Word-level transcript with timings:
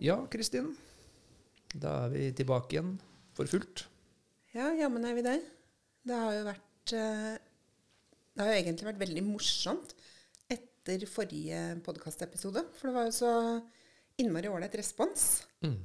Ja, 0.00 0.14
Kristin. 0.32 0.70
Da 1.76 2.06
er 2.06 2.12
vi 2.14 2.28
tilbake 2.32 2.72
igjen 2.72 2.94
for 3.36 3.48
fullt. 3.50 3.82
Ja, 4.54 4.70
jammen 4.72 5.04
er 5.04 5.12
vi 5.18 5.24
der. 5.26 5.42
Det 6.08 6.16
har 6.16 6.32
jo 6.38 6.46
vært 6.46 6.94
eh, 6.96 7.34
Det 8.32 8.40
har 8.40 8.48
jo 8.48 8.62
egentlig 8.62 8.88
vært 8.88 9.02
veldig 9.02 9.24
morsomt 9.26 9.92
etter 10.48 11.04
forrige 11.04 11.60
podkastepisode. 11.84 12.64
For 12.78 12.88
det 12.88 12.96
var 12.96 13.10
jo 13.10 13.14
så 13.18 13.34
innmari 14.24 14.48
ålreit 14.48 14.80
respons. 14.80 15.26
Mm. 15.66 15.76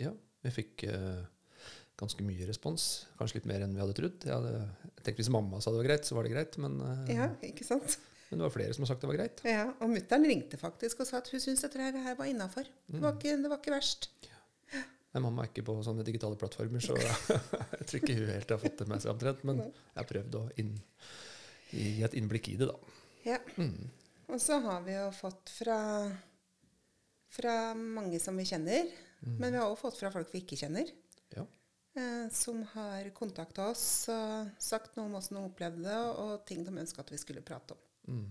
Ja, 0.00 0.14
vi 0.46 0.54
fikk 0.54 0.86
uh, 0.88 1.20
ganske 2.00 2.24
mye 2.24 2.48
respons. 2.48 2.88
Kanskje 3.20 3.42
litt 3.42 3.50
mer 3.52 3.66
enn 3.66 3.76
vi 3.76 3.84
hadde 3.84 3.96
trodd. 3.98 4.24
Jeg, 4.24 4.32
hadde, 4.32 4.64
jeg 4.88 5.04
tenkte 5.04 5.20
Hvis 5.20 5.34
mamma 5.36 5.60
sa 5.60 5.74
det 5.74 5.82
var 5.82 5.90
greit, 5.90 6.08
så 6.08 6.16
var 6.16 6.24
det 6.24 6.32
greit. 6.32 6.56
Men, 6.64 6.80
uh, 6.80 7.12
Ja, 7.12 7.28
ikke 7.44 7.68
sant? 7.68 8.00
Men 8.30 8.38
det 8.38 8.44
var 8.44 8.52
flere 8.54 8.74
som 8.76 8.84
har 8.84 8.90
sagt 8.92 9.00
det 9.04 9.08
var 9.10 9.16
greit. 9.20 9.40
Ja, 9.48 9.66
Og 9.80 9.88
mutter'n 9.92 10.26
ringte 10.28 10.58
faktisk 10.60 11.00
og 11.00 11.06
sa 11.08 11.18
at 11.22 11.28
hun 11.32 11.40
syntes 11.40 11.62
dette 11.64 11.80
her, 11.80 11.96
her 12.04 12.14
var 12.18 12.26
innafor. 12.28 12.66
Det, 12.86 13.00
var 13.00 13.14
ikke- 13.16 13.36
det 13.42 13.48
var 13.50 13.58
ikke 13.62 13.72
verst. 13.76 14.10
Nei, 15.14 15.22
mamma 15.24 15.42
er 15.42 15.48
ikke 15.48 15.64
på 15.64 15.74
sånne 15.82 16.04
digitale 16.04 16.36
plattformer, 16.36 16.82
så 16.84 16.92
jeg 17.78 17.86
tror 17.88 18.00
ikke 18.02 18.16
hun 18.18 18.28
helt 18.34 18.50
har 18.52 18.58
fått 18.60 18.76
det 18.82 18.88
med 18.90 19.00
seg 19.00 19.14
omtrent. 19.14 19.44
Men 19.48 19.62
jeg 19.64 19.96
har 19.96 20.04
prøvd 20.10 20.36
å 20.36 20.42
inn, 20.60 20.74
gi 21.72 22.02
et 22.04 22.12
innblikk 22.20 22.50
i 22.52 22.56
det, 22.60 22.68
da. 22.68 22.76
Ja. 23.24 23.38
Mm. 23.56 23.88
Og 24.28 24.40
så 24.44 24.58
har 24.60 24.82
vi 24.84 24.92
jo 24.98 25.06
fått 25.16 25.48
fra, 25.56 25.78
fra 27.32 27.54
mange 27.74 28.20
som 28.20 28.36
vi 28.36 28.44
kjenner, 28.48 28.90
men 29.24 29.48
vi 29.52 29.56
har 29.58 29.66
også 29.72 29.86
fått 29.88 29.98
fra 30.02 30.10
folk 30.14 30.28
vi 30.34 30.42
ikke 30.44 30.58
kjenner. 30.60 30.92
Ja. 31.34 31.46
eh, 31.98 32.28
som 32.30 32.60
har 32.74 33.08
kontakta 33.16 33.70
oss 33.72 33.86
og 34.12 34.52
sagt 34.62 34.94
noe 34.96 35.08
om 35.08 35.16
åssen 35.18 35.36
de 35.40 35.42
opplevde 35.48 35.82
det, 35.88 35.98
og 36.20 36.44
ting 36.48 36.60
de 36.68 36.76
ønska 36.84 37.00
at 37.02 37.10
vi 37.16 37.18
skulle 37.20 37.40
prate 37.42 37.72
om. 37.74 37.80
Mm. 38.08 38.28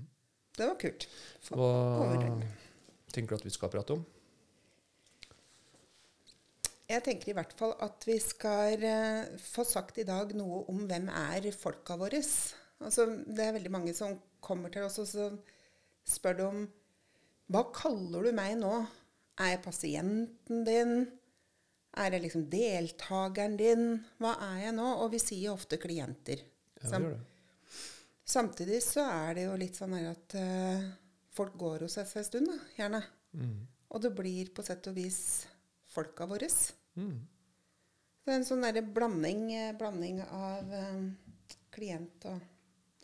Det 0.57 0.65
var 0.65 0.77
kult. 0.81 1.07
Hva 1.53 1.71
tenker 3.13 3.33
du 3.33 3.37
at 3.37 3.45
vi 3.45 3.53
skal 3.53 3.71
prate 3.73 3.97
om? 3.97 4.05
Jeg 6.87 7.03
tenker 7.03 7.33
i 7.33 7.35
hvert 7.35 7.51
fall 7.59 7.73
at 7.83 8.05
vi 8.07 8.15
skal 8.23 8.83
eh, 8.87 9.27
få 9.43 9.65
sagt 9.67 9.99
i 9.99 10.07
dag 10.07 10.31
noe 10.39 10.63
om 10.71 10.85
hvem 10.87 11.09
er 11.11 11.49
folka 11.51 11.97
våre. 11.99 12.21
Altså, 12.79 13.09
det 13.27 13.43
er 13.43 13.55
veldig 13.57 13.73
mange 13.73 13.93
som 13.97 14.15
kommer 14.43 14.71
til 14.71 14.87
oss 14.87 14.99
og 15.03 15.09
så 15.09 15.29
spør 16.07 16.37
de 16.37 16.45
om 16.47 16.65
Hva 17.51 17.65
kaller 17.75 18.27
du 18.27 18.33
meg 18.35 18.55
nå? 18.59 18.71
Er 19.37 19.53
jeg 19.53 19.63
pasienten 19.65 20.63
din? 20.67 20.93
Er 21.97 22.15
jeg 22.15 22.23
liksom 22.23 22.47
deltakeren 22.51 23.57
din? 23.59 23.87
Hva 24.21 24.37
er 24.49 24.67
jeg 24.67 24.77
nå? 24.79 24.87
Og 25.03 25.11
vi 25.13 25.21
sier 25.21 25.53
ofte 25.53 25.79
klienter. 25.81 26.43
Ja, 26.81 26.89
vi 26.89 27.03
gjør 27.03 27.17
det. 27.17 27.36
Samtidig 28.27 28.81
så 28.83 29.05
er 29.07 29.37
det 29.37 29.45
jo 29.45 29.55
litt 29.59 29.77
sånn 29.79 29.93
at 30.01 30.35
uh, 30.35 30.87
folk 31.31 31.55
går 31.59 31.85
hos 31.85 31.95
oss 32.01 32.15
en 32.19 32.25
stund, 32.27 32.49
da, 32.51 32.57
gjerne. 32.75 32.99
Mm. 33.39 33.61
Og 33.95 34.03
det 34.03 34.11
blir 34.17 34.49
på 34.51 34.65
sett 34.67 34.89
og 34.91 34.97
vis 34.97 35.21
folka 35.93 36.27
våre. 36.27 36.49
Mm. 36.99 37.21
Det 38.25 38.33
er 38.33 38.41
en 38.41 38.47
sånn 38.47 38.65
derre 38.65 38.83
blanding, 38.83 39.45
eh, 39.55 39.75
blanding 39.79 40.19
av 40.25 40.73
um, 40.73 41.05
klient 41.71 42.25
og, 42.27 42.41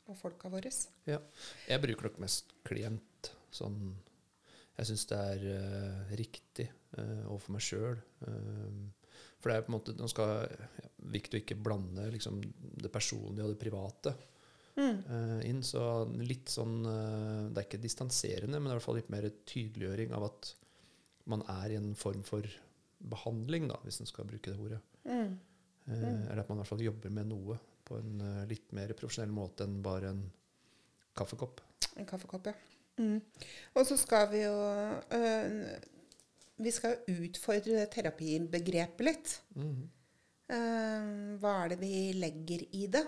og 0.09 0.17
folka 0.19 0.51
våre. 0.51 0.73
Ja. 1.07 1.21
Jeg 1.69 1.83
bruker 1.85 2.09
nok 2.09 2.19
mest 2.25 2.51
klient. 2.67 3.31
Sånn 3.53 3.93
Jeg 4.73 4.89
syns 4.89 5.05
det 5.07 5.21
er 5.21 5.43
uh, 5.45 6.13
riktig 6.19 6.65
uh, 6.97 7.29
overfor 7.29 7.55
meg 7.55 7.63
sjøl. 7.63 7.99
for 9.37 9.51
det 9.51 9.55
er 9.55 9.63
på 9.63 9.71
en 9.71 9.75
måte 9.77 9.93
Nå 9.95 10.07
skal 10.09 10.47
ja, 10.49 10.91
viktig 11.13 11.37
å 11.37 11.43
ikke 11.43 11.59
blande 11.61 12.09
liksom, 12.11 12.41
det 12.81 12.91
personlige 12.91 13.45
og 13.45 13.53
det 13.53 13.61
private 13.61 14.15
eh, 14.81 15.39
inn. 15.49 15.61
Så 15.65 15.81
litt 16.21 16.51
sånn 16.51 16.83
eh, 16.89 17.49
Det 17.49 17.61
er 17.61 17.67
ikke 17.67 17.83
distanserende, 17.83 18.59
men 18.59 18.69
det 18.69 18.73
er 18.73 18.75
i 18.75 18.79
hvert 18.79 18.87
fall 18.87 18.99
litt 19.01 19.13
mer 19.13 19.29
tydeliggjøring 19.49 20.13
av 20.17 20.27
at 20.31 20.53
man 21.31 21.45
er 21.53 21.73
i 21.73 21.79
en 21.79 21.93
form 21.95 22.23
for 22.27 22.47
behandling, 23.13 23.69
da, 23.71 23.77
hvis 23.83 24.01
en 24.03 24.09
skal 24.09 24.27
bruke 24.27 24.51
det 24.51 24.59
ordet. 24.59 24.81
Mm. 25.07 25.37
Eh, 25.87 26.03
Eller 26.03 26.43
at 26.43 26.51
man 26.51 26.59
i 26.59 26.63
hvert 26.63 26.73
fall 26.73 26.85
jobber 26.85 27.15
med 27.15 27.31
noe 27.31 27.59
på 27.83 27.99
en 27.99 28.21
litt 28.47 28.71
mer 28.75 28.93
profesjonell 28.95 29.33
måte 29.35 29.65
enn 29.67 29.81
bare 29.83 30.13
en 30.13 30.21
kaffekopp. 31.17 31.59
En 31.99 32.07
kaffekopp, 32.07 32.47
ja. 32.47 32.55
Mm. 33.01 33.17
Og 33.73 33.87
så 33.89 33.97
skal 33.97 34.27
vi 34.29 34.43
jo 34.43 34.53
øh, 34.53 35.53
Vi 36.61 36.71
skal 36.71 36.99
jo 37.09 37.23
utfordre 37.25 37.87
terapibegrepet 37.89 39.05
litt. 39.07 39.33
Mm. 39.57 39.89
Uh, 40.53 41.39
hva 41.41 41.53
er 41.63 41.71
det 41.71 41.79
vi 41.81 42.11
legger 42.19 42.65
i 42.77 42.85
det? 42.91 43.01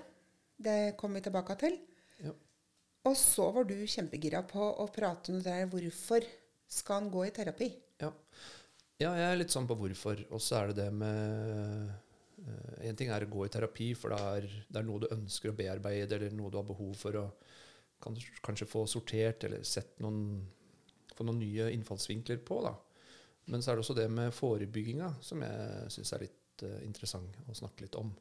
Det 0.56 0.96
kommer 1.00 1.20
vi 1.20 1.28
tilbake 1.28 1.58
til. 1.60 1.78
Ja. 2.24 2.32
Og 3.06 3.18
så 3.20 3.50
var 3.54 3.68
du 3.68 3.76
kjempegira 3.86 4.42
på 4.48 4.62
å 4.62 4.88
prate 4.94 5.34
om 5.34 5.42
det 5.42 5.52
der 5.52 5.70
hvorfor 5.70 6.26
skal 6.72 7.02
han 7.02 7.12
gå 7.14 7.26
i 7.28 7.34
terapi? 7.36 7.70
Ja. 8.02 8.10
ja, 9.02 9.12
jeg 9.12 9.28
er 9.28 9.38
litt 9.40 9.54
sånn 9.54 9.68
på 9.70 9.78
hvorfor. 9.80 10.26
Og 10.32 10.42
så 10.42 10.62
er 10.62 10.72
det 10.72 10.86
det 10.86 10.90
med 10.96 11.94
En 12.86 12.98
ting 13.00 13.10
er 13.10 13.24
å 13.24 13.30
gå 13.32 13.46
i 13.46 13.52
terapi, 13.52 13.94
for 13.98 14.12
det 14.12 14.18
er, 14.38 14.48
det 14.68 14.80
er 14.82 14.86
noe 14.86 15.02
du 15.02 15.14
ønsker 15.14 15.50
å 15.50 15.56
bearbeide, 15.58 16.18
eller 16.18 16.34
noe 16.36 16.52
du 16.52 16.58
har 16.60 16.68
behov 16.68 16.92
for 17.00 17.18
å 17.18 17.24
kanskje, 18.04 18.34
kanskje 18.46 18.68
få 18.70 18.84
sortert, 18.92 19.46
eller 19.48 19.64
sett 19.66 19.96
noen, 20.04 20.44
få 21.16 21.26
noen 21.26 21.40
nye 21.42 21.70
innfallsvinkler 21.74 22.42
på. 22.46 22.60
da. 22.66 22.76
Men 23.52 23.64
så 23.64 23.72
er 23.72 23.78
det 23.78 23.86
også 23.86 23.98
det 23.98 24.08
med 24.12 24.34
forebygginga 24.36 25.12
som 25.26 25.44
jeg 25.46 25.96
syns 25.96 26.14
er 26.16 26.26
litt 26.26 26.66
uh, 26.66 26.78
interessant 26.86 27.40
å 27.50 27.58
snakke 27.58 27.86
litt 27.86 27.98
om. 28.00 28.12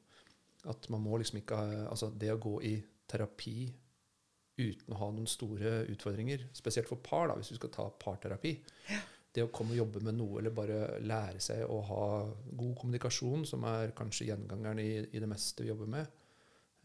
At 0.70 0.88
man 0.92 1.02
må 1.04 1.18
liksom 1.20 1.42
ikke 1.42 1.56
Altså, 1.90 2.08
det 2.10 2.32
å 2.32 2.40
gå 2.40 2.58
i 2.64 2.74
terapi 3.10 3.58
uten 4.54 4.94
å 4.94 5.00
ha 5.00 5.08
noen 5.10 5.26
store 5.28 5.80
utfordringer, 5.90 6.46
spesielt 6.54 6.88
for 6.88 7.02
par, 7.02 7.26
da, 7.28 7.36
hvis 7.38 7.50
du 7.50 7.58
skal 7.58 7.72
ta 7.74 7.88
parterapi 8.00 8.54
det 9.34 9.42
å 9.42 9.50
komme 9.54 9.74
og 9.74 9.80
jobbe 9.80 10.02
med 10.06 10.14
noe, 10.14 10.38
eller 10.38 10.54
bare 10.54 11.00
lære 11.02 11.40
seg 11.42 11.64
å 11.66 11.80
ha 11.88 12.04
god 12.54 12.74
kommunikasjon, 12.78 13.42
som 13.48 13.64
er 13.66 13.94
kanskje 13.98 14.28
gjengangeren 14.28 14.82
i, 14.82 14.90
i 15.10 15.22
det 15.22 15.30
meste 15.30 15.64
vi 15.64 15.72
jobber 15.72 15.90
med, 15.90 16.20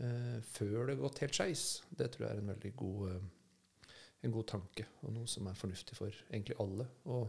eh, 0.02 0.40
før 0.56 0.80
det 0.80 0.96
har 0.96 1.04
gått 1.04 1.22
helt 1.26 1.38
skeis, 1.38 1.66
det 1.94 2.10
tror 2.10 2.26
jeg 2.26 2.32
er 2.32 2.42
en 2.42 2.50
veldig 2.56 2.72
god, 2.82 3.04
eh, 3.12 3.92
en 4.26 4.34
god 4.34 4.50
tanke, 4.50 4.88
og 5.04 5.14
noe 5.14 5.30
som 5.30 5.46
er 5.48 5.60
fornuftig 5.60 5.98
for 6.00 6.24
egentlig 6.32 6.58
alle. 6.64 6.90
Å 7.06 7.22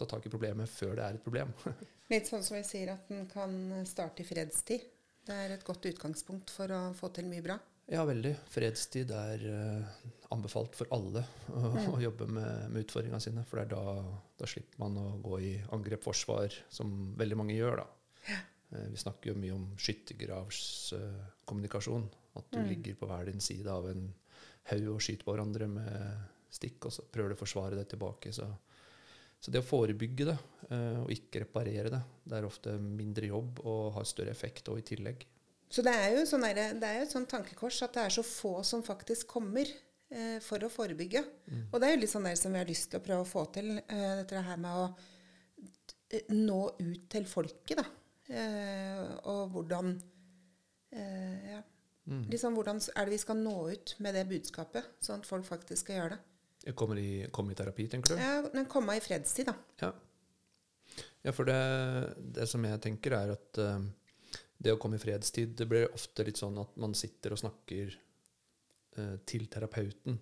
ta 0.00 0.08
tak 0.10 0.26
i 0.26 0.32
problemet 0.32 0.72
før 0.72 0.96
det 0.98 1.06
er 1.06 1.20
et 1.20 1.24
problem. 1.24 1.54
Litt 2.10 2.26
sånn 2.26 2.42
som 2.42 2.58
vi 2.58 2.64
sier 2.66 2.96
at 2.96 3.12
en 3.14 3.28
kan 3.30 3.54
starte 3.86 4.24
i 4.24 4.26
fredstid. 4.26 4.82
Det 5.26 5.34
er 5.36 5.50
et 5.54 5.64
godt 5.66 5.86
utgangspunkt 5.90 6.50
for 6.54 6.66
å 6.72 6.80
få 6.96 7.08
til 7.14 7.26
mye 7.30 7.42
bra. 7.44 7.56
ja, 7.90 8.04
veldig. 8.06 8.34
Fredstid 8.50 9.10
er 9.14 9.38
uh, 9.50 9.82
anbefalt 10.34 10.76
for 10.78 10.86
alle 10.94 11.22
å, 11.50 11.52
å 11.96 11.98
jobbe 12.00 12.26
med, 12.30 12.70
med 12.70 12.80
utfordringene 12.86 13.20
sine, 13.22 13.44
for 13.48 13.56
da, 13.68 13.82
da 14.38 14.46
slipper 14.48 14.78
man 14.82 14.96
å 14.98 15.18
gå 15.22 15.40
i 15.42 15.52
angrep-forsvar, 15.74 16.48
som 16.70 17.14
veldig 17.18 17.36
mange 17.40 17.54
gjør, 17.58 17.76
da. 17.82 17.86
Eh, 18.70 18.86
Vi 18.92 18.96
snakker 19.02 19.30
jo 19.32 19.40
mye 19.42 19.54
om 19.56 19.66
skyttergravskommunikasjon. 19.76 22.04
At 22.38 22.46
du 22.54 22.60
ligger 22.62 22.94
på 22.94 23.06
hver 23.10 23.24
din 23.26 23.40
side 23.42 23.66
av 23.70 23.88
en 23.90 24.04
haug 24.70 24.86
og 24.94 25.00
skyter 25.02 25.24
på 25.26 25.32
hverandre 25.34 25.66
med 25.70 25.90
stikk, 26.54 26.84
og 26.86 26.92
så 26.94 27.02
prøver 27.10 27.28
du 27.32 27.34
å 27.34 27.42
forsvare 27.42 27.74
deg 27.78 27.88
tilbake. 27.90 28.30
Så, 28.34 28.46
så 29.40 29.52
det 29.52 29.62
å 29.62 29.66
forebygge 29.66 30.26
det, 30.28 30.38
eh, 30.68 30.98
og 31.00 31.12
ikke 31.14 31.44
reparere 31.46 31.92
det, 31.92 32.00
det 32.28 32.38
er 32.38 32.48
ofte 32.48 32.74
mindre 32.80 33.30
jobb 33.30 33.62
og 33.64 33.94
har 33.96 34.08
større 34.08 34.34
effekt 34.34 34.68
òg 34.68 34.82
i 34.82 34.88
tillegg. 34.92 35.24
Så 35.70 35.84
det 35.86 35.94
er 35.94 36.16
jo 36.16 36.26
sånn 36.26 36.44
der, 36.48 36.74
det 36.76 36.88
er 36.88 36.98
jo 36.98 37.06
et 37.06 37.14
sånt 37.14 37.30
tankekors 37.30 37.78
at 37.86 37.94
det 37.94 38.02
er 38.02 38.14
så 38.16 38.24
få 38.26 38.56
som 38.66 38.82
faktisk 38.84 39.30
kommer 39.30 39.68
eh, 40.10 40.36
for 40.42 40.66
å 40.66 40.72
forebygge. 40.72 41.22
Og 41.70 41.78
det 41.78 41.88
er 41.88 41.94
jo 41.94 42.02
litt 42.02 42.12
sånn 42.12 42.26
der 42.26 42.38
som 42.38 42.52
vi 42.52 42.60
har 42.60 42.68
lyst 42.68 42.90
til 42.90 43.00
å 43.00 43.04
prøve 43.06 43.24
å 43.24 43.30
få 43.30 43.46
til. 43.54 43.76
Eh, 43.78 44.12
dette 44.20 44.42
her 44.44 44.60
med 44.60 44.80
å 44.82 44.88
eh, 46.10 46.32
nå 46.34 46.60
ut 46.80 47.04
til 47.14 47.28
folket, 47.30 47.78
da. 47.78 47.86
Eh, 48.30 49.04
og 49.30 49.54
hvordan 49.54 49.94
eh, 50.94 51.52
ja. 51.56 51.62
Liksom, 52.10 52.56
hvordan 52.56 52.80
er 52.82 53.06
det 53.06 53.14
vi 53.14 53.22
skal 53.22 53.38
nå 53.38 53.54
ut 53.70 53.92
med 54.02 54.16
det 54.18 54.24
budskapet, 54.26 54.96
sånn 55.04 55.20
at 55.22 55.28
folk 55.28 55.46
faktisk 55.46 55.84
skal 55.84 56.00
gjøre 56.00 56.16
det? 56.16 56.29
Jeg 56.60 56.76
kommer 56.76 56.98
i, 57.00 57.24
kommer 57.32 57.54
i 57.54 57.56
terapi, 57.56 57.86
tenker 57.88 58.14
du? 58.14 58.20
Ja, 58.20 58.40
men 58.52 58.68
komme 58.68 58.98
i 58.98 59.00
fredstid, 59.00 59.48
da. 59.48 59.54
Ja. 59.80 59.90
ja, 61.24 61.32
for 61.32 61.48
det, 61.48 61.60
det 62.36 62.46
som 62.50 62.64
jeg 62.68 62.82
tenker, 62.84 63.16
er 63.16 63.32
at 63.32 63.60
uh, 63.64 63.78
det 64.60 64.74
å 64.74 64.80
komme 64.80 64.98
i 64.98 65.00
fredstid 65.00 65.54
Det 65.56 65.64
blir 65.70 65.88
ofte 65.96 66.26
litt 66.26 66.40
sånn 66.40 66.58
at 66.60 66.74
man 66.82 66.92
sitter 66.98 67.32
og 67.32 67.40
snakker 67.40 67.94
uh, 68.98 69.16
til 69.24 69.46
terapeuten. 69.52 70.18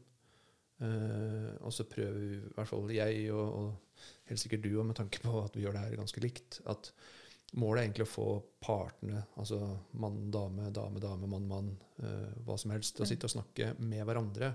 Uh, 0.79 1.59
og 1.67 1.75
så 1.75 1.89
prøver 1.91 2.21
vi, 2.23 2.37
i 2.39 2.55
hvert 2.55 2.71
fall 2.71 2.95
jeg, 2.95 3.25
og, 3.35 3.59
og 3.59 4.31
helt 4.31 4.45
sikkert 4.45 4.63
du, 4.63 4.71
òg, 4.77 4.87
med 4.93 5.01
tanke 5.01 5.25
på 5.25 5.35
at 5.43 5.59
vi 5.59 5.67
gjør 5.67 5.75
det 5.75 5.85
her 5.89 5.99
ganske 5.99 6.23
likt, 6.23 6.61
at 6.71 6.93
målet 7.59 7.81
er 7.81 7.89
egentlig 7.89 8.07
å 8.07 8.13
få 8.13 8.29
partene, 8.63 9.25
altså 9.41 9.59
mann, 9.99 10.23
dame, 10.31 10.71
dame, 10.71 11.03
dame, 11.03 11.27
mann, 11.33 11.51
mann, 11.51 11.71
hva 12.45 12.59
som 12.61 12.75
helst, 12.77 12.93
til 12.95 13.07
å 13.07 13.09
sitte 13.09 13.27
og 13.27 13.33
snakke 13.33 13.71
med 13.81 14.05
hverandre. 14.05 14.53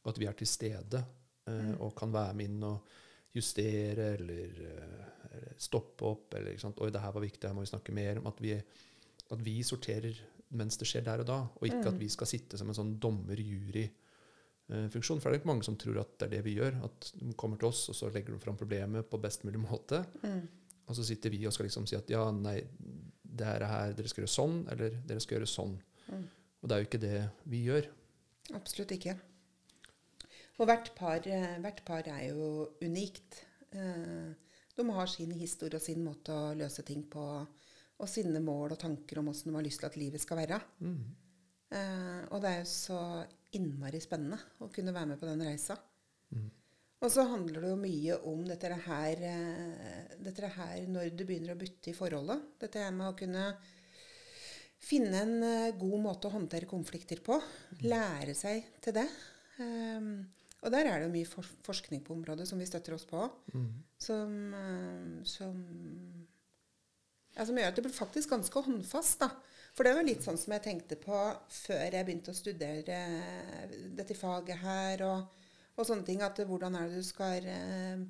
Og 0.00 0.14
at 0.14 0.18
vi 0.22 0.26
er 0.26 0.38
til 0.40 0.48
stede 0.48 1.02
eh, 1.48 1.72
og 1.78 1.94
kan 1.98 2.12
være 2.12 2.36
med 2.36 2.50
inn 2.50 2.66
og 2.68 2.90
justere 3.36 4.12
eller, 4.16 4.60
eh, 4.66 5.08
eller 5.30 5.56
stoppe 5.60 6.06
opp. 6.08 6.34
Eller, 6.34 6.52
ikke 6.52 6.66
sant? 6.66 6.82
Oi, 6.82 6.90
det 6.92 7.02
her 7.04 7.14
var 7.16 7.24
viktig, 7.24 7.46
her 7.46 7.56
må 7.56 7.64
vi 7.64 7.72
snakke 7.72 7.94
mer 7.96 8.20
om. 8.20 8.28
At 8.30 8.42
vi, 8.42 8.54
at 8.56 9.46
vi 9.46 9.56
sorterer 9.66 10.18
mens 10.58 10.78
det 10.80 10.88
skjer 10.90 11.04
der 11.06 11.22
og 11.22 11.28
da, 11.28 11.40
og 11.46 11.66
ikke 11.68 11.92
at 11.92 11.98
vi 12.00 12.08
skal 12.10 12.26
sitte 12.26 12.58
som 12.58 12.70
en 12.72 12.74
sånn 12.74 12.96
dommer-jury 13.02 13.84
eh. 13.86 14.86
For 14.90 14.98
det 14.98 15.28
er 15.28 15.36
ikke 15.38 15.50
mange 15.50 15.66
som 15.66 15.76
tror 15.78 16.00
at 16.02 16.16
det 16.18 16.26
er 16.26 16.32
det 16.36 16.40
vi 16.46 16.56
gjør. 16.58 16.80
At 16.88 17.12
de 17.18 17.34
kommer 17.38 17.60
til 17.60 17.70
oss, 17.70 17.84
og 17.92 17.98
så 17.98 18.10
legger 18.10 18.34
de 18.34 18.42
fram 18.42 18.58
problemet 18.58 19.06
på 19.10 19.20
best 19.22 19.46
mulig 19.46 19.62
måte. 19.62 20.02
Mm. 20.24 20.42
Og 20.90 20.98
så 20.98 21.06
sitter 21.06 21.30
vi 21.30 21.44
og 21.46 21.54
skal 21.54 21.68
liksom 21.68 21.86
si 21.86 21.98
at 21.98 22.10
ja, 22.10 22.24
nei, 22.34 22.58
det 23.22 23.46
er 23.46 23.66
her 23.70 23.94
dere 23.94 24.10
skal 24.10 24.24
gjøre 24.24 24.34
sånn, 24.34 24.60
eller 24.74 24.98
dere 25.06 25.22
skal 25.22 25.38
gjøre 25.38 25.50
sånn. 25.50 25.76
Mm. 26.10 26.28
Og 26.60 26.68
det 26.68 26.76
er 26.76 26.82
jo 26.82 26.88
ikke 26.88 27.02
det 27.06 27.18
vi 27.50 27.64
gjør. 27.68 27.90
Absolutt 28.58 28.94
ikke. 28.96 29.14
Og 30.60 30.68
hvert 30.68 30.90
par, 30.96 31.24
eh, 31.24 31.56
hvert 31.64 31.80
par 31.86 32.06
er 32.12 32.28
jo 32.28 32.68
unikt. 32.84 33.42
Eh, 33.72 34.34
De 34.76 34.84
har 34.96 35.06
sin 35.06 35.32
historie 35.32 35.76
og 35.76 35.82
sin 35.82 36.04
måte 36.04 36.32
å 36.32 36.54
løse 36.56 36.82
ting 36.86 37.02
på, 37.10 37.22
og 38.00 38.08
sine 38.08 38.40
mål 38.40 38.72
og 38.72 38.78
tanker 38.78 39.18
om 39.18 39.28
åssen 39.28 39.50
de 39.50 39.56
har 39.56 39.64
lyst 39.66 39.80
til 39.80 39.88
at 39.90 39.96
livet 39.96 40.20
skal 40.20 40.38
være. 40.38 40.60
Mm. 40.80 41.04
Eh, 41.72 42.22
Og 42.30 42.40
det 42.40 42.50
er 42.50 42.58
jo 42.60 42.70
så 42.70 43.26
innmari 43.52 44.00
spennende 44.00 44.38
å 44.60 44.70
kunne 44.72 44.92
være 44.94 45.06
med 45.06 45.20
på 45.20 45.26
den 45.26 45.42
reisa. 45.42 45.76
Mm. 46.32 46.50
Og 47.02 47.10
så 47.10 47.26
handler 47.26 47.60
det 47.60 47.70
jo 47.70 47.76
mye 47.76 48.16
om 48.28 48.44
dette 48.44 48.72
her, 48.86 49.16
dette 50.22 50.48
her 50.48 50.86
når 50.86 51.16
du 51.16 51.24
begynner 51.24 51.54
å 51.54 51.58
butte 51.58 51.88
i 51.88 51.94
forholdet. 51.96 52.42
Dette 52.60 52.78
her 52.78 52.90
med 52.92 53.08
å 53.08 53.16
kunne 53.16 53.56
finne 54.78 55.22
en 55.22 55.78
god 55.78 56.00
måte 56.00 56.28
å 56.28 56.34
håndtere 56.34 56.68
konflikter 56.68 57.20
på. 57.24 57.40
Lære 57.82 58.34
seg 58.34 58.64
til 58.82 58.92
det. 58.92 59.08
Um, 59.58 60.28
og 60.60 60.72
der 60.74 60.88
er 60.88 61.00
det 61.00 61.08
jo 61.08 61.14
mye 61.14 61.28
for 61.28 61.46
forskning 61.64 62.02
på 62.04 62.12
området 62.12 62.46
som 62.48 62.60
vi 62.60 62.68
støtter 62.68 62.96
oss 62.96 63.06
på. 63.08 63.22
Mm. 63.54 63.70
Som, 63.96 64.34
eh, 64.54 65.22
som, 65.24 65.56
ja, 67.36 67.46
som 67.48 67.56
gjør 67.56 67.70
at 67.70 67.78
det 67.78 67.84
blir 67.86 67.96
faktisk 67.96 68.34
ganske 68.34 68.64
håndfast. 68.66 69.22
da. 69.24 69.30
For 69.74 69.86
det 69.86 69.94
var 69.96 70.04
litt 70.04 70.24
sånn 70.26 70.38
som 70.40 70.52
jeg 70.56 70.64
tenkte 70.66 70.98
på 71.00 71.18
før 71.54 71.96
jeg 71.96 72.06
begynte 72.06 72.34
å 72.34 72.36
studere 72.36 72.98
eh, 73.24 73.76
dette 73.96 74.16
faget 74.18 74.60
her. 74.60 75.04
Og, 75.08 75.46
og 75.76 75.88
sånne 75.88 76.04
ting. 76.08 76.20
At 76.26 76.42
hvordan 76.44 76.76
er 76.76 76.90
det 76.90 77.00
du 77.00 77.08
skal 77.08 77.48
eh, 77.48 78.04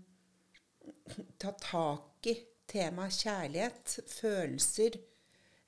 ta 1.38 1.54
tak 1.54 2.30
i 2.30 2.34
temaet 2.70 3.14
kjærlighet, 3.14 3.94
følelser, 4.10 4.98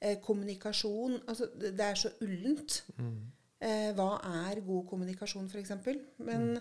eh, 0.00 0.18
kommunikasjon. 0.24 1.20
Altså, 1.28 1.46
det, 1.54 1.76
det 1.78 1.86
er 1.86 2.02
så 2.02 2.12
ullent. 2.26 2.82
Mm. 2.98 3.22
Eh, 3.62 3.92
hva 3.94 4.16
er 4.44 4.62
god 4.66 4.86
kommunikasjon, 4.90 5.46
f.eks.? 5.46 5.72
Men, 6.26 6.56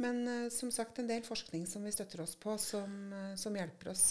men 0.00 0.20
eh, 0.28 0.48
som 0.54 0.72
sagt 0.72 0.98
en 1.02 1.10
del 1.10 1.22
forskning 1.26 1.66
som 1.68 1.84
vi 1.84 1.92
støtter 1.92 2.22
oss 2.24 2.36
på, 2.40 2.56
som, 2.60 3.12
eh, 3.12 3.34
som 3.40 3.56
hjelper 3.56 3.92
oss 3.92 4.04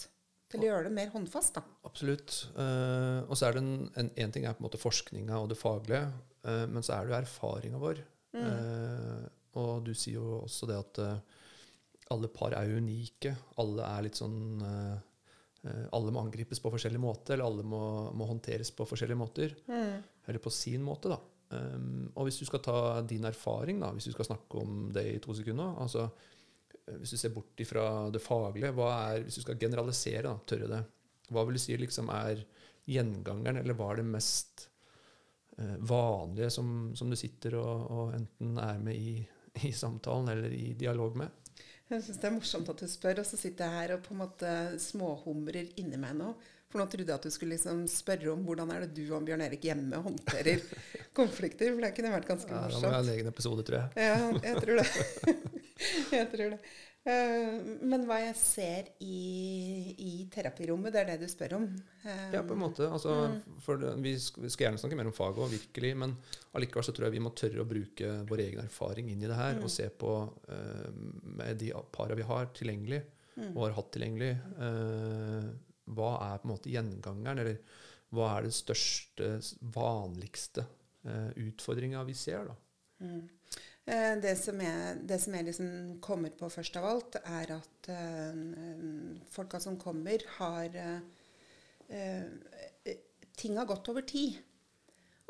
til 0.49 0.63
å 0.63 0.69
gjøre 0.69 0.87
det 0.87 0.93
mer 0.95 1.11
håndfast. 1.13 1.57
da. 1.57 1.63
Absolutt. 1.89 2.37
Eh, 2.57 3.19
og 3.25 3.37
så 3.37 3.49
er 3.49 3.57
det 3.57 3.63
en, 3.63 3.73
en, 4.01 4.11
en 4.25 4.33
ting 4.33 4.45
er 4.45 4.55
på 4.57 4.63
en 4.63 4.69
måte 4.69 4.81
forskninga 4.81 5.41
og 5.41 5.51
det 5.51 5.59
faglige, 5.59 6.07
eh, 6.45 6.65
men 6.69 6.85
så 6.85 6.95
er 6.95 7.05
det 7.05 7.13
jo 7.13 7.19
erfaringa 7.19 7.81
vår. 7.81 8.01
Eh, 8.37 9.27
og 9.59 9.85
du 9.87 9.93
sier 9.97 10.19
jo 10.19 10.39
også 10.43 10.69
det 10.69 10.77
at 10.77 11.01
eh, 11.01 11.37
alle 12.13 12.29
par 12.33 12.53
er 12.57 12.75
unike. 12.77 13.35
Alle 13.61 13.85
er 13.85 14.05
litt 14.05 14.17
sånn 14.17 14.37
Alle 15.91 16.11
må 16.15 16.21
angripes 16.23 16.61
på 16.63 16.69
forskjellig 16.71 17.01
måte, 17.03 17.33
eller 17.35 17.45
alle 17.45 17.65
må, 17.67 17.81
må 18.15 18.25
håndteres 18.29 18.71
på 18.73 18.85
forskjellige 18.87 19.19
måter. 19.19 19.53
Eller 19.69 20.41
på 20.41 20.49
sin 20.53 20.81
måte, 20.81 21.11
da. 21.11 21.17
Um, 21.49 22.11
og 22.13 22.27
hvis 22.27 22.37
du 22.37 22.45
skal 22.45 22.61
ta 22.61 22.79
din 23.09 23.25
erfaring, 23.25 23.79
da, 23.81 23.89
hvis 23.95 24.05
du 24.09 24.13
skal 24.13 24.27
snakke 24.27 24.61
om 24.61 24.83
det 24.93 25.05
i 25.09 25.21
to 25.23 25.33
sekunder 25.33 25.79
altså, 25.81 26.03
eh, 26.85 26.99
Hvis 27.01 27.15
du 27.15 27.17
ser 27.17 27.33
bort 27.33 27.57
ifra 27.57 28.09
det 28.13 28.21
faglige, 28.21 28.69
er, 28.69 29.23
hvis 29.23 29.39
du 29.39 29.41
skal 29.41 29.57
generalisere, 29.57 30.27
da, 30.27 30.35
tørre 30.45 30.69
det, 30.69 30.83
hva 31.33 31.45
vil 31.45 31.57
du 31.57 31.61
si 31.61 31.77
liksom 31.77 32.11
er 32.13 32.43
gjengangeren, 32.89 33.57
eller 33.61 33.77
hva 33.77 33.91
er 33.91 34.01
det 34.01 34.11
mest 34.11 34.67
eh, 35.57 35.75
vanlige 35.89 36.51
som, 36.53 36.93
som 36.95 37.09
du 37.09 37.17
sitter 37.17 37.57
og, 37.57 37.89
og 37.89 38.13
enten 38.17 38.57
er 38.61 38.85
med 38.85 39.01
i, 39.01 39.17
i 39.69 39.73
samtalen 39.73 40.29
eller 40.35 40.53
i 40.53 40.75
dialog 40.77 41.17
med? 41.17 41.33
Jeg 41.89 42.05
syns 42.05 42.21
det 42.21 42.29
er 42.29 42.35
morsomt 42.35 42.69
at 42.69 42.81
du 42.83 42.85
spør, 42.85 43.23
og 43.23 43.25
så 43.25 43.37
sitter 43.41 43.65
jeg 43.65 43.81
her 43.81 43.95
og 43.95 44.05
på 44.05 44.13
en 44.13 44.21
måte 44.21 44.55
småhumrer 44.77 45.73
inni 45.81 45.97
meg 45.97 46.13
nå. 46.19 46.35
For 46.69 46.77
nå 46.81 46.85
trodde 46.85 47.09
jeg 47.09 47.17
at 47.17 47.23
du 47.25 47.33
skulle 47.33 47.55
liksom 47.55 47.79
spørre 47.89 48.29
om 48.33 48.43
hvordan 48.45 48.69
er 48.75 48.83
det 48.85 48.91
du 48.99 49.07
og 49.17 49.23
Bjørn 49.25 49.41
Erik 49.41 49.63
hjemme 49.65 50.01
håndterer 50.05 50.61
konflikter. 51.19 51.71
For 51.73 51.81
det 51.81 51.95
kunne 51.97 52.11
vært 52.13 52.27
ganske 52.29 52.51
Ja, 52.53 52.59
da 52.61 52.67
må 52.67 52.75
morsomt. 52.75 52.85
vi 52.85 52.97
ha 52.97 52.99
en 53.05 53.13
egen 53.15 53.31
episode, 53.31 53.65
tror 53.65 53.79
jeg. 53.79 54.05
Ja, 54.05 54.19
jeg 54.51 54.61
tror 54.61 54.83
det. 54.83 54.85
jeg 56.19 56.29
tror 56.35 56.53
det. 56.53 56.59
Eh, 57.09 57.55
men 57.89 58.03
hva 58.05 58.17
jeg 58.21 58.35
ser 58.37 58.89
i, 59.01 59.95
i 60.03 60.11
terapirommet, 60.29 60.91
det 60.93 60.99
er 61.01 61.07
det 61.13 61.23
du 61.23 61.31
spør 61.31 61.55
om. 61.57 61.65
Eh, 62.03 62.25
Ja, 62.35 62.41
på 62.45 62.53
en 62.53 62.61
måte. 62.61 62.85
Altså, 62.91 63.15
for 63.65 63.79
det, 63.81 63.93
vi, 64.03 64.13
skal 64.19 64.67
gjerne 64.67 64.81
snakke 64.81 64.99
mer 64.99 65.09
om 65.09 65.15
faget 65.15 65.41
òg, 65.41 65.53
virkelig. 65.55 65.93
Men 66.03 66.13
allikevel 66.53 66.85
så 66.85 66.93
tror 66.93 67.07
jeg 67.07 67.15
vi 67.15 67.23
må 67.25 67.31
tørre 67.39 67.63
å 67.63 67.69
bruke 67.71 68.11
vår 68.29 68.43
egen 68.45 68.61
erfaring 68.67 69.09
inn 69.09 69.23
i 69.25 69.31
det 69.31 69.39
her. 69.39 69.57
Og 69.63 69.71
se 69.73 69.87
på 69.89 70.11
uh, 70.27 70.91
med 71.39 71.57
de 71.63 71.71
para 71.95 72.19
vi 72.19 72.27
har 72.29 72.51
tilgjengelig, 72.59 73.01
og 73.55 73.63
har 73.63 73.75
hatt 73.79 73.89
tilgjengelig, 73.95 74.33
eh, 74.67 75.49
hva 75.95 76.11
er 76.25 76.41
på 76.41 76.47
en 76.47 76.53
måte 76.53 76.73
gjengangeren? 76.73 77.41
Eller 77.43 77.59
hva 78.15 78.31
er 78.35 78.47
det 78.47 78.55
største, 78.57 79.31
vanligste 79.75 80.65
eh, 81.05 81.31
utfordringa 81.47 82.03
vi 82.07 82.17
ser, 82.17 82.49
da? 82.49 82.57
Mm. 83.05 83.27
Det 83.89 84.35
som 84.37 84.59
jeg, 84.61 84.97
det 85.09 85.17
som 85.17 85.33
jeg 85.33 85.45
liksom 85.47 85.69
kommer 86.05 86.33
på 86.37 86.45
først 86.53 86.75
av 86.77 86.83
alt, 86.85 87.15
er 87.25 87.55
at 87.55 87.87
eh, 87.89 88.41
folka 89.33 89.57
som 89.63 89.79
kommer, 89.81 90.21
har 90.37 90.77
eh, 90.77 90.99
eh, 91.89 92.97
Ting 93.39 93.55
har 93.55 93.65
gått 93.65 93.87
over 93.87 94.03
tid. 94.03 94.35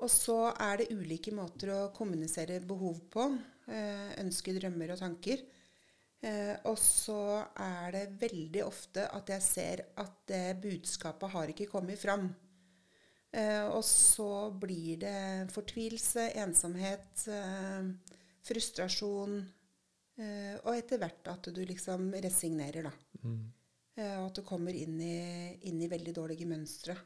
Og 0.02 0.10
så 0.10 0.50
er 0.58 0.80
det 0.80 0.92
ulike 0.96 1.32
måter 1.36 1.70
å 1.76 1.80
kommunisere 1.94 2.58
behov 2.66 3.04
på. 3.14 3.26
Eh, 3.70 4.16
ønsker, 4.24 4.58
drømmer 4.58 4.96
og 4.96 5.02
tanker. 5.04 5.44
Eh, 6.20 6.56
og 6.68 6.76
så 6.82 7.46
er 7.64 7.94
det 7.96 8.04
veldig 8.20 8.64
ofte 8.66 9.06
at 9.16 9.30
jeg 9.32 9.44
ser 9.46 9.84
at 10.02 10.18
det 10.28 10.60
budskapet 10.60 11.32
har 11.32 11.52
ikke 11.54 11.70
kommet 11.72 12.02
fram. 12.02 12.28
Eh, 13.32 13.64
og 13.70 13.84
så 13.86 14.50
blir 14.52 15.00
det 15.06 15.52
fortvilelse, 15.54 16.32
ensomhet, 16.42 17.24
eh, 17.32 17.88
frustrasjon. 18.50 19.40
Eh, 20.20 20.58
og 20.66 20.74
etter 20.76 21.00
hvert 21.00 21.32
at 21.32 21.48
du 21.56 21.62
liksom 21.64 22.12
resignerer, 22.20 22.90
da. 22.90 22.94
Eh, 23.96 24.16
og 24.20 24.30
at 24.30 24.42
du 24.42 24.44
kommer 24.48 24.76
inn 24.76 25.00
i, 25.00 25.56
inn 25.72 25.80
i 25.80 25.92
veldig 25.92 26.16
dårlige 26.16 26.50
mønstre. 26.50 26.98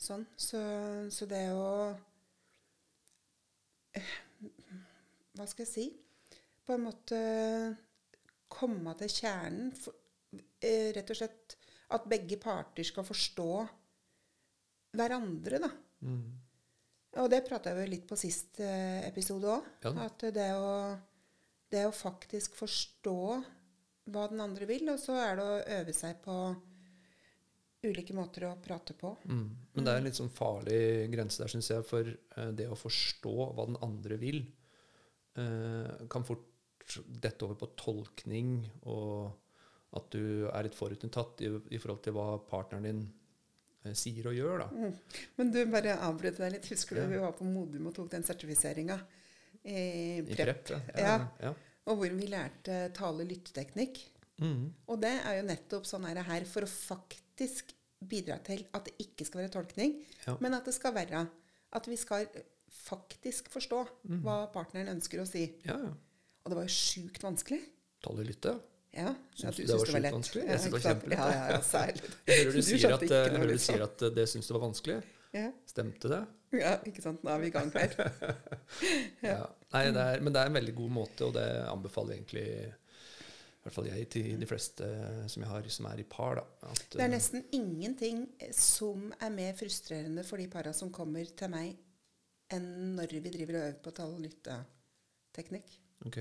Sånn. 0.00 0.24
Så, 0.36 0.60
så 1.12 1.26
det 1.28 1.42
å 1.52 1.90
eh, 3.96 4.14
Hva 5.36 5.46
skal 5.48 5.66
jeg 5.66 5.72
si? 5.72 5.86
På 6.64 6.76
en 6.76 6.86
måte 6.86 7.18
komme 8.50 8.94
til 9.00 9.12
kjernen. 9.14 9.72
For, 9.76 9.96
eh, 10.60 10.90
rett 10.96 11.10
og 11.10 11.18
slett 11.18 11.56
at 11.90 12.06
begge 12.10 12.38
parter 12.40 12.86
skal 12.86 13.06
forstå 13.06 13.50
hverandre, 14.98 15.60
da. 15.62 15.70
Og 17.20 17.30
det 17.30 17.42
prata 17.46 17.72
vi 17.74 17.84
vel 17.84 17.94
litt 17.96 18.08
på 18.10 18.18
sist 18.18 18.60
eh, 18.62 19.02
episode 19.08 19.50
òg. 19.50 19.70
Ja 19.82 19.94
at 20.06 20.26
det 20.34 20.50
å, 20.54 20.74
det 21.70 21.86
å 21.88 21.94
faktisk 21.94 22.54
forstå 22.58 23.20
hva 24.10 24.26
den 24.30 24.42
andre 24.42 24.66
vil, 24.70 24.88
og 24.92 24.98
så 25.02 25.16
er 25.18 25.38
det 25.38 25.46
å 25.46 25.62
øve 25.80 25.94
seg 25.94 26.20
på 26.24 26.36
ulike 27.86 28.14
måter 28.16 28.44
å 28.48 28.54
prate 28.60 28.94
på. 28.98 29.14
Mm. 29.24 29.44
Men 29.74 29.86
det 29.86 29.92
er 29.92 30.00
en 30.00 30.08
litt 30.08 30.18
sånn 30.18 30.32
farlig 30.34 31.08
grense 31.12 31.40
der, 31.40 31.52
syns 31.52 31.70
jeg. 31.72 31.86
For 31.88 32.06
eh, 32.10 32.50
det 32.56 32.68
å 32.70 32.78
forstå 32.78 33.34
hva 33.56 33.66
den 33.70 33.80
andre 33.86 34.18
vil, 34.20 34.42
eh, 35.40 36.06
kan 36.12 36.26
fort 36.28 36.49
dette 37.06 37.44
over 37.46 37.54
på 37.60 37.68
tolkning, 37.76 38.56
og 38.90 39.30
at 39.98 40.10
du 40.14 40.46
er 40.48 40.62
litt 40.66 40.76
forutinntatt 40.78 41.40
i, 41.42 41.48
i 41.74 41.78
forhold 41.82 42.02
til 42.04 42.14
hva 42.14 42.26
partneren 42.50 42.84
din 42.86 43.00
eh, 43.84 43.94
sier 43.98 44.28
og 44.30 44.36
gjør. 44.36 44.58
da. 44.64 44.90
Men 45.38 45.50
du, 45.54 45.58
bare 45.72 45.96
avbryte 46.06 46.42
deg 46.44 46.52
litt. 46.58 46.68
Husker 46.70 46.96
du 46.96 47.02
Ja. 47.02 47.08
vi 47.14 47.18
var 47.24 47.32
på 47.38 47.44
Modum 47.48 47.86
og 47.90 47.94
tok 47.96 48.10
den 48.12 48.22
sertifiseringa 48.26 49.00
i 49.64 49.80
I 50.20 50.36
prep? 50.36 50.64
prep, 50.68 50.70
ja. 50.94 51.00
Ja. 51.00 51.16
ja. 51.42 51.54
Og 51.90 51.96
hvor 51.98 52.12
vi 52.14 52.26
lærte 52.30 52.90
tale-lytteteknikk. 52.94 53.98
Mm. 54.40 54.70
Og 54.88 55.00
det 55.02 55.10
er 55.26 55.40
jo 55.40 55.48
nettopp 55.48 55.84
sånn 55.88 56.06
er 56.08 56.14
det 56.20 56.24
her 56.28 56.44
for 56.48 56.64
å 56.64 56.70
faktisk 56.70 57.74
bidra 58.00 58.38
til 58.46 58.62
at 58.72 58.86
det 58.88 58.94
ikke 59.04 59.26
skal 59.28 59.42
være 59.42 59.52
tolkning, 59.58 59.98
men 60.40 60.54
at 60.56 60.64
det 60.64 60.72
skal 60.72 60.94
være 60.96 61.26
at 61.76 61.86
vi 61.90 61.96
skal 62.00 62.24
faktisk 62.70 63.50
forstå 63.52 63.80
Mm. 64.08 64.22
hva 64.24 64.36
partneren 64.52 64.88
ønsker 64.96 65.20
å 65.20 65.26
si. 65.28 65.42
ja, 65.66 65.76
ja. 65.76 65.90
Og 66.44 66.52
det 66.52 66.58
var 66.58 66.66
jo 66.66 66.74
sjukt 66.74 67.24
vanskelig. 67.24 67.60
Tallet 68.04 68.28
lytte. 68.30 68.56
Ja, 68.96 69.12
Syns 69.38 69.56
du 69.56 69.62
det 69.62 69.76
var 69.76 69.86
sjukt 69.86 70.12
vanskelig? 70.16 70.44
Jeg 70.48 70.58
synes 70.58 70.64
det 70.64 70.72
var 70.72 70.84
kjempelett, 70.88 71.20
Ja, 71.20 71.30
ja, 71.30 71.46
ja, 71.52 71.62
særlig. 71.62 72.12
Jeg 72.26 72.40
hører 72.40 72.56
du, 72.56 72.62
sier 72.66 72.94
at, 72.96 73.04
ikke 73.06 73.20
eh, 73.22 73.36
hører 73.36 73.52
du 73.52 73.62
sier 73.62 73.84
at 73.86 74.02
eh, 74.02 74.14
det 74.16 74.26
syns 74.32 74.50
du 74.50 74.54
var 74.56 74.64
vanskelig. 74.64 74.98
Ja, 75.36 75.46
Stemte 75.70 76.10
det? 76.10 76.20
ja, 76.58 76.72
ikke 76.90 77.02
sant. 77.04 77.22
Nå 77.22 77.30
er 77.30 77.42
vi 77.44 77.50
i 77.52 77.54
gang 77.54 77.70
her. 77.76 77.94
Ja. 79.30 79.44
Nei, 79.70 79.84
det 79.94 80.02
er, 80.02 80.22
men 80.24 80.34
det 80.34 80.40
er 80.42 80.50
en 80.50 80.56
veldig 80.58 80.74
god 80.74 80.94
måte, 80.96 81.28
og 81.28 81.36
det 81.36 81.46
anbefaler 81.70 82.16
egentlig 82.16 82.46
i 83.60 83.62
hvert 83.62 83.74
fall 83.76 83.90
jeg 83.90 84.08
til 84.10 84.40
de 84.40 84.46
fleste 84.48 84.86
som 85.28 85.42
jeg 85.44 85.50
har 85.50 85.66
som 85.70 85.86
er 85.90 86.00
i 86.00 86.06
par. 86.08 86.40
Da, 86.40 86.70
at, 86.72 86.82
Det 86.94 87.02
er 87.02 87.06
eh, 87.06 87.12
nesten 87.12 87.44
ingenting 87.54 88.24
som 88.56 89.10
er 89.20 89.30
mer 89.34 89.54
frustrerende 89.58 90.24
for 90.26 90.40
de 90.40 90.48
para 90.50 90.72
som 90.74 90.90
kommer 90.94 91.28
til 91.36 91.52
meg, 91.52 91.76
enn 92.50 92.96
når 92.96 93.14
vi 93.20 93.34
driver 93.36 93.60
og 93.60 93.66
øver 93.68 93.78
på 93.84 93.94
tale-lytte-teknikk. 94.00 95.76
Ok. 96.06 96.18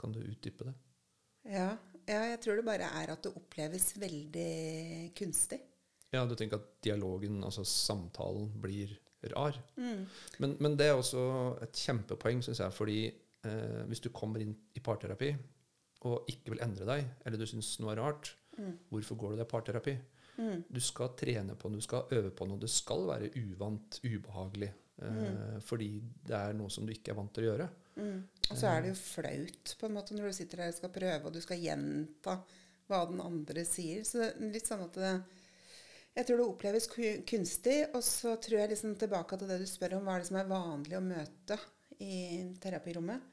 Kan 0.00 0.12
du 0.12 0.20
utdype 0.22 0.66
det? 0.68 0.74
Ja, 1.52 1.70
ja, 2.06 2.20
jeg 2.32 2.40
tror 2.42 2.58
det 2.58 2.66
bare 2.66 2.88
er 3.02 3.12
at 3.14 3.22
det 3.24 3.32
oppleves 3.38 3.92
veldig 4.00 5.12
kunstig. 5.18 5.60
Ja, 6.14 6.24
du 6.26 6.34
tenker 6.38 6.60
at 6.60 6.68
dialogen, 6.86 7.40
altså 7.44 7.64
samtalen, 7.66 8.48
blir 8.62 8.92
rar. 9.32 9.56
Men, 10.42 10.56
men 10.62 10.76
det 10.78 10.86
er 10.90 10.96
også 10.98 11.22
et 11.64 11.78
kjempepoeng, 11.82 12.42
syns 12.46 12.60
jeg, 12.62 12.74
fordi 12.76 12.98
eh, 13.08 13.82
hvis 13.90 14.02
du 14.04 14.10
kommer 14.14 14.42
inn 14.44 14.52
i 14.78 14.82
parterapi 14.84 15.32
og 16.06 16.28
ikke 16.30 16.52
vil 16.52 16.60
endre 16.62 16.86
deg, 16.86 17.06
eller 17.26 17.40
du 17.40 17.46
syns 17.50 17.72
noe 17.82 17.94
er 17.94 17.98
rart, 18.04 18.34
hvorfor 18.92 19.18
går 19.18 19.34
du 19.34 19.40
deg 19.40 19.48
parterapi? 19.50 19.96
Du 20.68 20.78
skal 20.84 21.14
trene 21.18 21.54
på 21.58 21.70
noe, 21.72 21.80
du 21.80 21.84
skal 21.84 22.10
øve 22.12 22.30
på 22.36 22.46
noe. 22.48 22.60
Det 22.60 22.68
skal 22.70 23.06
være 23.08 23.30
uvant, 23.40 23.98
ubehagelig. 24.04 24.68
Eh, 25.02 25.56
Fordi 25.64 25.88
det 26.28 26.36
er 26.36 26.52
noe 26.56 26.68
som 26.72 26.84
du 26.86 26.92
ikke 26.92 27.14
er 27.14 27.18
vant 27.18 27.32
til 27.34 27.46
å 27.46 27.50
gjøre. 27.50 27.66
Og 28.50 28.58
så 28.60 28.68
er 28.70 28.82
det 28.84 28.92
jo 28.92 28.98
flaut 29.00 29.72
på 29.80 29.88
en 29.88 29.94
måte 29.96 30.14
når 30.14 30.28
du 30.30 30.36
sitter 30.36 30.62
der 30.62 30.72
og 30.72 30.76
skal 30.78 30.92
prøve, 30.94 31.24
og 31.26 31.32
du 31.34 31.40
skal 31.42 31.58
gjenta 31.62 32.36
hva 32.86 33.00
den 33.10 33.20
andre 33.24 33.64
sier. 33.66 34.04
Så 34.06 34.20
det 34.20 34.28
er 34.34 34.52
litt 34.54 34.68
sånn 34.68 34.84
at 34.84 34.98
det, 35.00 35.14
jeg 36.16 36.26
tror 36.28 36.38
det 36.42 36.46
oppleves 36.46 36.86
kunstig. 37.26 37.78
Og 37.96 38.04
så 38.06 38.36
tror 38.42 38.60
jeg 38.60 38.70
liksom 38.74 38.94
tilbake 39.00 39.38
til 39.40 39.48
det 39.50 39.58
du 39.62 39.66
spør 39.66 39.96
om, 39.98 40.04
hva 40.06 40.14
er 40.18 40.22
det 40.22 40.28
som 40.30 40.38
er 40.42 40.52
vanlig 40.52 40.98
å 40.98 41.02
møte 41.08 41.58
i 42.04 42.20
terapirommet. 42.62 43.32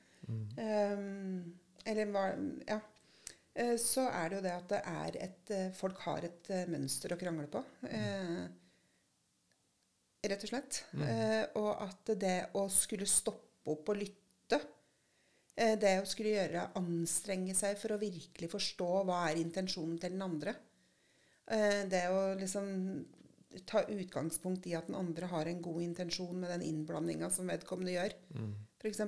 Um, 0.57 1.53
eller 1.85 2.05
hva 2.15 2.25
Ja. 2.69 2.79
Eh, 3.55 3.75
Så 3.77 4.07
er 4.09 4.29
det 4.29 4.37
jo 4.37 4.43
det 4.47 4.51
at 4.55 4.69
det 4.71 4.81
er 4.87 5.17
et 5.27 5.51
eh, 5.51 5.71
Folk 5.77 5.99
har 6.07 6.23
et 6.25 6.47
eh, 6.49 6.63
mønster 6.71 7.11
å 7.13 7.17
krangle 7.19 7.45
på. 7.51 7.59
Eh, 7.85 8.47
rett 10.31 10.43
og 10.47 10.49
slett. 10.49 10.79
Eh, 11.05 11.43
og 11.59 11.83
at 11.83 12.13
det 12.17 12.37
å 12.57 12.63
skulle 12.71 13.05
stoppe 13.05 13.69
opp 13.69 13.89
og 13.93 13.99
lytte 13.99 14.22
Det 15.55 15.91
å 16.01 16.05
skulle 16.09 16.31
gjøre 16.33 16.63
anstrenge 16.79 17.53
seg 17.53 17.77
for 17.77 17.93
å 17.93 17.99
virkelig 18.01 18.49
forstå 18.49 18.87
hva 19.05 19.19
er 19.29 19.37
intensjonen 19.37 19.99
til 20.01 20.15
den 20.15 20.23
andre. 20.25 20.55
Eh, 21.45 21.83
det 21.91 22.07
å 22.09 22.33
liksom 22.39 22.71
ta 23.69 23.83
utgangspunkt 23.85 24.65
i 24.65 24.73
at 24.73 24.87
den 24.89 24.97
andre 24.97 25.29
har 25.29 25.45
en 25.45 25.61
god 25.61 25.83
intensjon 25.85 26.39
med 26.41 26.49
den 26.55 26.63
innblandinga 26.71 27.29
som 27.29 27.47
vedkommende 27.51 27.93
gjør, 27.93 28.15
Mm. 28.33 28.53
f.eks. 28.81 28.99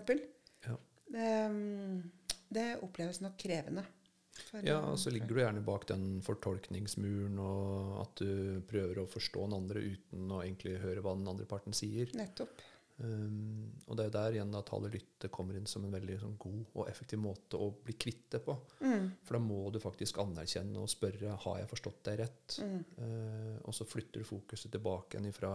Ja. 0.68 0.78
Det, 1.10 1.32
mm, 1.50 2.12
det 2.54 2.68
oppleves 2.86 3.22
nok 3.25 3.38
krevende. 3.42 3.86
Ja, 4.68 4.82
og 4.92 5.00
så 5.00 5.10
ligger 5.10 5.28
du 5.32 5.40
gjerne 5.40 5.64
bak 5.66 5.88
den 5.88 6.22
fortolkningsmuren, 6.22 7.40
og 7.40 8.02
at 8.04 8.16
du 8.22 8.62
prøver 8.68 9.00
å 9.02 9.08
forstå 9.10 9.46
den 9.48 9.58
andre 9.58 9.80
uten 9.82 10.30
å 10.36 10.42
egentlig 10.44 10.78
høre 10.84 11.02
hva 11.02 11.16
den 11.16 11.28
andre 11.32 11.46
parten 11.50 11.74
sier. 11.74 12.12
Nettopp. 12.14 12.62
Um, 12.98 13.74
og 13.90 13.98
det 14.00 14.06
er 14.06 14.12
der 14.14 14.36
igjen 14.38 14.54
da 14.54 14.62
tale-lytte 14.64 15.28
kommer 15.34 15.58
inn 15.60 15.68
som 15.68 15.84
en 15.84 15.94
veldig 15.94 16.16
sånn, 16.22 16.36
god 16.40 16.78
og 16.78 16.88
effektiv 16.88 17.20
måte 17.20 17.60
å 17.60 17.68
bli 17.84 17.96
kvitt 18.00 18.30
det 18.38 18.40
på. 18.46 18.56
Mm. 18.86 19.10
For 19.25 19.36
da 19.36 19.42
må 19.44 19.58
du 19.74 19.82
faktisk 19.84 20.22
anerkjenne 20.24 20.80
og 20.80 20.92
spørre 20.92 21.36
har 21.44 21.58
jeg 21.60 21.72
forstått 21.72 22.04
deg 22.08 22.22
rett. 22.24 22.60
Mm. 22.64 22.78
Uh, 23.00 23.58
og 23.66 23.75
så 23.75 23.88
flytter 23.90 24.24
du 24.24 24.30
fokuset 24.30 24.72
tilbake 24.72 25.20
igjen 25.20 25.36
fra, 25.36 25.52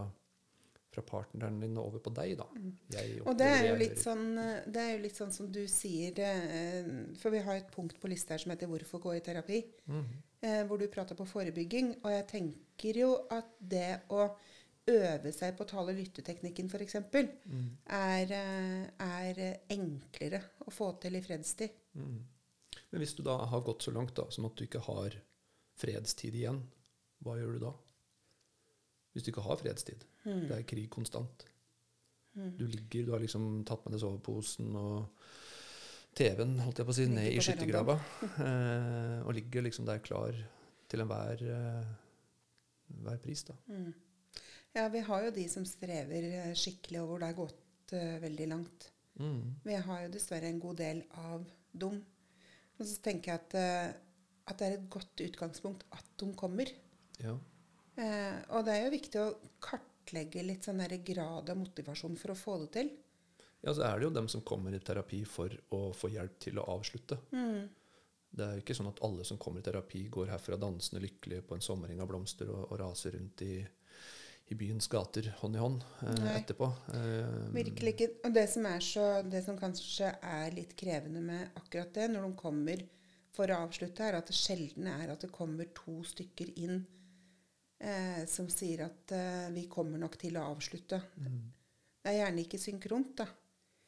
fra 0.92 1.06
partneren 1.06 1.62
din 1.64 1.80
og 1.80 1.88
over 1.88 2.04
på 2.04 2.12
deg. 2.20 2.36
da. 2.42 2.50
Mm. 2.52 2.76
Og 3.24 3.32
det 3.40 3.48
er, 3.54 3.66
jo 3.70 3.80
litt 3.86 4.04
sånn, 4.04 4.28
eh, 4.44 4.62
det 4.68 4.84
er 4.84 4.92
jo 4.92 5.02
litt 5.06 5.22
sånn 5.22 5.32
som 5.32 5.48
du 5.52 5.62
sier 5.70 6.20
eh, 6.26 6.92
For 7.22 7.32
vi 7.32 7.40
har 7.46 7.56
et 7.56 7.72
punkt 7.72 7.96
på 8.02 8.10
lista 8.10 8.34
her 8.34 8.42
som 8.42 8.52
heter 8.52 8.68
'Hvorfor 8.68 9.00
gå 9.00 9.16
i 9.16 9.24
terapi?', 9.24 9.64
eh, 10.42 10.62
hvor 10.68 10.76
du 10.76 10.88
prater 10.92 11.16
på 11.16 11.24
forebygging. 11.24 11.94
Og 12.04 12.10
jeg 12.10 12.26
tenker 12.36 13.00
jo 13.06 13.14
at 13.30 13.56
det 13.60 14.02
å 14.10 14.28
øve 14.90 15.32
seg 15.34 15.56
på 15.58 15.66
tale-lytteteknikken 15.70 16.70
f.eks. 16.70 16.98
Mm. 17.46 17.68
Er, 17.96 18.34
eh, 18.36 18.84
er 19.06 19.40
enklere 19.72 20.42
å 20.66 20.74
få 20.74 20.92
til 21.02 21.18
i 21.18 21.22
fredstid. 21.24 21.76
Mm. 21.98 22.18
Men 22.90 23.02
hvis 23.02 23.14
du 23.18 23.22
da 23.26 23.36
har 23.50 23.64
gått 23.66 23.86
så 23.86 23.94
langt 23.94 24.16
da, 24.18 24.26
som 24.34 24.48
at 24.48 24.58
du 24.58 24.66
ikke 24.66 24.82
har 24.86 25.16
fredstid 25.80 26.36
igjen, 26.36 26.60
hva 27.24 27.36
gjør 27.38 27.56
du 27.56 27.64
da? 27.66 27.72
Hvis 29.14 29.26
du 29.26 29.32
ikke 29.32 29.46
har 29.46 29.58
fredstid. 29.60 30.04
Mm. 30.24 30.44
Det 30.48 30.58
er 30.58 30.68
krig 30.68 30.90
konstant. 30.92 31.46
Du 32.32 32.66
ligger, 32.66 33.04
du 33.04 33.12
har 33.12 33.22
liksom 33.22 33.64
tatt 33.66 33.82
med 33.84 33.96
deg 33.96 34.02
soveposen 34.04 34.70
og 34.78 35.24
TV-en, 36.16 36.56
holdt 36.62 36.80
jeg 36.80 36.86
på 36.86 36.94
å 36.94 36.96
si, 36.96 37.06
ned 37.10 37.32
i 37.32 37.42
skyttergrava. 37.42 37.96
Eh, 38.40 39.16
og 39.24 39.34
ligger 39.36 39.66
liksom 39.66 39.86
der 39.88 40.00
klar 40.02 40.36
til 40.90 41.02
enhver 41.02 41.42
eh, 41.46 41.90
hver 43.04 43.18
pris, 43.22 43.42
da. 43.46 43.56
Mm. 43.70 43.92
Ja, 44.72 44.86
vi 44.88 45.02
har 45.02 45.24
jo 45.26 45.34
de 45.34 45.46
som 45.50 45.66
strever 45.66 46.26
eh, 46.28 46.52
skikkelig, 46.54 47.00
og 47.02 47.10
hvor 47.10 47.22
det 47.22 47.30
har 47.32 47.38
gått 47.38 47.94
uh, 47.96 48.16
veldig 48.22 48.46
langt. 48.52 48.86
Mm. 49.18 49.56
Vi 49.64 49.78
har 49.86 50.04
jo 50.04 50.12
dessverre 50.14 50.46
en 50.46 50.60
god 50.62 50.78
del 50.78 51.02
av 51.18 51.48
dem. 51.72 51.98
Og 52.78 52.86
så 52.86 53.00
tenker 53.02 53.32
jeg 53.32 53.42
at, 53.42 53.56
uh, 53.58 54.50
at 54.52 54.60
det 54.60 54.68
er 54.68 54.76
et 54.78 54.88
godt 54.92 55.24
utgangspunkt 55.26 55.82
at 55.96 56.12
de 56.22 56.30
kommer. 56.38 56.70
Ja. 57.18 57.34
Uh, 57.98 58.36
og 58.54 58.64
det 58.68 58.76
er 58.76 58.86
jo 58.86 58.94
viktig 58.94 59.20
å 59.20 59.32
kartlegge 59.64 60.46
litt 60.46 60.68
sånn 60.68 60.80
der 60.84 60.94
grad 61.02 61.50
av 61.50 61.58
motivasjon 61.58 62.14
for 62.20 62.32
å 62.32 62.38
få 62.38 62.56
det 62.62 62.70
til. 62.78 62.94
ja, 63.60 63.74
så 63.74 63.84
er 63.88 63.98
det 63.98 64.06
jo 64.06 64.14
dem 64.14 64.30
som 64.30 64.46
kommer 64.46 64.72
i 64.72 64.80
terapi 64.80 65.24
for 65.28 65.52
å 65.76 65.90
få 65.92 66.14
hjelp 66.14 66.38
til 66.46 66.62
å 66.62 66.68
avslutte. 66.78 67.18
Det 68.30 68.46
er 68.46 68.54
jo 68.54 68.62
ikke 68.62 68.78
sånn 68.78 68.88
at 68.92 69.02
alle 69.02 69.26
som 69.26 69.38
kommer 69.42 69.60
i 69.60 69.66
terapi, 69.66 70.04
går 70.08 70.30
herfra 70.30 70.56
dansende 70.62 71.02
lykkelige 71.02 71.42
på 71.48 71.56
en 71.56 71.64
sommereng 71.66 72.00
av 72.00 72.08
blomster 72.08 72.48
og, 72.54 72.68
og 72.70 72.78
raser 72.78 73.16
rundt 73.18 73.42
i, 73.42 73.56
i 74.50 74.56
byens 74.58 74.88
gater 74.90 75.28
hånd 75.40 75.56
i 75.56 75.60
hånd 75.62 75.84
eh, 76.02 76.30
etterpå. 76.40 76.66
Eh, 76.94 77.34
Virkelig 77.54 77.92
ikke. 77.94 78.08
Og 78.26 78.32
det 78.34 78.46
som, 78.50 78.66
er 78.66 78.80
så, 78.82 79.04
det 79.22 79.44
som 79.46 79.58
kanskje 79.58 80.08
er 80.26 80.56
litt 80.56 80.72
krevende 80.78 81.22
med 81.22 81.52
akkurat 81.60 81.92
det, 81.94 82.08
når 82.10 82.26
de 82.26 82.38
kommer 82.40 82.82
for 83.30 83.50
å 83.54 83.60
avslutte, 83.68 84.02
er 84.08 84.18
at 84.18 84.26
det 84.30 84.34
sjelden 84.34 84.88
er 84.90 85.12
at 85.12 85.22
det 85.22 85.30
kommer 85.34 85.68
to 85.76 86.00
stykker 86.06 86.50
inn 86.58 86.80
eh, 87.78 88.24
som 88.30 88.48
sier 88.50 88.82
at 88.88 89.14
eh, 89.14 89.46
vi 89.54 89.68
kommer 89.70 90.02
nok 90.02 90.18
til 90.18 90.40
å 90.40 90.48
avslutte. 90.50 90.98
Det 91.14 92.10
er 92.10 92.18
gjerne 92.24 92.42
ikke 92.46 92.58
synkront, 92.58 93.14
da. 93.22 93.28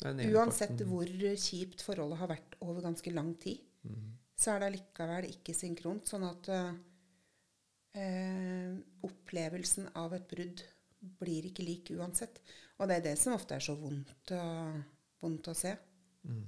Uansett 0.03 0.73
parten- 0.77 0.89
hvor 0.91 1.11
kjipt 1.39 1.83
forholdet 1.87 2.19
har 2.23 2.31
vært 2.31 2.57
over 2.63 2.83
ganske 2.87 3.11
lang 3.15 3.35
tid, 3.43 3.61
så 4.39 4.55
er 4.55 4.63
det 4.63 4.71
allikevel 4.71 5.29
ikke 5.29 5.55
synkront. 5.55 6.07
Sånn 6.11 6.25
at 6.27 6.49
eh, 7.95 8.73
opplevelsen 9.05 9.91
av 10.01 10.15
et 10.17 10.27
brudd 10.31 10.63
blir 11.21 11.49
ikke 11.49 11.65
lik 11.67 11.91
uansett. 11.97 12.39
Og 12.79 12.89
det 12.89 12.97
er 13.01 13.07
det 13.11 13.17
som 13.21 13.35
ofte 13.37 13.57
er 13.57 13.61
så 13.65 13.75
vondt, 13.79 14.33
å- 14.37 14.83
vondt 15.23 15.49
å 15.51 15.55
se. 15.57 15.75
Mm. 16.27 16.45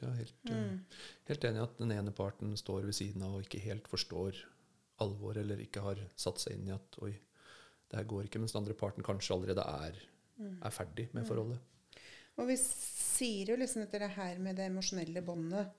Ja, 0.00 0.10
helt, 0.14 0.34
eh, 0.50 0.78
helt 1.26 1.44
enig 1.44 1.58
i 1.58 1.62
at 1.64 1.78
den 1.78 1.92
ene 1.92 2.12
parten 2.14 2.54
står 2.56 2.84
ved 2.86 2.94
siden 2.94 3.22
av 3.26 3.34
og 3.34 3.42
ikke 3.44 3.60
helt 3.64 3.88
forstår 3.90 4.36
alvor, 5.00 5.36
eller 5.36 5.56
ikke 5.58 5.82
har 5.82 5.96
satt 6.16 6.38
seg 6.38 6.54
inn 6.54 6.68
i 6.68 6.74
at 6.76 6.96
oi, 7.02 7.10
det 7.90 7.96
her 7.98 8.04
går 8.04 8.24
ikke, 8.28 8.38
mens 8.38 8.52
den 8.52 8.62
andre 8.62 8.74
parten 8.74 9.02
kanskje 9.02 9.34
allerede 9.34 9.64
er, 9.66 9.96
er 10.62 10.70
ferdig 10.70 11.08
med 11.12 11.26
forholdet. 11.26 11.58
Og 12.38 12.46
vi 12.46 12.56
sier 12.56 13.50
jo 13.50 13.56
liksom 13.56 13.82
dette 13.84 14.08
her 14.14 14.38
med 14.38 14.56
det 14.56 14.70
emosjonelle 14.70 15.22
båndet. 15.26 15.72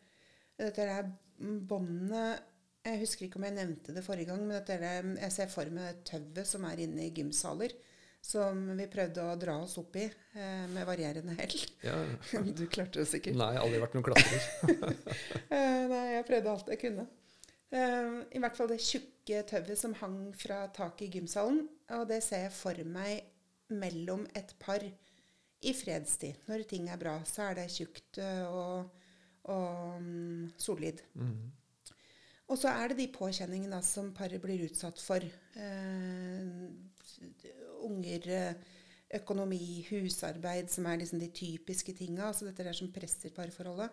Dette 0.59 0.85
her 0.85 1.07
båndet 1.39 2.43
Jeg 2.81 2.97
husker 3.03 3.27
ikke 3.27 3.37
om 3.37 3.45
jeg 3.45 3.53
nevnte 3.59 3.93
det 3.93 4.01
forrige 4.05 4.31
gang, 4.31 4.41
men 4.41 4.57
dette 4.57 4.77
jeg 4.81 5.33
ser 5.35 5.49
for 5.51 5.69
meg 5.73 5.99
tauet 6.07 6.47
som 6.49 6.63
er 6.65 6.81
inne 6.81 7.05
i 7.07 7.13
gymsaler. 7.13 7.75
Som 8.21 8.67
vi 8.77 8.85
prøvde 8.85 9.23
å 9.25 9.37
dra 9.41 9.55
oss 9.63 9.79
opp 9.81 9.95
i 9.97 10.03
eh, 10.05 10.65
med 10.69 10.85
varierende 10.85 11.33
hell. 11.39 11.55
Ja, 11.81 11.95
Du 12.57 12.67
klarte 12.69 13.01
det 13.01 13.07
sikkert. 13.09 13.33
nei, 13.39 13.55
aldri 13.57 13.79
vært 13.81 13.95
noen 13.97 14.05
klatrer. 14.05 14.43
Eh, 15.51 15.81
nei, 15.89 16.03
jeg 16.15 16.27
prøvde 16.29 16.51
alt 16.53 16.69
jeg 16.69 16.79
kunne. 16.83 17.07
Eh, 17.73 18.11
I 18.37 18.41
hvert 18.43 18.57
fall 18.59 18.69
det 18.69 18.77
tjukke 18.85 19.41
tauet 19.49 19.79
som 19.79 19.95
hang 20.03 20.19
fra 20.37 20.63
taket 20.73 21.07
i 21.07 21.11
gymsalen. 21.17 21.63
Og 21.97 22.05
det 22.09 22.21
ser 22.25 22.45
jeg 22.45 22.53
for 22.55 22.77
meg 22.85 23.25
mellom 23.73 24.27
et 24.37 24.53
par 24.61 24.85
i 24.85 25.73
fredstid. 25.77 26.37
Når 26.49 26.65
ting 26.69 26.89
er 26.93 27.01
bra, 27.01 27.17
så 27.27 27.49
er 27.49 27.57
det 27.61 27.67
tjukt 27.73 28.21
eh, 28.21 28.45
og, 28.45 28.93
og 29.49 29.97
mm, 30.01 30.45
solid. 30.61 31.01
Mm. 31.17 31.41
Og 32.51 32.59
så 32.59 32.67
er 32.67 32.91
det 32.91 32.97
de 32.99 33.07
påkjenningene 33.15 33.79
som 33.85 34.09
paret 34.15 34.41
blir 34.43 34.65
utsatt 34.65 34.99
for. 34.99 35.23
Eh, 35.23 36.49
unger, 37.87 38.27
eh, 38.27 38.53
økonomi, 39.21 39.85
husarbeid, 39.87 40.69
som 40.69 40.85
er 40.85 40.97
liksom 40.99 41.19
de 41.19 41.29
typiske 41.31 41.93
tinga. 41.95 42.27
Altså 42.27 42.45
dette 42.49 42.65
der 42.67 42.75
som 42.75 42.91
presser 42.91 43.31
parforholdet. 43.31 43.89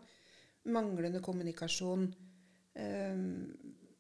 Manglende 0.67 1.23
kommunikasjon. 1.23 2.13
Eh, 2.75 3.17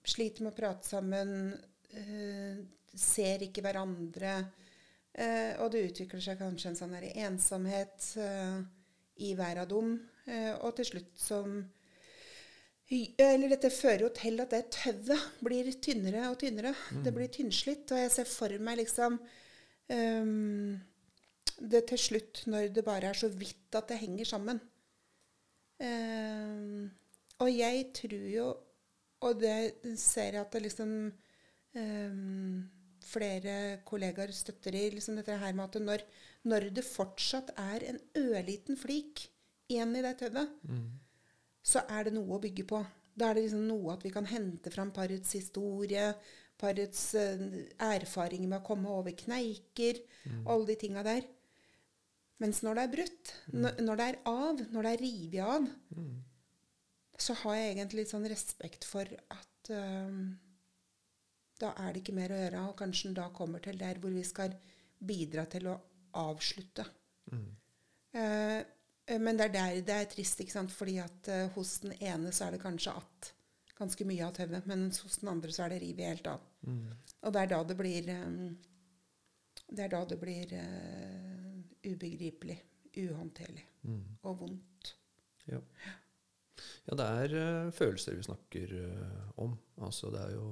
sliter 0.02 0.42
med 0.42 0.52
å 0.52 0.56
prate 0.56 0.88
sammen. 0.88 1.54
Eh, 1.94 2.58
ser 2.94 3.46
ikke 3.46 3.62
hverandre. 3.62 4.34
Eh, 5.14 5.54
og 5.62 5.70
det 5.70 5.86
utvikler 5.86 6.20
seg 6.20 6.38
kanskje 6.38 6.72
en 6.72 6.80
sånn 6.82 6.94
ensomhet 6.98 8.16
eh, 8.18 8.60
i 9.22 9.34
hver 9.34 9.62
av 9.62 9.68
dem. 9.70 9.98
Og 10.60 10.74
til 10.76 10.84
slutt 10.84 11.14
som 11.16 11.62
Eller 12.88 13.52
dette 13.52 13.68
fører 13.74 14.06
jo 14.06 14.12
til 14.16 14.40
at 14.40 14.54
det 14.54 14.62
tauet 14.72 15.24
blir 15.44 15.66
tynnere 15.84 16.30
og 16.30 16.38
tynnere. 16.40 16.72
Det 17.04 17.12
blir 17.12 17.28
tynnslitt. 17.32 17.90
Og 17.92 18.00
jeg 18.00 18.14
ser 18.14 18.30
for 18.30 18.54
meg 18.64 18.80
liksom 18.80 19.18
um, 19.92 20.78
Det 21.58 21.82
til 21.90 22.00
slutt, 22.00 22.42
når 22.46 22.70
det 22.72 22.84
bare 22.86 23.10
er 23.10 23.18
så 23.18 23.28
vidt 23.28 23.76
at 23.76 23.90
det 23.90 24.00
henger 24.00 24.30
sammen. 24.30 24.60
Um, 25.82 26.88
og 27.38 27.50
jeg 27.52 27.90
tror 27.94 28.24
jo, 28.32 28.46
og 29.20 29.40
det 29.42 29.98
ser 29.98 30.38
jeg 30.38 30.40
at 30.40 30.52
det 30.54 30.62
liksom 30.64 30.94
um, 31.74 32.70
flere 33.04 33.80
kollegaer 33.86 34.32
støtter 34.34 34.74
i, 34.74 34.88
liksom 34.94 35.18
dette 35.18 35.36
her 35.38 35.52
med 35.54 35.68
at 35.68 35.82
når, 35.82 36.06
når 36.50 36.70
det 36.74 36.86
fortsatt 36.86 37.52
er 37.58 37.84
en 37.90 38.00
ørliten 38.18 38.78
flik 38.80 39.28
igjen 39.68 39.94
i 39.98 40.02
det 40.02 40.16
tauet, 40.22 40.56
så 41.62 41.84
er 41.90 42.08
det 42.08 42.14
noe 42.16 42.36
å 42.36 42.42
bygge 42.42 42.66
på. 42.68 42.82
Da 43.18 43.30
er 43.30 43.38
det 43.38 43.48
liksom 43.48 43.66
noe 43.68 43.94
at 43.96 44.04
vi 44.06 44.12
kan 44.14 44.28
hente 44.30 44.70
fram 44.70 44.92
parets 44.94 45.34
historie, 45.36 46.12
parets 46.58 47.02
eh, 47.18 47.42
erfaringer 47.88 48.48
med 48.50 48.60
å 48.60 48.66
komme 48.66 48.92
over 48.92 49.14
kneiker, 49.18 50.00
alle 50.46 50.70
de 50.70 50.78
tinga 50.78 51.04
der. 51.06 51.26
Mens 52.38 52.62
når 52.62 52.78
det 52.78 52.82
er 52.82 52.92
brutt, 52.92 53.30
når, 53.50 53.80
når 53.82 53.98
det 53.98 54.08
er 54.08 54.18
av, 54.30 54.60
når 54.70 54.86
det 54.86 54.90
er 54.92 55.00
revet 55.02 55.40
av, 55.42 55.70
så 57.18 57.34
har 57.42 57.56
jeg 57.58 57.72
egentlig 57.72 58.04
litt 58.04 58.12
sånn 58.12 58.28
respekt 58.30 58.86
for 58.86 59.10
at 59.34 59.70
eh, 59.74 60.18
da 61.58 61.72
er 61.82 61.92
det 61.92 62.04
ikke 62.04 62.14
mer 62.14 62.34
å 62.34 62.38
gjøre, 62.38 62.64
og 62.70 62.78
kanskje 62.78 63.10
en 63.10 63.18
da 63.18 63.28
kommer 63.34 63.62
til 63.62 63.78
der 63.80 63.98
hvor 63.98 64.14
vi 64.14 64.22
skal 64.26 64.54
bidra 64.98 65.46
til 65.50 65.66
å 65.72 65.76
avslutte. 66.22 66.86
Mm. 67.32 67.48
eh, 68.14 68.60
men 69.16 69.38
det 69.38 69.48
er 69.48 69.54
der 69.54 69.82
det 69.88 69.96
er 69.96 70.08
trist, 70.10 70.40
ikke 70.42 70.52
sant? 70.52 70.72
fordi 70.74 70.98
at 71.00 71.28
eh, 71.32 71.48
hos 71.54 71.78
den 71.84 71.94
ene 71.96 72.32
så 72.34 72.48
er 72.48 72.56
det 72.56 72.62
kanskje 72.62 72.92
att 72.92 73.32
ganske 73.78 74.04
mye 74.04 74.26
av 74.26 74.34
tauet, 74.34 74.66
men 74.66 74.88
hos 74.90 75.20
den 75.22 75.30
andre 75.30 75.52
så 75.54 75.64
er 75.64 75.74
det 75.74 75.82
revet 75.84 76.10
helt 76.10 76.26
av. 76.26 76.42
Og 77.22 77.34
det 77.34 77.42
er 77.44 77.52
da 77.52 77.60
det 77.64 77.76
blir 77.78 78.10
eh, 78.10 78.34
Det 79.68 79.84
er 79.84 79.90
da 79.92 79.98
det 80.08 80.16
blir 80.16 80.52
uh, 80.56 81.56
ubegripelig, 81.84 82.56
uhåndterlig 82.96 83.66
og 84.22 84.38
vondt. 84.40 84.94
Ja. 85.44 85.58
ja, 86.86 86.96
det 86.96 87.04
er 87.04 87.34
uh, 87.36 87.72
følelser 87.76 88.16
vi 88.16 88.24
snakker 88.24 88.72
uh, 88.72 89.26
om. 89.44 89.58
Altså, 89.84 90.08
det 90.14 90.22
er 90.22 90.32
jo 90.38 90.46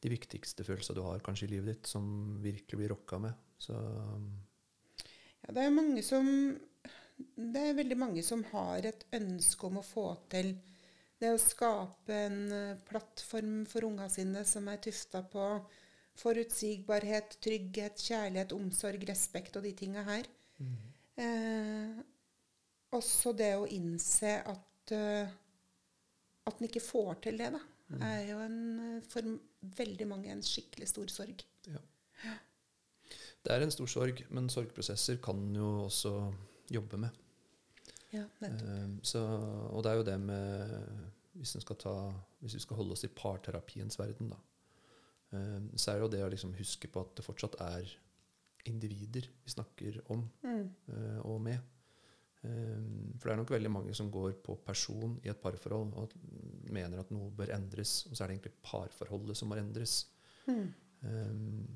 de 0.00 0.12
viktigste 0.12 0.64
følelsene 0.64 1.00
du 1.00 1.02
har 1.08 1.24
kanskje 1.26 1.48
i 1.48 1.52
livet 1.56 1.74
ditt, 1.74 1.90
som 1.90 2.38
virkelig 2.42 2.78
blir 2.78 2.94
rokka 2.94 3.18
med. 3.18 3.34
Så 3.58 3.74
Ja, 5.40 5.54
det 5.56 5.64
er 5.64 5.74
mange 5.74 6.02
som 6.06 6.30
Det 7.34 7.62
er 7.62 7.78
veldig 7.78 7.98
mange 7.98 8.24
som 8.26 8.42
har 8.52 8.86
et 8.88 9.04
ønske 9.16 9.68
om 9.68 9.80
å 9.80 9.86
få 9.86 10.06
til 10.32 10.54
det 11.20 11.34
å 11.34 11.40
skape 11.40 12.16
en 12.16 12.40
eh, 12.56 12.80
plattform 12.88 13.64
for 13.68 13.84
unga 13.88 14.08
sine 14.12 14.44
som 14.48 14.68
er 14.72 14.80
tufta 14.80 15.20
på 15.28 15.46
forutsigbarhet, 16.20 17.36
trygghet, 17.44 18.00
kjærlighet, 18.00 18.54
omsorg, 18.56 19.04
respekt 19.08 19.56
og 19.60 19.66
de 19.68 19.74
tinga 19.76 20.04
her. 20.08 20.26
Eh, 21.20 22.00
også 22.96 23.32
det 23.36 23.52
å 23.56 23.68
innse 23.70 24.32
at 24.40 24.94
uh, 24.96 25.38
at 26.50 26.60
en 26.60 26.68
ikke 26.68 26.82
får 26.82 27.20
til 27.26 27.40
det, 27.40 27.50
da, 27.54 27.60
er 28.06 28.20
jo 28.30 28.38
en, 28.44 28.60
eh, 28.86 29.08
for 29.10 29.26
veldig 29.80 30.06
mange 30.08 30.30
en 30.32 30.44
skikkelig 30.44 30.88
stor 30.90 31.10
sorg. 31.12 31.44
ja. 32.24 32.36
Det 33.40 33.52
er 33.54 33.64
en 33.64 33.72
stor 33.72 33.88
sorg, 33.88 34.24
men 34.30 34.50
sorgprosesser 34.52 35.16
kan 35.24 35.38
jo 35.56 35.86
også 35.86 36.12
jobbe 36.70 37.00
med. 37.06 37.16
Ja, 38.10 38.24
nettopp. 38.42 38.68
Eh, 38.68 38.92
så, 39.06 39.22
og 39.70 39.82
det 39.84 39.90
er 39.92 39.98
jo 40.00 40.06
det 40.08 40.18
med 40.20 40.76
Hvis, 41.38 41.52
ta, 41.78 41.92
hvis 42.42 42.56
vi 42.58 42.60
skal 42.64 42.80
holde 42.80 42.96
oss 42.96 43.04
i 43.06 43.10
parterapiens 43.14 43.96
verden, 44.00 44.32
da, 44.32 44.38
eh, 45.38 45.58
så 45.78 45.92
er 45.92 46.00
det 46.00 46.02
jo 46.04 46.12
det 46.16 46.22
å 46.26 46.30
liksom 46.32 46.56
huske 46.58 46.90
på 46.90 47.04
at 47.04 47.12
det 47.16 47.24
fortsatt 47.24 47.54
er 47.62 47.92
individer 48.66 49.28
vi 49.44 49.52
snakker 49.54 50.00
om 50.10 50.24
Mm. 50.42 50.66
eh, 50.90 51.20
og 51.22 51.40
med. 51.40 51.60
Eh, 52.42 52.82
for 53.18 53.28
det 53.28 53.32
er 53.32 53.40
nok 53.40 53.52
veldig 53.54 53.70
mange 53.70 53.94
som 53.94 54.10
går 54.10 54.34
på 54.42 54.58
person 54.66 55.18
i 55.24 55.28
et 55.28 55.40
parforhold 55.40 55.94
og 55.94 56.12
mener 56.72 56.98
at 57.00 57.10
noe 57.14 57.30
bør 57.30 57.54
endres, 57.54 58.06
og 58.10 58.16
så 58.16 58.24
er 58.24 58.28
det 58.28 58.38
egentlig 58.40 58.62
parforholdet 58.66 59.36
som 59.36 59.48
må 59.48 59.56
endres. 59.60 60.06
Mm. 60.48 60.66
Um, 61.02 61.68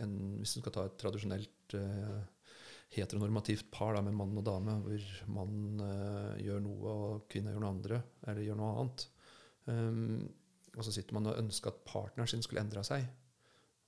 en, 0.00 0.12
hvis 0.38 0.54
du 0.54 0.60
skal 0.62 0.72
ta 0.72 0.84
et 0.86 0.96
tradisjonelt 1.00 1.74
eh, 1.76 2.22
heteronormativt 2.92 3.70
par 3.72 3.94
da, 3.96 4.02
med 4.04 4.14
mann 4.18 4.36
og 4.36 4.44
dame, 4.44 4.74
hvor 4.84 5.06
mann 5.32 5.80
uh, 5.80 6.34
gjør 6.42 6.60
noe 6.64 6.92
og 6.92 7.26
kvinna 7.32 7.54
gjør 7.54 7.64
noe 7.64 7.72
andre, 7.76 8.02
eller 8.26 8.44
gjør 8.46 8.58
noe 8.60 8.72
annet. 8.82 9.06
Um, 9.66 10.28
og 10.76 10.84
så 10.86 10.92
sitter 10.94 11.16
man 11.16 11.28
og 11.30 11.38
ønsker 11.40 11.72
at 11.72 11.82
partneren 11.88 12.28
sin 12.30 12.42
skulle 12.44 12.62
endra 12.64 12.82
seg. 12.86 13.04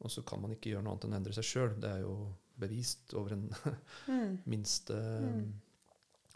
Og 0.04 0.10
så 0.12 0.24
kan 0.26 0.40
man 0.42 0.52
ikke 0.52 0.72
gjøre 0.72 0.84
noe 0.84 0.94
annet 0.96 1.06
enn 1.08 1.14
å 1.16 1.20
endre 1.20 1.36
seg 1.36 1.46
sjøl. 1.48 1.76
Det 1.80 1.90
er 1.90 2.02
jo 2.04 2.16
bevist 2.60 3.14
over 3.18 3.36
en 3.36 3.46
Mm. 4.10 4.34
minste, 4.46 4.98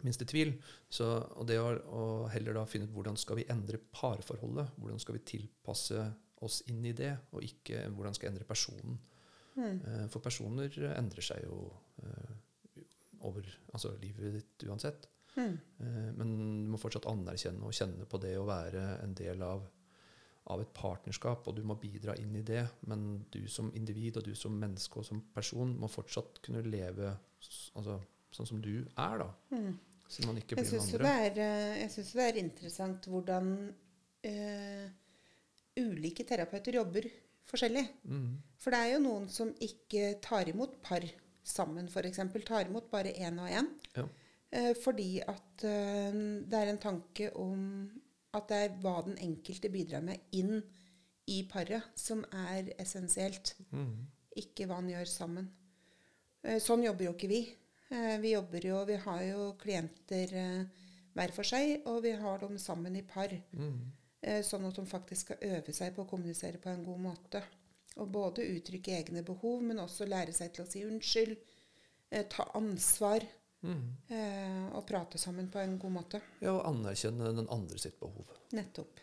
minste 0.03 0.25
tvil. 0.31 0.55
Så, 0.89 1.05
og 1.37 1.47
det 1.51 1.59
å, 1.61 1.69
å 1.75 2.05
heller 2.33 2.57
da 2.57 2.65
finne 2.71 2.89
ut 2.89 2.95
hvordan 2.95 3.19
skal 3.21 3.41
vi 3.41 3.47
endre 3.53 3.81
parforholdet, 3.93 4.73
hvordan 4.79 5.01
skal 5.03 5.19
vi 5.19 5.25
tilpasse 5.35 6.05
oss 6.47 6.61
inn 6.71 6.85
i 6.87 6.95
det, 6.97 7.13
og 7.35 7.43
ikke 7.43 7.85
hvordan 7.97 8.15
skal 8.15 8.29
jeg 8.29 8.37
endre 8.37 8.47
personen. 8.49 8.99
Mm. 9.59 9.79
Eh, 9.83 10.05
For 10.13 10.23
personer 10.23 10.71
endrer 10.95 11.25
seg 11.27 11.43
jo 11.49 11.65
eh, 12.05 12.35
over 13.29 13.49
altså 13.73 13.95
livet 14.03 14.39
ditt 14.39 14.69
uansett. 14.69 15.09
Mm. 15.39 15.59
Eh, 15.81 16.13
Men 16.19 16.37
du 16.65 16.71
må 16.73 16.81
fortsatt 16.81 17.09
anerkjenne 17.11 17.67
og 17.67 17.77
kjenne 17.77 18.07
på 18.11 18.21
det 18.23 18.35
å 18.39 18.47
være 18.49 18.85
en 19.05 19.15
del 19.19 19.43
av, 19.47 19.67
av 20.53 20.63
et 20.63 20.73
partnerskap, 20.75 21.47
og 21.47 21.57
du 21.57 21.63
må 21.67 21.79
bidra 21.81 22.17
inn 22.19 22.35
i 22.39 22.45
det. 22.47 22.65
Men 22.91 23.25
du 23.33 23.45
som 23.51 23.71
individ 23.77 24.21
og 24.21 24.29
du 24.29 24.35
som 24.39 24.57
menneske 24.59 25.03
og 25.03 25.07
som 25.09 25.23
person 25.35 25.77
må 25.79 25.91
fortsatt 25.93 26.43
kunne 26.45 26.65
leve 26.67 27.13
altså, 27.79 28.01
sånn 28.35 28.51
som 28.55 28.65
du 28.65 28.75
er, 28.81 29.23
da. 29.23 29.31
Mm. 29.55 29.77
Så 30.09 30.25
man 30.25 30.41
ikke 30.41 30.57
blir 30.57 30.65
syns 30.65 30.89
noen 30.95 31.05
andre. 31.05 31.15
er, 31.29 31.39
eh, 31.45 31.79
jeg 31.83 31.95
synes 31.99 32.13
det 32.17 32.27
er 32.27 32.41
interessant 32.41 33.09
hvordan 33.13 33.49
øh, 34.31 34.85
ulike 35.85 36.25
terapeuter 36.25 36.79
jobber 36.81 37.09
forskjellig. 37.49 37.85
Mm. 38.09 38.31
For 38.61 38.75
det 38.75 38.81
er 38.81 38.95
jo 38.95 39.03
noen 39.05 39.29
som 39.33 39.53
ikke 39.65 40.15
tar 40.25 40.49
imot 40.51 40.79
par 40.85 41.05
sammen, 41.49 41.89
f.eks. 41.89 42.21
Tar 42.47 42.69
imot 42.69 42.91
bare 42.93 43.13
én 43.17 43.39
og 43.43 43.51
én. 43.51 43.71
Ja. 43.97 44.07
Eh, 44.51 44.73
fordi 44.81 45.19
at 45.21 45.65
eh, 45.69 46.13
det 46.49 46.59
er 46.59 46.71
en 46.73 46.81
tanke 46.81 47.31
om 47.37 47.65
at 48.37 48.49
det 48.49 48.61
er 48.65 48.77
hva 48.81 48.99
den 49.05 49.19
enkelte 49.21 49.71
bidrar 49.73 50.05
med 50.05 50.33
inn 50.37 50.63
i 51.29 51.43
paret, 51.51 51.91
som 51.97 52.23
er 52.49 52.71
essensielt. 52.81 53.55
Mm. 53.73 54.07
Ikke 54.41 54.69
hva 54.69 54.81
han 54.81 54.89
gjør 54.93 55.11
sammen. 55.13 55.51
Eh, 56.45 56.61
Sånn 56.65 56.87
jobber 56.87 57.11
jo 57.11 57.17
ikke 57.17 57.33
vi. 57.33 57.43
Vi 57.89 58.35
jobber 58.35 58.65
jo, 58.67 58.83
vi 58.85 58.97
har 59.01 59.21
jo 59.25 59.45
klienter 59.57 60.33
hver 61.17 61.31
for 61.33 61.49
seg, 61.49 61.87
og 61.89 62.03
vi 62.05 62.11
har 62.21 62.43
dem 62.43 62.59
sammen 62.61 62.99
i 63.01 63.01
par. 63.01 63.33
Mm. 63.57 63.79
Sånn 64.45 64.67
at 64.69 64.77
de 64.77 64.85
faktisk 64.85 65.31
skal 65.31 65.55
øve 65.55 65.73
seg 65.73 65.95
på 65.97 66.05
å 66.05 66.11
kommunisere 66.11 66.61
på 66.61 66.69
en 66.69 66.85
god 66.85 67.01
måte. 67.07 67.41
Og 67.99 68.11
både 68.15 68.45
uttrykke 68.57 68.95
egne 69.01 69.23
behov, 69.27 69.63
men 69.67 69.81
også 69.83 70.07
lære 70.07 70.33
seg 70.37 70.53
til 70.55 70.65
å 70.65 70.69
si 70.71 70.85
unnskyld. 70.87 71.37
eh, 72.11 72.25
Ta 72.31 72.47
ansvar. 72.55 73.25
Mm. 73.63 73.97
eh, 74.15 74.67
Og 74.79 74.85
prate 74.87 75.19
sammen 75.19 75.49
på 75.51 75.59
en 75.59 75.79
god 75.83 75.91
måte. 75.97 76.21
Ja, 76.41 76.53
og 76.61 76.67
anerkjenne 76.71 77.33
den 77.35 77.49
andre 77.51 77.79
sitt 77.79 77.99
behov. 78.01 78.29
Nettopp. 78.55 79.01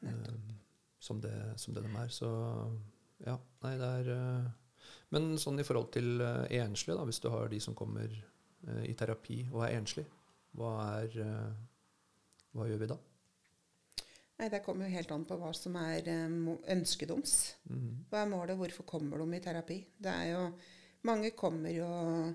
Nettopp. 0.00 0.34
eh, 0.34 0.54
som, 1.00 1.20
det, 1.20 1.34
som 1.60 1.74
det 1.74 1.82
de 1.84 1.92
er. 1.96 2.08
Så 2.08 2.30
ja, 3.26 3.36
nei, 3.62 3.74
det 3.78 3.90
er 4.00 4.08
eh, 4.14 4.48
Men 5.10 5.36
sånn 5.38 5.60
i 5.60 5.64
forhold 5.66 5.92
til 5.92 6.20
eh, 6.20 6.46
enslige, 6.62 6.96
da, 6.96 7.04
hvis 7.04 7.20
du 7.20 7.28
har 7.32 7.48
de 7.52 7.60
som 7.60 7.74
kommer 7.74 8.08
i 8.84 8.92
terapi 8.98 9.44
og 9.52 9.62
er 9.64 9.76
enslige, 9.78 10.08
hva 10.58 10.72
er 10.98 11.12
Hva 12.52 12.64
gjør 12.66 12.80
vi 12.80 12.88
da? 12.90 12.96
Nei, 14.38 14.48
Det 14.48 14.60
kommer 14.64 14.86
jo 14.86 14.94
helt 14.94 15.10
an 15.10 15.24
på 15.26 15.36
hva 15.40 15.52
som 15.56 15.74
er 15.76 16.02
ønskedoms. 16.06 16.66
ønsket 16.70 17.08
deres. 17.08 17.54
Mm. 17.70 18.04
Hva 18.10 18.22
er 18.22 18.28
målet? 18.30 18.56
Hvorfor 18.56 18.86
kommer 18.86 19.18
de 19.18 19.36
i 19.36 19.40
terapi? 19.40 19.78
Det 19.98 20.12
er 20.12 20.28
jo 20.32 20.52
Mange 21.04 21.30
kommer 21.30 21.70
jo 21.70 22.34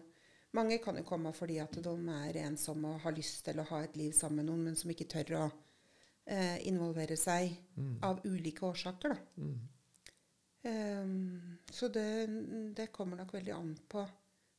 Mange 0.53 0.77
kan 0.83 0.95
jo 0.97 1.03
komme 1.03 1.33
fordi 1.33 1.57
at 1.59 1.71
de 1.71 1.93
er 2.09 2.33
ensomme 2.45 2.93
og 2.93 2.99
har 3.01 3.11
lyst 3.11 3.43
til 3.45 3.57
å 3.59 3.65
ha 3.65 3.79
et 3.83 3.95
liv 3.97 4.11
sammen 4.13 4.35
med 4.45 4.45
noen, 4.45 4.63
men 4.63 4.75
som 4.75 4.91
ikke 4.91 5.07
tør 5.09 5.31
å 5.39 5.51
eh, 6.27 6.59
involvere 6.67 7.17
seg 7.17 7.57
Mm. 7.75 7.97
av 8.03 8.19
ulike 8.25 8.61
årsaker. 8.61 9.09
Da. 9.09 9.17
Mm. 9.41 9.59
Um, 10.65 11.57
så 11.71 11.87
det, 11.91 12.27
det 12.77 12.91
kommer 12.93 13.17
nok 13.17 13.33
veldig 13.33 13.51
an 13.55 13.73
på 13.89 14.03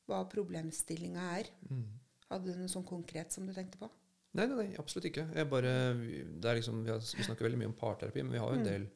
hva 0.08 0.24
problemstillinga 0.28 1.28
er. 1.38 1.48
Mm. 1.70 1.84
Hadde 2.28 2.52
du 2.52 2.58
noe 2.58 2.68
sånn 2.72 2.84
konkret 2.84 3.32
som 3.32 3.46
du 3.46 3.54
tenkte 3.56 3.78
på? 3.80 3.88
Nei, 4.34 4.46
nei, 4.50 4.56
nei, 4.58 4.70
absolutt 4.82 5.06
ikke. 5.12 5.28
Jeg 5.36 5.46
bare, 5.50 5.70
er 5.94 6.56
liksom, 6.58 6.80
vi, 6.84 6.90
har, 6.90 6.98
vi 6.98 7.22
snakker 7.26 7.46
veldig 7.46 7.58
mye 7.60 7.70
om 7.70 7.76
parterapi, 7.78 8.22
men 8.24 8.32
vi 8.34 8.42
har 8.42 8.50
jo 8.50 8.58
en 8.58 8.64
Mm. 8.64 8.70
del 8.72 8.86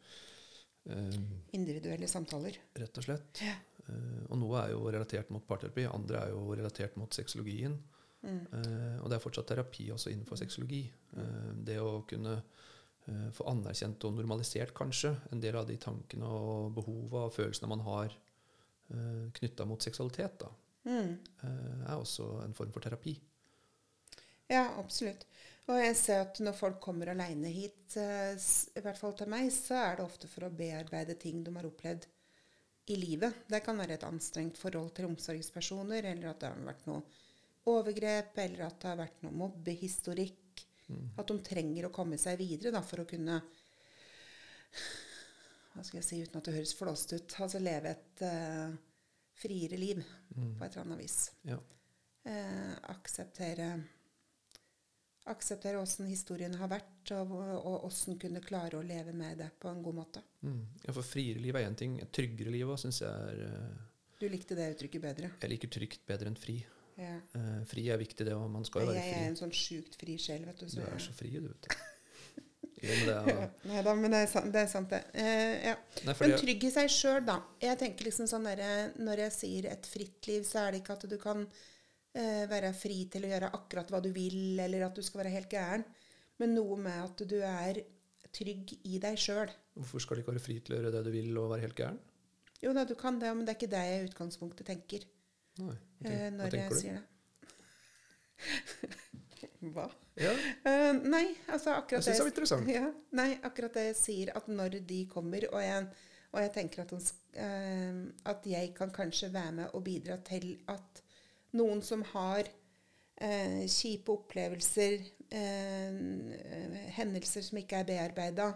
eh, 0.88 1.20
Individuelle 1.58 2.08
samtaler. 2.08 2.56
rett 2.74 2.98
og 2.98 3.04
slett. 3.04 3.42
Ja. 3.44 3.54
Eh, 3.88 4.24
og 4.30 4.38
noe 4.40 4.62
er 4.64 4.72
jo 4.72 4.82
relatert 4.90 5.30
mot 5.30 5.46
parterapi, 5.46 5.84
andre 5.92 6.24
er 6.26 6.30
jo 6.34 6.42
relatert 6.58 6.96
mot 6.96 7.10
sexologien. 7.14 7.76
Mm. 8.24 8.40
Eh, 8.52 8.96
og 9.02 9.08
det 9.10 9.16
er 9.18 9.22
fortsatt 9.22 9.46
terapi 9.52 9.90
også 9.94 10.10
innenfor 10.10 10.36
sexologi. 10.40 10.90
Eh, 11.16 11.52
det 11.64 11.78
å 11.78 12.00
kunne 12.08 12.40
få 13.32 13.46
anerkjent 13.48 14.04
og 14.04 14.12
normalisert 14.18 14.74
kanskje 14.76 15.14
en 15.32 15.40
del 15.40 15.56
av 15.56 15.64
de 15.66 15.78
tankene 15.80 16.26
og 16.28 16.74
behova 16.76 17.22
og 17.24 17.32
følelsene 17.32 17.70
man 17.70 17.80
har 17.86 18.10
eh, 18.12 19.30
knytta 19.38 19.64
mot 19.64 19.80
seksualitet, 19.80 20.34
da, 20.42 20.50
Mm. 20.84 21.14
eh, 21.42 21.84
er 21.88 21.96
også 21.96 22.42
en 22.44 22.52
form 22.54 22.70
for 22.72 22.80
terapi. 22.84 23.14
Ja, 24.48 24.64
absolutt. 24.80 25.26
Og 25.68 25.76
jeg 25.76 25.96
ser 26.00 26.22
at 26.24 26.38
når 26.40 26.56
folk 26.56 26.78
kommer 26.80 27.10
aleine 27.12 27.50
hit, 27.52 27.96
eh, 28.00 28.32
i 28.32 28.82
hvert 28.84 29.00
fall 29.00 29.12
til 29.18 29.28
meg, 29.28 29.50
så 29.52 29.76
er 29.82 29.98
det 29.98 30.06
ofte 30.06 30.30
for 30.30 30.46
å 30.46 30.54
bearbeide 30.54 31.18
ting 31.20 31.42
de 31.44 31.52
har 31.54 31.68
opplevd 31.68 32.06
i 32.88 32.96
livet. 32.96 33.42
Det 33.48 33.60
kan 33.64 33.76
være 33.76 33.98
et 33.98 34.06
anstrengt 34.08 34.56
forhold 34.56 34.94
til 34.96 35.10
omsorgspersoner, 35.10 36.08
eller 36.08 36.30
at 36.30 36.40
det 36.40 36.48
har 36.48 36.68
vært 36.70 36.86
noe 36.88 37.02
overgrep, 37.68 38.38
eller 38.46 38.64
at 38.64 38.78
det 38.80 38.88
har 38.88 39.00
vært 39.02 39.24
noe 39.26 39.36
mobbehistorikk. 39.44 40.64
At 41.20 41.28
de 41.28 41.36
trenger 41.44 41.84
å 41.84 41.92
komme 41.92 42.16
seg 42.16 42.38
videre 42.40 42.72
da, 42.72 42.80
for 42.80 43.02
å 43.02 43.08
kunne 43.08 43.42
Hva 45.74 45.82
skal 45.84 45.98
jeg 45.98 46.06
si 46.06 46.20
uten 46.24 46.40
at 46.40 46.48
det 46.48 46.54
høres 46.56 46.72
flåst 46.78 47.12
ut? 47.12 47.34
Altså 47.44 47.60
leve 47.60 47.92
et 47.92 48.22
uh, 48.24 48.72
friere 49.36 49.76
liv 49.76 50.00
på 50.00 50.64
et 50.64 50.72
eller 50.72 50.86
annet 50.86 51.02
vis. 51.02 51.18
Ja. 51.44 51.58
Eh, 52.28 52.72
akseptere 52.88 53.68
akseptere 55.32 55.80
åssen 55.80 56.08
historien 56.10 56.54
har 56.60 56.70
vært, 56.70 57.12
og 57.16 57.34
og 57.38 57.84
åssen 57.88 58.18
kunne 58.20 58.42
klare 58.44 58.78
å 58.78 58.84
leve 58.84 59.14
med 59.16 59.38
det 59.42 59.50
på 59.60 59.70
en 59.70 59.82
god 59.84 59.98
måte. 60.00 60.22
Mm. 60.42 60.64
ja, 60.84 60.94
for 60.94 61.06
friere 61.06 61.42
liv 61.42 61.56
er 61.56 61.68
én 61.68 61.76
ting. 61.78 61.98
Et 62.02 62.10
tryggere 62.14 62.52
liv 62.54 62.68
òg 62.68 62.80
syns 62.80 63.02
jeg 63.02 63.10
er 63.32 63.44
uh, 63.50 63.86
Du 64.20 64.28
likte 64.30 64.58
det 64.58 64.72
uttrykket 64.74 65.04
bedre. 65.04 65.30
Jeg 65.42 65.54
liker 65.54 65.72
trygt 65.78 66.04
bedre 66.08 66.32
enn 66.32 66.38
fri. 66.38 66.60
Ja. 66.98 67.14
Uh, 67.34 67.60
fri 67.70 67.86
er 67.90 68.00
viktig, 68.00 68.26
det 68.26 68.34
òg. 68.34 68.48
Man 68.50 68.66
skal 68.66 68.84
jo 68.84 68.92
være 68.92 69.04
fri. 69.04 69.12
Jeg 69.12 69.22
er 69.26 69.30
en 69.32 69.38
sånn 69.38 69.54
sjukt 69.54 70.00
fri 70.00 70.18
sjel, 70.20 70.48
vet 70.48 70.64
du. 70.64 70.68
Du 70.72 70.82
er 70.82 70.98
så 71.02 71.14
fri, 71.16 71.34
du, 71.38 71.48
vet 71.52 71.68
du. 71.68 71.78
Ja, 72.78 72.94
men 72.94 73.08
det 73.08 73.14
er, 73.14 73.48
Nei 73.66 73.80
da, 73.82 73.92
men 73.98 74.12
det 74.14 74.18
er 74.22 74.28
sant, 74.30 74.52
det. 74.54 74.60
Er 74.62 74.68
sant 74.70 74.92
det. 74.92 75.00
Eh, 75.18 75.54
ja. 75.66 75.72
nei, 76.06 76.14
Men 76.20 76.34
trygg 76.38 76.66
i 76.68 76.70
seg 76.70 76.92
sjøl, 76.94 77.24
da. 77.26 77.40
Jeg 77.62 77.78
tenker 77.80 78.06
liksom 78.06 78.28
sånn 78.30 78.46
der, 78.46 78.62
Når 79.02 79.24
jeg 79.24 79.34
sier 79.34 79.66
et 79.72 79.88
fritt 79.90 80.28
liv, 80.30 80.46
så 80.46 80.62
er 80.62 80.76
det 80.76 80.84
ikke 80.84 80.94
at 80.94 81.06
du 81.10 81.16
kan 81.18 81.42
eh, 81.42 81.64
være 82.50 82.72
fri 82.74 83.04
til 83.12 83.24
å 83.26 83.30
gjøre 83.30 83.50
akkurat 83.54 83.90
hva 83.92 84.00
du 84.04 84.08
vil, 84.14 84.58
eller 84.60 84.86
at 84.88 84.96
du 84.98 85.02
skal 85.06 85.22
være 85.22 85.34
helt 85.36 85.50
gæren, 85.52 85.84
men 86.42 86.54
noe 86.56 86.76
med 86.80 86.98
at 87.04 87.22
du 87.30 87.36
er 87.46 87.80
trygg 88.34 88.74
i 88.84 88.98
deg 89.02 89.16
sjøl. 89.18 89.48
hvorfor 89.78 90.02
skal 90.02 90.16
du 90.18 90.22
ikke 90.24 90.34
være 90.34 90.42
fri 90.44 90.56
til 90.60 90.74
å 90.74 90.78
gjøre 90.80 90.90
det 90.96 91.04
du 91.06 91.10
vil, 91.14 91.30
og 91.40 91.50
være 91.54 91.64
helt 91.66 91.78
gæren? 91.78 92.00
Jo 92.62 92.72
da, 92.74 92.82
du 92.84 92.94
kan 92.98 93.20
det, 93.22 93.30
men 93.36 93.46
det 93.46 93.52
er 93.54 93.58
ikke 93.60 93.70
det 93.70 93.84
jeg 93.86 94.00
i 94.02 94.08
utgangspunktet 94.10 94.66
tenker 94.66 95.04
Nei, 95.62 95.76
hva, 96.02 96.10
eh, 96.10 96.28
når 96.34 96.54
jeg 96.58 96.70
du? 96.70 96.76
sier 96.80 96.98
det. 96.98 97.06
Hva? 99.74 99.88
Ja, 100.18 100.32
Eh, 100.66 100.92
nei, 101.06 101.24
altså 101.50 101.76
akkurat 101.78 102.02
Jeg 102.02 102.14
synes 102.14 102.18
det 102.18 102.24
var 102.24 102.32
interessant. 102.32 102.68
Ja, 102.78 102.86
nei, 103.14 103.28
akkurat 103.46 103.74
det 103.78 103.84
jeg 103.92 103.96
sier, 103.98 104.32
at 104.38 104.48
når 104.50 104.78
de 104.86 105.00
kommer, 105.10 105.46
og 105.52 105.62
jeg, 105.62 105.86
og 106.32 106.40
jeg 106.42 106.52
tenker 106.54 106.82
at, 106.84 106.94
eh, 107.38 108.00
at 108.32 108.46
jeg 108.50 108.72
kan 108.76 108.90
kanskje 108.94 109.30
være 109.34 109.52
med 109.60 109.74
og 109.78 109.84
bidra 109.86 110.18
til 110.26 110.56
at 110.74 111.02
noen 111.56 111.82
som 111.82 112.02
har 112.12 112.48
eh, 113.16 113.64
kjipe 113.70 114.12
opplevelser, 114.12 114.98
eh, 115.30 116.00
hendelser 116.98 117.46
som 117.46 117.60
ikke 117.60 117.82
er 117.82 117.88
bearbeida, 117.88 118.48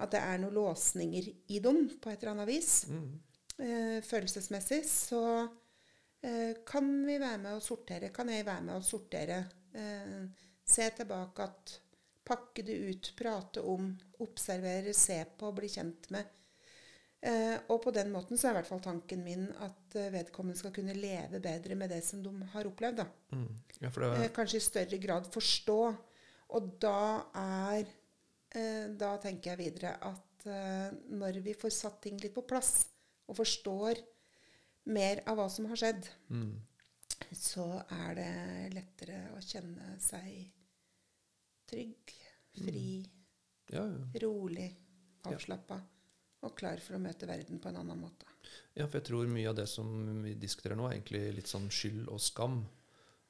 at 0.00 0.12
det 0.14 0.20
er 0.24 0.38
noen 0.40 0.54
låsninger 0.56 1.26
i 1.52 1.58
dem 1.60 1.82
på 2.00 2.10
et 2.10 2.22
eller 2.22 2.36
annet 2.36 2.48
vis, 2.48 2.86
mm, 2.88 3.08
eh, 3.58 3.98
følelsesmessig, 4.06 4.80
så 4.88 5.24
eh, 6.22 6.62
kan 6.66 6.88
vi 7.06 7.18
være 7.18 7.42
med 7.42 7.58
å 7.58 7.64
sortere. 7.64 8.12
Kan 8.14 8.32
jeg 8.32 8.46
være 8.48 8.64
med 8.70 8.78
å 8.78 8.86
sortere? 8.86 9.42
Eh, 9.76 10.24
se 10.68 10.88
tilbake 10.96 11.44
at 11.44 11.76
Pakke 12.28 12.62
det 12.62 12.72
ut, 12.72 13.14
prate 13.16 13.60
om, 13.64 13.86
observere, 14.20 14.92
se 14.94 15.22
på, 15.38 15.48
bli 15.56 15.68
kjent 15.72 16.10
med. 16.12 16.26
Eh, 17.18 17.56
og 17.66 17.80
på 17.82 17.90
den 17.90 18.12
måten 18.14 18.38
så 18.38 18.46
er 18.46 18.52
i 18.52 18.56
hvert 18.60 18.68
fall 18.68 18.82
tanken 18.82 19.24
min 19.26 19.48
at 19.64 19.94
eh, 19.98 20.10
vedkommende 20.14 20.58
skal 20.60 20.70
kunne 20.74 20.94
leve 20.94 21.40
bedre 21.42 21.74
med 21.78 21.90
det 21.90 21.98
som 22.06 22.20
de 22.22 22.30
har 22.52 22.68
opplevd. 22.68 23.02
mm. 23.34 23.48
ja, 23.80 23.90
det, 23.90 24.10
Eh, 24.22 24.30
kanskje 24.34 24.60
i 24.60 24.66
større 24.66 24.98
grad 25.02 25.26
forstå. 25.34 25.80
Og 26.54 26.68
da 26.80 27.24
er 27.36 27.82
eh, 28.54 28.86
Da 28.96 29.16
tenker 29.20 29.52
jeg 29.52 29.58
videre 29.58 29.96
at 30.00 30.24
når 30.48 31.40
vi 31.42 31.52
får 31.58 31.72
satt 31.74 31.96
ting 32.00 32.16
litt 32.22 32.32
på 32.32 32.44
plass, 32.46 32.86
og 33.26 33.36
forstår 33.36 33.98
mer 34.94 35.18
av 35.28 35.36
hva 35.36 35.48
som 35.50 35.66
har 35.68 35.76
skjedd, 35.76 36.06
mm, 36.30 36.54
så 37.34 37.66
er 37.90 38.14
det 38.16 38.30
lettere 38.76 39.18
å 39.34 39.42
kjenne 39.44 39.90
seg 40.00 40.46
trygg, 41.68 42.14
fri, 42.54 43.02
ja, 43.74 43.82
ja. 43.82 44.22
rolig, 44.22 44.70
avslappa 45.28 45.82
og 46.42 46.54
klar 46.58 46.78
for 46.80 46.94
å 46.96 47.02
møte 47.02 47.26
verden 47.26 47.58
på 47.58 47.68
en 47.70 47.76
annen 47.80 47.98
måte. 48.00 48.26
Ja, 48.78 48.86
for 48.86 48.98
jeg 49.00 49.08
tror 49.08 49.26
mye 49.30 49.48
av 49.50 49.56
det 49.58 49.66
som 49.68 50.22
vi 50.22 50.34
diskuterer 50.38 50.76
nå, 50.78 50.86
er 50.88 50.98
egentlig 50.98 51.34
litt 51.34 51.50
sånn 51.50 51.68
skyld 51.68 52.08
og 52.08 52.20
skam. 52.22 52.60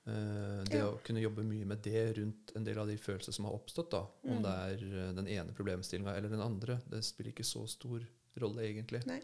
Eh, 0.06 0.64
det 0.68 0.78
Ja. 0.78 0.90
å 0.90 1.00
kunne 1.04 1.20
jobbe 1.22 1.42
mye 1.44 1.64
med 1.66 1.82
det 1.82 2.16
rundt 2.18 2.52
en 2.56 2.64
del 2.64 2.78
av 2.78 2.86
de 2.86 2.96
følelser 2.96 3.32
som 3.32 3.44
har 3.44 3.52
oppstått, 3.54 3.90
da. 3.90 4.06
Om 4.24 4.38
Mm. 4.38 4.42
det 4.42 4.52
er 4.82 5.08
eh, 5.08 5.12
den 5.14 5.26
ene 5.28 5.52
problemstillinga 5.54 6.14
eller 6.16 6.28
den 6.28 6.40
andre, 6.40 6.80
det 6.88 7.02
spiller 7.04 7.32
ikke 7.32 7.44
så 7.44 7.66
stor 7.68 8.06
rolle, 8.38 8.62
egentlig. 8.62 9.04
Nei. 9.06 9.20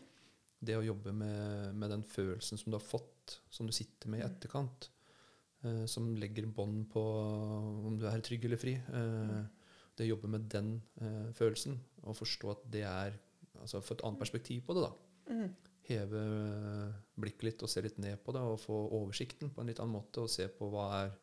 Det 0.62 0.76
å 0.76 0.84
jobbe 0.84 1.12
med, 1.12 1.74
med 1.74 1.90
den 1.90 2.02
følelsen 2.02 2.58
som 2.58 2.70
du 2.72 2.78
har 2.78 2.84
fått, 2.84 3.38
som 3.50 3.66
du 3.66 3.72
sitter 3.72 4.08
med 4.08 4.20
i 4.20 4.22
Mm. 4.24 4.30
etterkant, 4.34 4.88
eh, 5.64 5.86
som 5.86 6.14
legger 6.16 6.46
bånd 6.46 6.88
på 6.90 7.00
om 7.86 7.98
du 7.98 8.06
er 8.06 8.20
trygg 8.20 8.44
eller 8.46 8.56
fri. 8.56 8.74
Eh, 8.74 9.28
Mm. 9.28 9.48
det 9.96 10.04
å 10.10 10.16
jobbe 10.16 10.28
med 10.28 10.48
den 10.48 10.82
eh, 11.00 11.32
følelsen, 11.32 11.78
og 12.02 12.16
forstå 12.16 12.50
at 12.50 12.70
det 12.70 12.82
er 12.82 13.12
Altså 13.60 13.82
få 13.84 13.94
et 13.94 14.04
annet 14.06 14.20
perspektiv 14.20 14.64
på 14.66 14.76
det, 14.76 14.88
da 14.88 14.92
Mm. 15.24 15.54
heve 15.88 16.20
eh, 16.20 16.96
blikket 17.16 17.42
litt 17.46 17.62
og 17.64 17.70
se 17.72 17.80
litt 17.80 17.96
ned 17.98 18.18
på 18.20 18.32
det, 18.36 18.42
og 18.44 18.58
få 18.60 18.76
oversikten 18.92 19.48
på 19.54 19.62
en 19.62 19.70
litt 19.70 19.80
annen 19.80 19.96
måte, 19.96 20.20
og 20.20 20.28
se 20.28 20.48
på 20.48 20.68
hva 20.72 20.88
er 21.04 21.14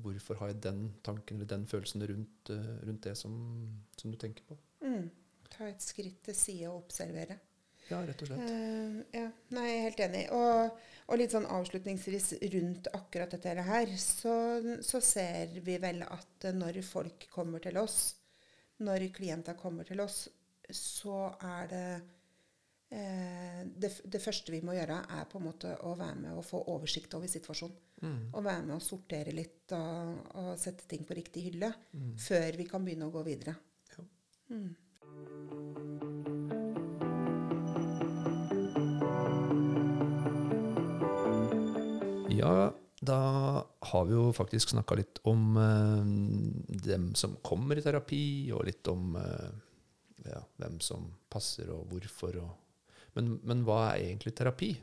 Hvorfor 0.00 0.38
har 0.40 0.48
jeg 0.48 0.62
den 0.64 0.94
tanken 1.04 1.36
eller 1.36 1.48
den 1.50 1.66
følelsen 1.68 2.00
rundt, 2.08 2.50
eh, 2.50 2.70
rundt 2.88 3.02
det 3.04 3.12
som, 3.20 3.34
som 4.00 4.10
du 4.10 4.16
tenker 4.16 4.46
på? 4.48 4.56
Mm. 4.80 5.10
Ta 5.52 5.66
et 5.68 5.84
skritt 5.84 6.22
til 6.24 6.34
side 6.34 6.70
og 6.70 6.86
observere. 6.86 7.36
Ja, 7.90 7.98
rett 8.00 8.22
og 8.24 8.30
slett. 8.30 8.48
Uh, 8.48 9.02
ja, 9.12 9.26
nei, 9.52 9.66
jeg 9.68 9.76
er 9.76 9.84
helt 9.84 10.00
enig. 10.06 10.22
Og, 10.32 10.78
og 11.04 11.20
litt 11.20 11.34
sånn 11.36 11.48
avslutningsvis 11.52 12.30
rundt 12.54 12.88
akkurat 12.96 13.36
dette 13.36 13.66
her, 13.66 13.92
så, 14.00 14.36
så 14.80 15.02
ser 15.04 15.52
vi 15.66 15.76
vel 15.82 16.00
at 16.06 16.48
når 16.56 16.80
folk 16.88 17.28
kommer 17.34 17.60
til 17.60 17.76
oss, 17.82 18.14
når 18.80 19.10
klienter 19.14 19.58
kommer 19.60 19.84
til 19.84 20.00
oss, 20.00 20.24
så 20.70 21.16
er 21.44 21.66
det 21.70 21.88
eh, 22.94 23.60
det, 23.76 23.90
det 24.06 24.22
første 24.22 24.52
vi 24.54 24.62
må 24.64 24.76
gjøre, 24.76 25.00
er 25.18 25.26
på 25.30 25.40
en 25.40 25.48
måte 25.48 25.74
å 25.84 25.94
være 25.98 26.16
med 26.22 26.38
og 26.38 26.44
få 26.46 26.62
oversikt 26.72 27.14
over 27.18 27.28
situasjonen. 27.30 27.76
Mm. 28.04 28.16
Og 28.34 28.44
være 28.44 28.62
med 28.66 28.74
og 28.76 28.82
sortere 28.84 29.32
litt 29.32 29.72
og, 29.72 30.16
og 30.40 30.50
sette 30.60 30.84
ting 30.90 31.04
på 31.08 31.16
riktig 31.16 31.46
hylle 31.50 31.72
Mm. 31.94 32.16
før 32.18 32.56
vi 32.58 32.66
kan 32.68 32.84
begynne 32.84 33.06
å 33.06 33.14
gå 33.14 33.22
videre. 33.24 33.54
Ja. 33.94 34.04
Mm. 34.50 34.74
Ja, 42.34 42.72
da 43.00 43.18
har 43.80 44.04
vi 44.08 44.16
jo 44.16 44.30
faktisk 44.34 44.72
snakka 44.74 44.96
litt 44.98 45.20
om 45.28 45.56
eh, 45.60 46.08
dem 46.88 47.12
som 47.18 47.36
kommer 47.44 47.78
i 47.78 47.84
terapi, 47.84 48.24
og 48.56 48.64
litt 48.68 48.88
om 48.90 49.14
eh, 49.20 49.52
ja, 50.28 50.40
hvem 50.62 50.80
som 50.84 51.06
passer, 51.30 51.70
og 51.74 51.86
hvorfor. 51.90 52.40
Og, 52.42 52.90
men, 53.16 53.36
men 53.46 53.62
hva 53.66 53.80
er 53.92 54.08
egentlig 54.08 54.34
terapi? 54.36 54.74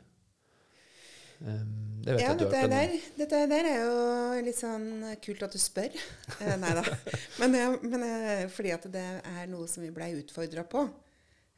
Um, 1.42 2.02
det 2.04 2.14
vet 2.14 2.20
Ja, 2.22 2.28
jeg 2.30 2.38
du 2.38 2.44
dette 2.44 2.58
har 2.60 2.68
der, 2.70 2.92
dette 3.18 3.38
der 3.50 3.66
er 3.66 3.80
jo 3.82 4.42
litt 4.46 4.58
sånn 4.58 4.86
kult 5.24 5.42
at 5.42 5.54
du 5.54 5.58
spør. 5.58 5.96
Eh, 6.38 6.54
nei 6.60 6.74
da. 6.78 6.84
Men, 7.40 7.56
eh, 7.58 7.74
men 7.82 8.04
eh, 8.06 8.44
fordi 8.52 8.70
at 8.74 8.86
det 8.94 9.02
er 9.18 9.48
noe 9.50 9.66
som 9.70 9.82
vi 9.82 9.90
blei 9.94 10.12
utfordra 10.20 10.62
på 10.70 10.84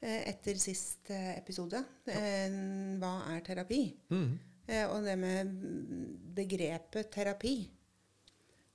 eh, 0.01 0.23
etter 0.31 0.57
sist 0.61 1.13
episode. 1.13 1.83
Eh, 2.09 2.57
hva 3.03 3.13
er 3.35 3.45
terapi? 3.45 3.85
Mm. 4.15 4.35
Og 4.89 5.05
det 5.05 5.19
med 5.21 5.51
begrepet 6.33 7.11
terapi. 7.13 7.59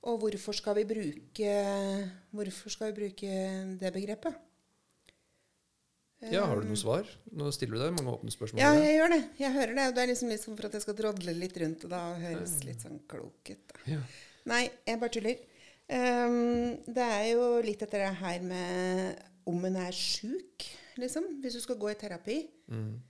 Og 0.06 0.20
hvorfor 0.22 0.54
skal 0.54 0.76
vi 0.78 0.84
bruke, 0.86 1.54
hvorfor 2.30 2.72
skal 2.72 2.92
vi 2.92 3.00
bruke 3.00 3.40
det 3.80 3.90
begrepet? 3.96 4.38
Ja, 6.28 6.42
har 6.44 6.60
du 6.60 6.66
noe 6.68 6.76
svar? 6.76 7.06
Nå 7.32 7.48
stiller 7.56 7.78
du 7.78 7.82
deg 7.86 7.94
mange 7.96 8.12
åpne 8.12 8.32
spørsmål. 8.34 8.60
Ja, 8.60 8.74
jeg 8.76 8.98
gjør 8.98 9.12
det. 9.14 9.20
Jeg 9.40 9.52
hører 9.54 9.70
det. 9.78 9.84
Og 9.88 9.94
det 9.96 10.02
er 10.02 10.10
liksom 10.10 10.28
litt 10.28 10.42
sånn 10.44 10.56
for 10.58 10.68
at 10.68 10.74
jeg 10.76 10.84
skal 10.84 10.96
drodle 10.98 11.32
litt 11.38 11.56
rundt 11.62 11.86
det 11.86 11.88
da, 11.94 12.00
og 12.12 12.20
høres 12.20 12.56
litt 12.66 12.82
sånn 12.84 12.98
klok 13.08 13.52
ut. 13.54 13.62
da. 13.72 13.78
Ja. 13.94 14.00
Nei, 14.50 14.62
jeg 14.86 15.00
bare 15.00 15.14
tuller. 15.16 15.38
Um, 15.90 16.76
det 16.86 17.06
er 17.06 17.24
jo 17.32 17.46
litt 17.64 17.80
etter 17.86 18.04
det 18.04 18.10
her 18.20 18.44
med 18.44 19.22
om 19.48 19.64
en 19.64 19.78
er 19.80 19.96
sjuk, 19.96 20.66
liksom. 21.00 21.24
Hvis 21.42 21.56
du 21.56 21.62
skal 21.64 21.78
gå 21.80 21.88
i 21.90 21.96
terapi, 21.98 22.36
Mm. 22.70 23.00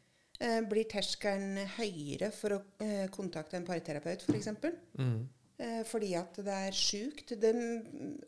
uh, 0.40 0.61
blir 0.70 0.87
terskelen 0.88 1.59
høyere 1.77 2.31
for 2.33 2.55
å 2.57 2.61
uh, 2.81 3.09
kontakte 3.12 3.59
en 3.59 3.66
parterapeut, 3.66 4.23
f.eks. 4.31 4.49
Mm. 4.96 5.18
Uh, 5.61 5.83
fordi 5.85 6.14
at 6.16 6.38
det 6.46 6.55
er 6.70 6.73
sjukt. 6.79 7.35
Det 7.42 7.51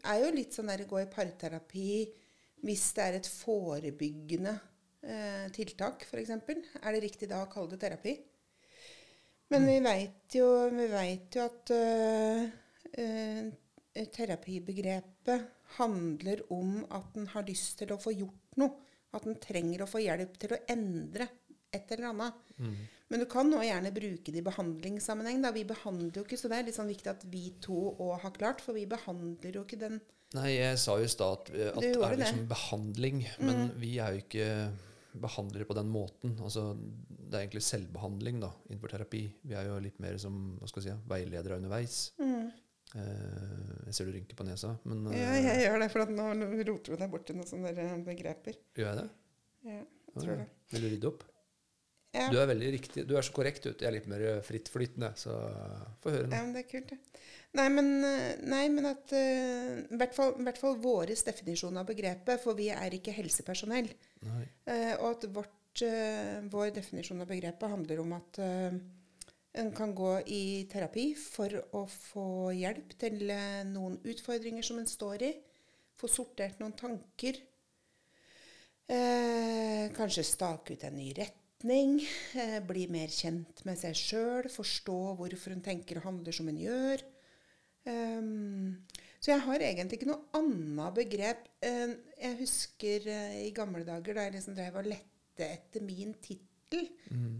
er 0.04 0.18
jo 0.26 0.34
litt 0.34 0.52
sånn 0.58 0.68
der 0.68 0.82
å 0.84 0.90
gå 0.90 1.00
i 1.00 1.08
parterapi 1.08 1.86
hvis 2.66 2.92
det 2.98 3.02
er 3.06 3.16
et 3.22 3.26
forebyggende 3.30 4.52
eh, 5.02 5.48
tiltak, 5.54 6.06
f.eks. 6.08 6.30
Er 6.32 6.94
det 6.94 7.02
riktig 7.04 7.28
da 7.30 7.42
å 7.44 7.50
kalle 7.52 7.74
det 7.74 7.80
terapi? 7.82 8.14
Men 9.52 9.66
vi 9.68 9.80
veit 9.84 10.36
jo, 10.38 10.46
jo 10.72 11.42
at 11.44 11.72
øh, 11.76 12.46
eh, 12.96 14.06
terapibegrepet 14.14 15.50
handler 15.76 16.40
om 16.52 16.78
at 16.88 17.18
en 17.20 17.28
har 17.34 17.44
lyst 17.48 17.82
til 17.82 17.92
å 17.92 18.00
få 18.00 18.14
gjort 18.16 18.56
noe. 18.60 18.88
At 19.12 19.26
en 19.28 19.36
trenger 19.36 19.84
å 19.84 19.90
få 19.90 20.00
hjelp 20.00 20.38
til 20.40 20.54
å 20.56 20.60
endre 20.72 21.26
et 21.72 21.90
eller 21.92 22.08
annet. 22.12 22.38
Mm. 22.56 22.78
Men 23.12 23.20
du 23.20 23.26
kan 23.28 23.48
nå 23.48 23.58
gjerne 23.60 23.92
bruke 23.92 24.32
det 24.32 24.40
i 24.40 24.46
behandlingssammenheng. 24.46 25.42
Da. 25.44 25.50
Vi 25.52 25.66
behandler 25.68 26.22
jo 26.22 26.24
ikke, 26.24 26.38
så 26.40 26.48
det 26.48 26.58
er 26.58 26.68
litt 26.70 26.78
sånn 26.78 26.88
viktig 26.88 27.12
at 27.12 27.26
vi 27.28 27.50
to 27.60 27.76
òg 27.92 28.22
har 28.24 28.32
klart, 28.38 28.64
for 28.64 28.76
vi 28.76 28.86
behandler 28.88 29.60
jo 29.60 29.66
ikke 29.66 29.80
den 29.84 30.00
Nei, 30.32 30.54
jeg 30.54 30.78
sa 30.80 30.94
jo 30.96 31.04
i 31.04 31.10
stad 31.12 31.42
at, 31.42 31.50
at 31.52 31.74
det 31.76 31.90
er 31.90 32.04
er 32.06 32.14
det. 32.14 32.22
liksom 32.22 32.46
behandling, 32.48 33.18
men 33.44 33.66
vi 33.76 33.90
er 34.00 34.14
jo 34.14 34.22
ikke 34.22 34.46
behandlere 35.20 35.66
på 35.68 35.76
den 35.76 35.90
måten. 35.92 36.34
Altså, 36.40 36.70
det 37.08 37.36
er 37.36 37.44
egentlig 37.44 37.64
selvbehandling 37.66 38.40
da, 38.42 38.52
innenfor 38.68 38.92
terapi. 38.94 39.22
Vi 39.44 39.56
er 39.58 39.68
jo 39.68 39.78
litt 39.82 40.00
mer 40.02 40.18
som 40.22 40.56
hva 40.58 40.68
skal 40.70 40.86
jeg 40.86 40.96
si, 40.96 41.08
veiledere 41.10 41.58
underveis. 41.60 41.98
Eh, 42.92 43.82
jeg 43.88 43.96
ser 43.96 44.08
du 44.08 44.14
rynker 44.16 44.36
på 44.36 44.44
nesa, 44.44 44.74
men 44.84 45.06
eh, 45.08 45.18
Ja, 45.20 45.34
jeg 45.40 45.66
gjør 45.66 45.78
det, 45.80 45.90
for 45.94 46.04
at 46.04 46.12
nå 46.12 46.28
roter 46.68 46.92
du 46.92 47.00
deg 47.00 47.12
bort 47.12 47.30
i 47.32 47.36
noen 47.36 47.48
sånne 47.48 47.74
begreper. 48.04 48.58
gjør 48.76 48.90
jeg 48.90 48.98
det? 49.00 49.08
Ja, 49.68 49.78
jeg 49.80 50.16
tror 50.18 50.32
ja. 50.34 50.40
det. 50.42 50.48
Vil 50.74 50.84
du 50.84 50.90
rydde 50.92 51.12
opp? 51.12 51.24
Ja. 52.12 52.26
Du 52.28 52.36
er 52.40 52.50
veldig 52.50 52.70
riktig. 52.74 53.06
Du 53.08 53.14
er 53.16 53.24
så 53.24 53.32
korrekt 53.32 53.64
ut. 53.64 53.80
Jeg 53.80 53.88
er 53.88 53.96
litt 53.96 54.08
mer 54.10 54.24
frittflytende, 54.44 55.14
så 55.16 55.36
få 56.04 56.12
høre 56.12 56.28
nå. 56.28 56.36
Ja, 56.36 56.42
men 56.44 56.52
det 56.56 56.66
er 56.66 56.68
kult, 56.68 56.92
det. 56.92 57.22
Nei, 57.56 57.66
men, 57.72 57.88
eh, 58.04 58.42
nei, 58.48 58.62
men 58.72 58.88
at 58.88 59.12
I 59.16 59.24
I 59.92 59.98
hvert 60.00 60.14
fall, 60.16 60.34
i 60.40 60.44
hvert 60.46 60.60
fall 60.60 60.78
vår 60.80 61.12
definisjon 61.12 61.80
av 61.80 61.88
begrepet, 61.88 62.40
for 62.44 62.56
vi 62.56 62.70
er 62.72 62.96
ikke 62.96 63.14
helsepersonell. 63.16 63.90
Eh, 64.24 64.94
og 64.98 65.08
at 65.10 65.28
vårt, 65.32 65.84
uh, 65.84 66.40
vår 66.52 66.74
definisjon 66.76 67.20
av 67.24 67.28
begrepet 67.32 67.72
handler 67.72 68.00
om 68.04 68.12
at 68.16 68.40
eh, 68.44 68.76
en 69.60 69.72
kan 69.76 69.92
gå 69.94 70.12
i 70.32 70.64
terapi 70.72 71.10
for 71.18 71.52
å 71.76 71.84
få 71.92 72.26
hjelp 72.56 72.94
til 73.00 73.24
eh, 73.28 73.60
noen 73.68 73.98
utfordringer 74.08 74.64
som 74.64 74.80
en 74.80 74.88
står 74.88 75.26
i. 75.28 75.32
Få 76.00 76.08
sortert 76.08 76.62
noen 76.62 76.72
tanker. 76.78 77.36
Eh, 78.88 79.92
kanskje 79.96 80.24
stake 80.24 80.76
ut 80.76 80.86
en 80.88 80.96
ny 80.96 81.10
retning. 81.62 82.00
Eh, 82.34 82.60
bli 82.66 82.88
mer 82.88 83.08
kjent 83.08 83.64
med 83.64 83.78
seg 83.78 83.94
sjøl. 83.94 84.48
Forstå 84.50 85.16
hvorfor 85.18 85.54
hun 85.54 85.62
tenker 85.62 85.98
og 85.98 86.06
handler 86.08 86.32
som 86.32 86.46
hun 86.46 86.58
gjør. 86.58 87.02
Ehm, 87.86 88.82
så 89.20 89.32
jeg 89.32 89.40
har 89.40 89.60
egentlig 89.60 89.98
ikke 89.98 90.10
noe 90.10 90.26
annet 90.34 90.94
begrep. 90.94 91.48
Jeg 91.62 92.38
husker 92.40 93.06
eh, 93.06 93.46
i 93.46 93.54
gamle 93.54 93.84
dager 93.84 94.14
da 94.14 94.26
jeg 94.26 94.36
liksom 94.36 94.54
drev 94.56 94.76
og 94.78 94.90
lette 94.90 95.46
etter 95.46 95.82
min 95.82 96.14
tittel 96.20 96.88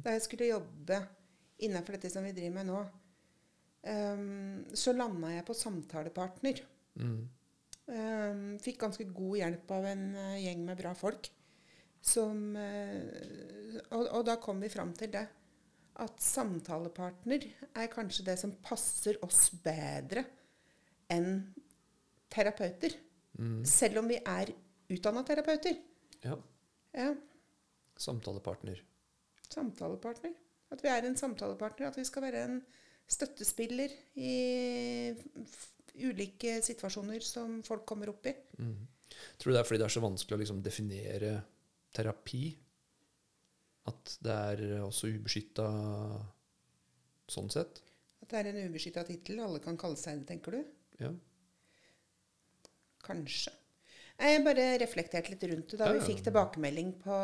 da 0.02 0.12
jeg 0.12 0.22
skulle 0.26 0.50
jobbe 0.50 0.98
innenfor 1.64 1.96
dette 1.96 2.10
som 2.12 2.24
vi 2.24 2.34
driver 2.36 2.56
med 2.58 2.66
nå. 2.68 2.80
ehm, 3.88 4.64
så 4.74 4.92
landa 4.92 5.30
jeg 5.32 5.46
på 5.46 5.54
samtalepartner. 5.56 6.62
Mm. 7.00 7.28
Ehm, 7.88 8.58
fikk 8.62 8.80
ganske 8.82 9.04
god 9.04 9.36
hjelp 9.38 9.70
av 9.70 9.86
en 9.86 10.04
eh, 10.14 10.42
gjeng 10.44 10.66
med 10.66 10.78
bra 10.78 10.92
folk. 10.94 11.30
Som, 12.02 12.56
eh, 12.58 13.78
og, 13.94 14.08
og 14.18 14.24
da 14.26 14.36
kom 14.42 14.60
vi 14.62 14.70
fram 14.72 14.90
til 14.98 15.12
det. 15.14 15.22
At 16.02 16.22
samtalepartner 16.24 17.44
er 17.78 17.90
kanskje 17.92 18.24
det 18.26 18.38
som 18.40 18.54
passer 18.64 19.18
oss 19.22 19.50
bedre 19.62 20.24
enn 21.12 21.42
terapeuter. 22.32 22.96
Mm. 23.38 23.60
Selv 23.68 24.00
om 24.02 24.08
vi 24.10 24.16
er 24.18 24.50
utdanna 24.92 25.22
terapeuter. 25.28 25.78
Ja. 26.24 26.38
Ja, 26.92 27.12
Samtalepartner. 28.02 28.80
samtalepartner. 29.52 30.32
At 30.72 30.80
vi 30.82 30.88
er 30.90 31.04
en 31.06 31.16
samtalepartner. 31.16 31.88
At 31.92 31.96
vi 32.00 32.04
skal 32.08 32.24
være 32.24 32.42
en 32.48 32.58
støttespiller 33.08 33.92
i 34.16 35.12
ulike 36.02 36.56
situasjoner 36.64 37.20
som 37.24 37.60
folk 37.66 37.84
kommer 37.88 38.10
opp 38.12 38.26
i. 38.26 38.32
Mm. 38.58 38.86
Tror 39.38 39.52
du 39.52 39.54
det 39.56 39.60
er 39.60 39.68
fordi 39.68 39.80
det 39.82 39.86
er 39.90 39.94
så 39.94 40.02
vanskelig 40.04 40.36
å 40.38 40.40
liksom 40.42 40.62
definere 40.64 41.32
terapi? 41.94 42.44
At 43.90 44.16
det 44.22 44.36
er 44.52 44.62
også 44.84 45.10
ubeskytta 45.10 45.66
sånn 47.32 47.50
sett? 47.52 47.82
At 48.22 48.30
det 48.30 48.42
er 48.42 48.52
en 48.52 48.70
ubeskytta 48.70 49.02
tittel. 49.08 49.42
Alle 49.42 49.62
kan 49.62 49.78
kalle 49.80 49.98
seg 49.98 50.20
det, 50.20 50.28
tenker 50.30 50.54
du? 50.54 50.62
Ja. 51.02 51.10
Kanskje. 53.02 53.54
Jeg 54.22 54.44
bare 54.46 54.68
reflekterte 54.78 55.32
litt 55.32 55.44
rundt 55.50 55.72
det 55.72 55.80
da 55.80 55.88
Ja, 55.90 55.96
vi 55.96 56.04
fikk 56.12 56.22
tilbakemelding 56.28 56.92
på, 57.02 57.18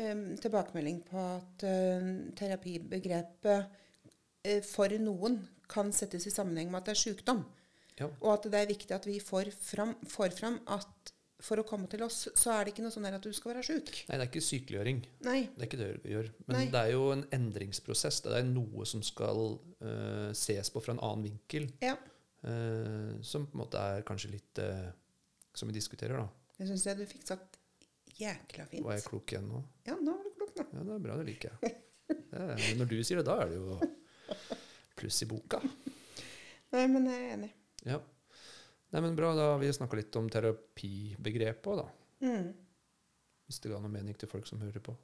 um, 0.00 0.24
tilbakemelding 0.42 0.98
på 1.06 1.22
at 1.36 1.64
uh, 1.68 2.08
terapibegrepet 2.40 3.70
uh, 4.48 4.62
for 4.66 4.96
noen 4.98 5.38
kan 5.70 5.92
settes 5.94 6.26
i 6.26 6.34
sammenheng 6.34 6.72
med 6.72 6.80
at 6.80 6.90
det 6.90 6.96
er 6.96 7.02
sykdom. 7.04 7.44
Ja. 8.00 8.08
Og 8.24 8.32
at 8.32 8.48
det 8.50 8.58
er 8.58 8.72
viktig 8.72 8.96
at 8.96 9.06
vi 9.06 9.20
får 9.22 9.52
fram, 9.54 9.92
får 10.08 10.34
fram 10.34 10.58
at 10.72 10.89
for 11.40 11.60
å 11.60 11.64
komme 11.66 11.88
til 11.90 12.02
oss, 12.04 12.22
så 12.36 12.52
er 12.54 12.66
det 12.66 12.74
ikke 12.74 12.84
noe 12.84 12.94
sånn 12.94 13.08
at 13.08 13.24
du 13.24 13.32
skal 13.36 13.54
være 13.54 13.64
sjuk. 13.64 13.90
Nei, 14.08 14.16
det 14.16 14.24
er 14.24 14.28
ikke 14.28 14.44
sykeliggjøring. 14.44 15.02
Nei. 15.26 15.38
Det 15.54 15.64
er 15.64 15.68
ikke 15.68 15.80
det 15.80 15.90
vi 16.04 16.14
gjør. 16.14 16.30
Men 16.46 16.56
Nei. 16.56 16.64
det 16.72 16.82
er 16.82 16.92
jo 16.92 17.06
en 17.14 17.24
endringsprosess. 17.36 18.20
Det 18.26 18.34
er 18.36 18.48
noe 18.48 18.86
som 18.88 19.04
skal 19.06 19.56
uh, 19.56 20.30
ses 20.36 20.72
på 20.72 20.82
fra 20.84 20.96
en 20.96 21.02
annen 21.06 21.26
vinkel. 21.30 21.70
Ja. 21.84 21.96
Uh, 22.44 23.16
som 23.26 23.46
på 23.48 23.56
en 23.56 23.62
måte 23.64 23.80
er 23.80 24.04
kanskje 24.08 24.30
litt 24.32 24.60
uh, 24.64 24.86
Som 25.52 25.68
vi 25.68 25.74
diskuterer, 25.76 26.16
da. 26.16 26.54
Det 26.56 26.68
syns 26.70 26.86
jeg 26.86 26.96
du 26.96 27.04
fikk 27.08 27.26
sagt 27.28 27.58
jækla 28.20 28.66
fint. 28.70 28.84
Var 28.86 28.98
jeg 28.98 29.06
klok 29.08 29.34
igjen 29.34 29.48
nå? 29.50 29.62
Ja, 29.88 29.96
nå 29.96 30.14
var 30.16 30.26
du 30.26 30.36
klok, 30.36 30.54
nå. 30.60 30.66
Ja, 30.76 30.84
det 30.86 30.96
er 30.96 31.04
bra. 31.08 31.16
Det 31.20 31.28
liker 31.28 31.52
jeg. 31.52 31.76
Det 32.10 32.44
er, 32.44 32.62
når 32.78 32.90
du 32.90 32.96
sier 33.06 33.20
det, 33.20 33.26
da 33.28 33.36
er 33.42 33.52
det 33.52 33.58
jo 33.58 33.78
pluss 35.00 35.22
i 35.24 35.28
boka. 35.30 35.60
Nei, 36.74 36.84
men 36.90 37.06
jeg 37.08 37.20
er 37.20 37.34
enig. 37.36 37.50
Ja. 37.86 37.98
Nei, 38.90 39.00
men 39.04 39.16
bra. 39.18 39.34
Da 39.38 39.52
har 39.52 39.60
vi 39.62 39.70
snakka 39.72 39.98
litt 40.00 40.16
om 40.18 40.28
terapibegrepet 40.32 41.68
òg, 41.70 41.82
da. 41.84 42.26
Mm. 42.26 42.48
Hvis 43.46 43.60
det 43.62 43.70
ga 43.72 43.78
noe 43.82 43.92
mening 43.92 44.16
til 44.18 44.30
folk 44.30 44.46
som 44.50 44.60
hører 44.62 44.82
på. 44.84 44.94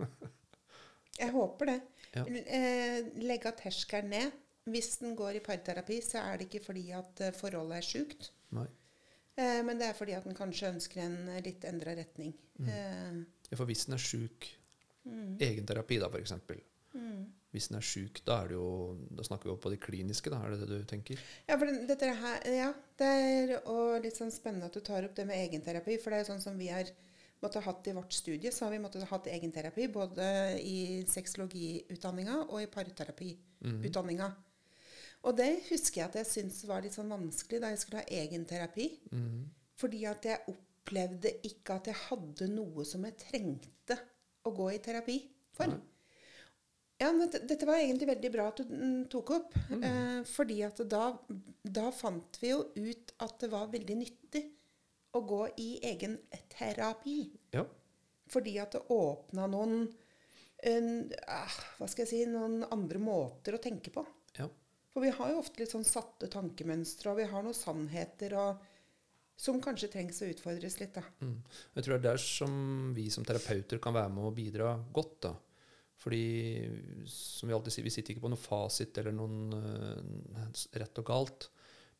Jeg 1.20 1.30
håper 1.34 1.70
det. 1.70 1.76
Ja. 2.16 2.24
Eh, 2.26 3.10
legge 3.22 3.52
terskelen 3.60 4.10
ned. 4.10 4.40
Hvis 4.70 4.94
den 5.02 5.12
går 5.18 5.36
i 5.38 5.44
parterapi, 5.44 6.00
så 6.02 6.22
er 6.24 6.40
det 6.40 6.48
ikke 6.48 6.64
fordi 6.70 6.86
at 6.96 7.20
eh, 7.26 7.34
forholdet 7.36 7.78
er 7.82 7.86
sjukt. 7.86 8.30
Nei. 8.56 8.66
Eh, 9.36 9.60
men 9.66 9.78
det 9.80 9.90
er 9.90 9.96
fordi 9.98 10.14
at 10.16 10.24
den 10.26 10.36
kanskje 10.38 10.70
ønsker 10.72 11.02
en 11.04 11.18
litt 11.44 11.66
endra 11.68 11.94
retning. 11.98 12.32
Mm. 12.58 12.68
Eh, 12.72 13.22
Ja, 13.50 13.58
for 13.60 13.68
hvis 13.68 13.84
den 13.86 13.94
er 13.98 14.02
sjuk, 14.02 14.46
mm, 15.04 15.36
egenterapi 15.44 15.98
da, 16.00 16.08
f.eks. 16.10 16.32
mm. 17.54 17.56
Hvis 17.56 17.68
den 17.70 17.78
er 17.78 17.86
sjuk, 17.86 18.20
da 18.26 18.40
er 18.42 18.48
det 18.48 18.56
jo 18.56 18.98
Da 19.14 19.22
snakker 19.22 19.46
vi 19.46 19.50
jo 19.54 19.56
på 19.62 19.70
det 19.70 19.80
kliniske, 19.80 20.30
da. 20.30 20.40
Er 20.42 20.50
det 20.50 20.66
det 20.68 20.80
du 20.82 20.84
tenker? 20.90 21.18
Ja, 21.48 21.56
for 21.56 21.66
den- 21.66 21.86
dette 21.86 22.10
her, 22.14 22.40
ja, 22.50 22.72
det 22.98 23.06
er 23.06 23.60
og 23.66 24.02
litt 24.02 24.16
sånn 24.18 24.32
spennende 24.34 24.66
at 24.66 24.72
du 24.74 24.80
tar 24.80 25.04
opp 25.04 25.14
det 25.14 25.26
med 25.26 25.38
egenterapi. 25.38 26.00
For 26.02 26.10
det 26.10 26.18
er 26.18 26.24
jo 26.24 26.32
sånn 26.34 26.42
som 26.42 26.58
vi 26.58 26.66
har 26.68 26.84
måttet 27.42 27.62
hatt 27.62 27.86
i 27.86 27.92
vårt 27.92 28.12
studie, 28.12 28.50
så 28.50 28.64
har 28.64 28.70
vi 28.72 28.78
måttet 28.78 29.04
hatt 29.06 29.26
egenterapi 29.26 29.86
både 29.92 30.58
i 30.60 31.04
sexologiutdanninga 31.06 32.48
og 32.48 32.62
i 32.62 32.66
parterapiutdanninga. 32.66 34.34
Og 35.24 35.36
det 35.36 35.62
husker 35.70 36.00
jeg 36.02 36.08
at 36.08 36.18
jeg 36.20 36.26
syntes 36.26 36.64
var 36.68 36.82
litt 36.82 36.92
sånn 36.96 37.08
vanskelig 37.12 37.60
da 37.60 37.68
jeg 37.72 37.78
skulle 37.78 38.02
ha 38.02 38.10
egenterapi. 38.22 38.88
Mhm. 39.12 39.44
Fordi 39.76 40.04
at 40.06 40.22
jeg 40.24 40.40
opplevde 40.48 41.32
ikke 41.42 41.74
at 41.74 41.86
jeg 41.86 41.94
hadde 41.94 42.48
noe 42.54 42.84
som 42.84 43.04
jeg 43.04 43.16
trengte 43.16 43.98
å 44.44 44.52
gå 44.54 44.68
i 44.74 44.78
terapi 44.78 45.22
for. 45.52 45.66
Nei. 45.66 45.80
Ja, 47.04 47.12
men 47.12 47.28
dette, 47.28 47.66
var 47.68 47.76
egentlig 47.76 48.08
veldig 48.08 48.32
bra 48.32 48.48
at 48.48 48.62
du 48.62 48.70
mm, 48.70 49.00
tok 49.12 49.34
opp. 49.36 49.56
Mm. 49.68 49.82
Eh, 49.84 50.20
fordi 50.28 50.62
at 50.64 50.80
da, 50.88 51.10
da 51.62 51.90
fant 51.92 52.38
vi 52.40 52.54
jo 52.54 52.62
ut 52.78 53.12
at 53.26 53.36
det 53.42 53.50
var 53.52 53.72
veldig 53.72 53.96
nyttig 54.00 54.44
å 55.14 55.20
gå 55.20 55.42
i 55.60 55.68
egen 55.90 56.16
terapi. 56.56 57.18
Ja. 57.52 57.66
Fordi 58.32 58.56
at 58.62 58.74
det 58.78 58.86
åpna 58.94 59.46
noen 59.52 59.84
en, 60.64 61.10
ah, 61.28 61.56
Hva 61.76 61.86
skal 61.90 62.06
jeg 62.06 62.08
si 62.08 62.20
Noen 62.30 62.62
andre 62.72 63.00
måter 63.02 63.56
å 63.56 63.60
tenke 63.60 63.92
på. 63.92 64.04
Ja. 64.38 64.48
For 64.94 65.04
vi 65.04 65.12
har 65.12 65.32
jo 65.32 65.42
ofte 65.42 65.60
litt 65.60 65.74
sånn 65.74 65.84
satte 65.84 66.30
tankemønstre, 66.32 67.12
og 67.12 67.20
vi 67.20 67.28
har 67.28 67.44
noen 67.44 67.56
sannheter 67.56 68.36
og, 68.40 68.62
som 69.36 69.60
kanskje 69.60 69.90
trengs 69.92 70.22
å 70.24 70.30
utfordres 70.30 70.78
litt. 70.80 70.96
da. 70.96 71.04
Mm. 71.20 71.36
Jeg 71.76 71.84
tror 71.84 71.96
det 71.96 72.00
er 72.00 72.06
der 72.14 72.22
som 72.22 72.54
vi 72.96 73.10
som 73.12 73.26
terapeuter 73.28 73.82
kan 73.82 73.96
være 73.96 74.14
med 74.14 74.30
å 74.30 74.32
bidra 74.34 74.72
godt. 74.94 75.18
da. 75.28 75.34
Fordi, 76.00 76.24
som 77.08 77.48
vi 77.48 77.54
alltid 77.56 77.72
sier, 77.72 77.86
vi 77.86 77.92
sitter 77.94 78.14
ikke 78.14 78.24
på 78.26 78.32
noen 78.32 78.40
fasit 78.40 78.98
eller 79.00 79.14
noen 79.14 79.54
uh, 79.54 80.64
rett 80.80 81.00
og 81.00 81.06
galt, 81.08 81.46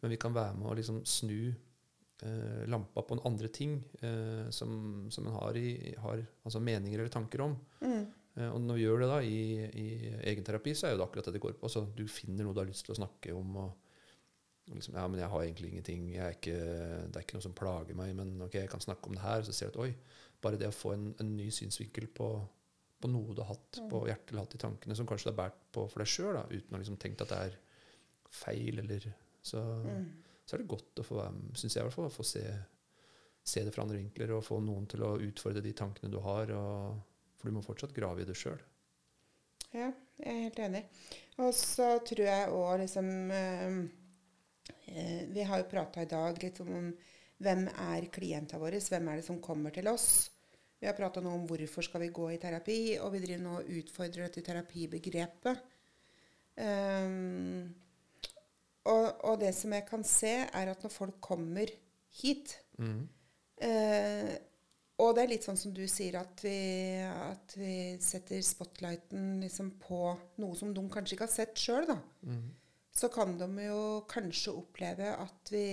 men 0.02 0.12
vi 0.12 0.18
kan 0.20 0.35
være 0.35 0.59
med 0.59 0.68
å 0.68 0.74
liksom 0.76 0.98
snu 1.09 1.38
uh, 1.54 2.64
lampa 2.68 3.04
på 3.07 3.16
en 3.16 3.24
andre 3.30 3.48
ting 3.54 3.78
uh, 4.02 4.50
som, 4.52 5.07
som 5.14 5.30
en 5.30 5.38
har, 5.38 5.57
i, 5.57 5.94
har 6.04 6.20
altså 6.44 6.61
meninger 6.61 6.98
eller 6.98 7.14
tanker 7.14 7.46
om. 7.46 7.57
Mm. 7.85 8.04
Og 8.50 8.57
når 8.64 8.74
vi 8.74 8.83
gjør 8.83 9.04
det 9.04 9.07
da 9.07 9.16
i, 9.22 9.42
i 9.78 9.88
egenterapi, 10.26 10.72
så 10.74 10.88
er 10.88 10.96
jo 10.96 10.98
det 10.98 11.04
akkurat 11.04 11.28
det 11.28 11.37
det 11.37 11.42
går 11.44 11.52
på. 11.54 11.68
Så 11.70 11.85
du 11.94 12.02
finner 12.11 12.42
noe 12.42 12.57
du 12.57 12.59
har 12.59 12.66
lyst 12.66 12.83
til 12.83 12.96
å 12.96 12.98
snakke 12.98 13.30
om. 13.30 13.52
og 13.62 13.68
og 14.64 14.78
liksom, 14.78 14.96
ja, 14.96 15.04
men 15.09 15.20
jeg 15.20 15.28
har 15.28 15.42
egentlig 15.44 15.70
ingenting. 15.70 16.04
Jeg 16.14 16.24
er 16.24 16.37
ikke, 16.38 16.59
det 17.12 17.18
er 17.18 17.24
ikke 17.26 17.37
noe 17.37 17.44
som 17.44 17.57
plager 17.57 17.96
meg, 17.98 18.14
men 18.16 18.37
ok, 18.46 18.54
jeg 18.62 18.70
kan 18.72 18.83
snakke 18.83 19.11
om 19.11 19.16
det 19.16 19.24
her. 19.24 19.44
Så 19.44 19.52
ser 19.52 19.72
du 19.72 19.76
at 19.76 19.83
oi, 19.85 19.90
bare 20.44 20.61
det 20.61 20.70
å 20.70 20.76
få 20.76 20.94
en, 20.94 21.11
en 21.20 21.33
ny 21.37 21.50
synsvinkel 21.52 22.09
på, 22.16 22.28
på 23.05 23.12
noe 23.12 23.37
du 23.37 23.43
har 23.45 23.53
hatt 23.53 23.81
på 23.90 24.03
hjertet 24.09 24.33
eller 24.33 24.47
hatt 24.47 24.57
i 24.57 24.62
tankene, 24.64 24.97
som 24.97 25.09
kanskje 25.09 25.29
du 25.29 25.33
har 25.35 25.40
båret 25.43 25.62
på 25.77 25.87
for 25.93 26.03
deg 26.03 26.11
sjøl, 26.11 26.40
uten 26.49 26.77
å 26.77 26.81
liksom 26.81 27.01
tenkt 27.03 27.25
at 27.25 27.33
det 27.35 27.40
er 27.51 27.59
feil 28.35 28.81
eller 28.83 29.11
så, 29.45 29.61
Mm. 29.85 30.07
så 30.47 30.57
er 30.57 30.62
det 30.62 30.71
godt 30.73 31.01
å 31.03 31.05
få 31.05 31.25
syns 31.55 31.75
jeg 31.77 31.83
i 31.83 31.87
hvert 31.87 31.95
fall, 31.95 32.09
å 32.09 32.14
få 32.14 32.25
se, 32.25 32.45
se 33.45 33.64
det 33.64 33.75
fra 33.75 33.85
andre 33.85 34.01
vinkler 34.01 34.33
og 34.35 34.45
få 34.47 34.61
noen 34.64 34.87
til 34.88 35.05
å 35.05 35.19
utfordre 35.21 35.62
de 35.64 35.73
tankene 35.77 36.11
du 36.12 36.19
har. 36.25 36.51
Og, 36.57 37.03
for 37.37 37.51
du 37.51 37.57
må 37.57 37.62
fortsatt 37.64 37.93
grave 37.97 38.25
i 38.25 38.29
det 38.29 38.37
sjøl. 38.40 38.61
Ja, 39.75 39.90
jeg 40.23 40.31
er 40.31 40.43
helt 40.47 40.61
enig. 40.64 40.85
Og 41.43 41.51
så 41.59 41.99
tror 42.07 42.25
jeg 42.25 42.53
òg 42.55 42.79
liksom 42.85 43.09
eh, 43.35 43.79
eh, 44.87 45.25
Vi 45.35 45.45
har 45.45 45.61
jo 45.61 45.69
prata 45.71 46.05
i 46.05 46.09
dag 46.09 46.38
litt 46.43 46.61
om 46.64 46.93
hvem 47.45 47.67
er 47.69 48.07
klientene 48.14 48.62
våre, 48.62 48.81
hvem 48.81 49.11
er 49.11 49.21
det 49.21 49.27
som 49.27 49.43
kommer 49.45 49.75
til 49.75 49.90
oss. 49.90 50.31
Vi 50.85 50.88
har 50.90 50.97
prata 50.99 51.23
nå 51.25 51.31
om 51.33 51.47
hvorfor 51.49 51.87
skal 51.87 52.03
vi 52.03 52.11
gå 52.12 52.27
i 52.35 52.37
terapi, 52.37 52.99
og 53.01 53.14
vi 53.14 53.23
driver 53.23 53.40
nå 53.40 53.53
og 53.57 53.68
utfordrer 53.81 54.27
dette 54.27 54.42
terapibegrepet. 54.44 55.62
Um, 56.61 57.70
og, 58.85 59.07
og, 59.25 59.38
det 59.40 59.55
som 59.57 59.73
jeg 59.73 59.87
kan 59.88 60.05
se, 60.05 60.35
er 60.44 60.68
at 60.75 60.85
når 60.85 60.92
folk 60.92 61.16
kommer 61.25 61.73
hit 62.20 62.53
mm. 62.77 63.01
uh, 63.64 64.29
Og 65.01 65.16
det 65.16 65.25
er 65.25 65.33
litt 65.33 65.49
sånn 65.49 65.59
som 65.59 65.73
du 65.75 65.83
sier, 65.88 66.20
at 66.20 66.44
vi, 66.44 66.61
at 67.01 67.57
vi 67.57 67.73
setter 68.05 68.44
spotlighten 68.44 69.40
liksom 69.40 69.73
på 69.81 70.05
noe 70.44 70.61
som 70.61 70.77
de 70.77 70.85
kanskje 70.92 71.16
ikke 71.16 71.31
har 71.31 71.37
sett 71.38 71.64
sjøl, 71.64 71.88
mm. 72.29 72.47
så 72.92 73.09
kan 73.09 73.38
de 73.40 73.49
jo 73.70 73.83
kanskje 74.12 74.53
oppleve 74.53 75.16
at 75.16 75.57
vi 75.57 75.66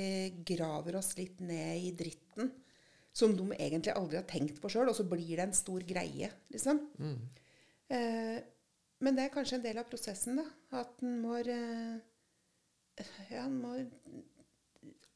graver 0.56 1.04
oss 1.04 1.18
litt 1.20 1.44
ned 1.44 1.84
i 1.84 1.92
dritten 2.00 2.21
som 3.14 3.34
de 3.36 3.46
egentlig 3.58 3.94
aldri 3.94 4.20
har 4.20 4.28
tenkt 4.30 4.62
på 4.64 4.72
sjøl, 4.72 4.90
og 4.92 4.96
så 4.96 5.06
blir 5.08 5.36
det 5.36 5.44
en 5.44 5.56
stor 5.56 5.84
greie, 5.88 6.32
liksom. 6.54 6.80
Mm. 7.02 7.18
Eh, 7.92 8.38
men 9.02 9.18
det 9.18 9.26
er 9.26 9.34
kanskje 9.34 9.58
en 9.58 9.66
del 9.66 9.82
av 9.82 9.90
prosessen, 9.90 10.40
da. 10.40 10.46
At 10.82 11.02
en 11.04 11.18
må 11.24 11.40
eh, 11.42 12.00
Ja, 13.32 13.46
en 13.48 13.58
må 13.64 13.76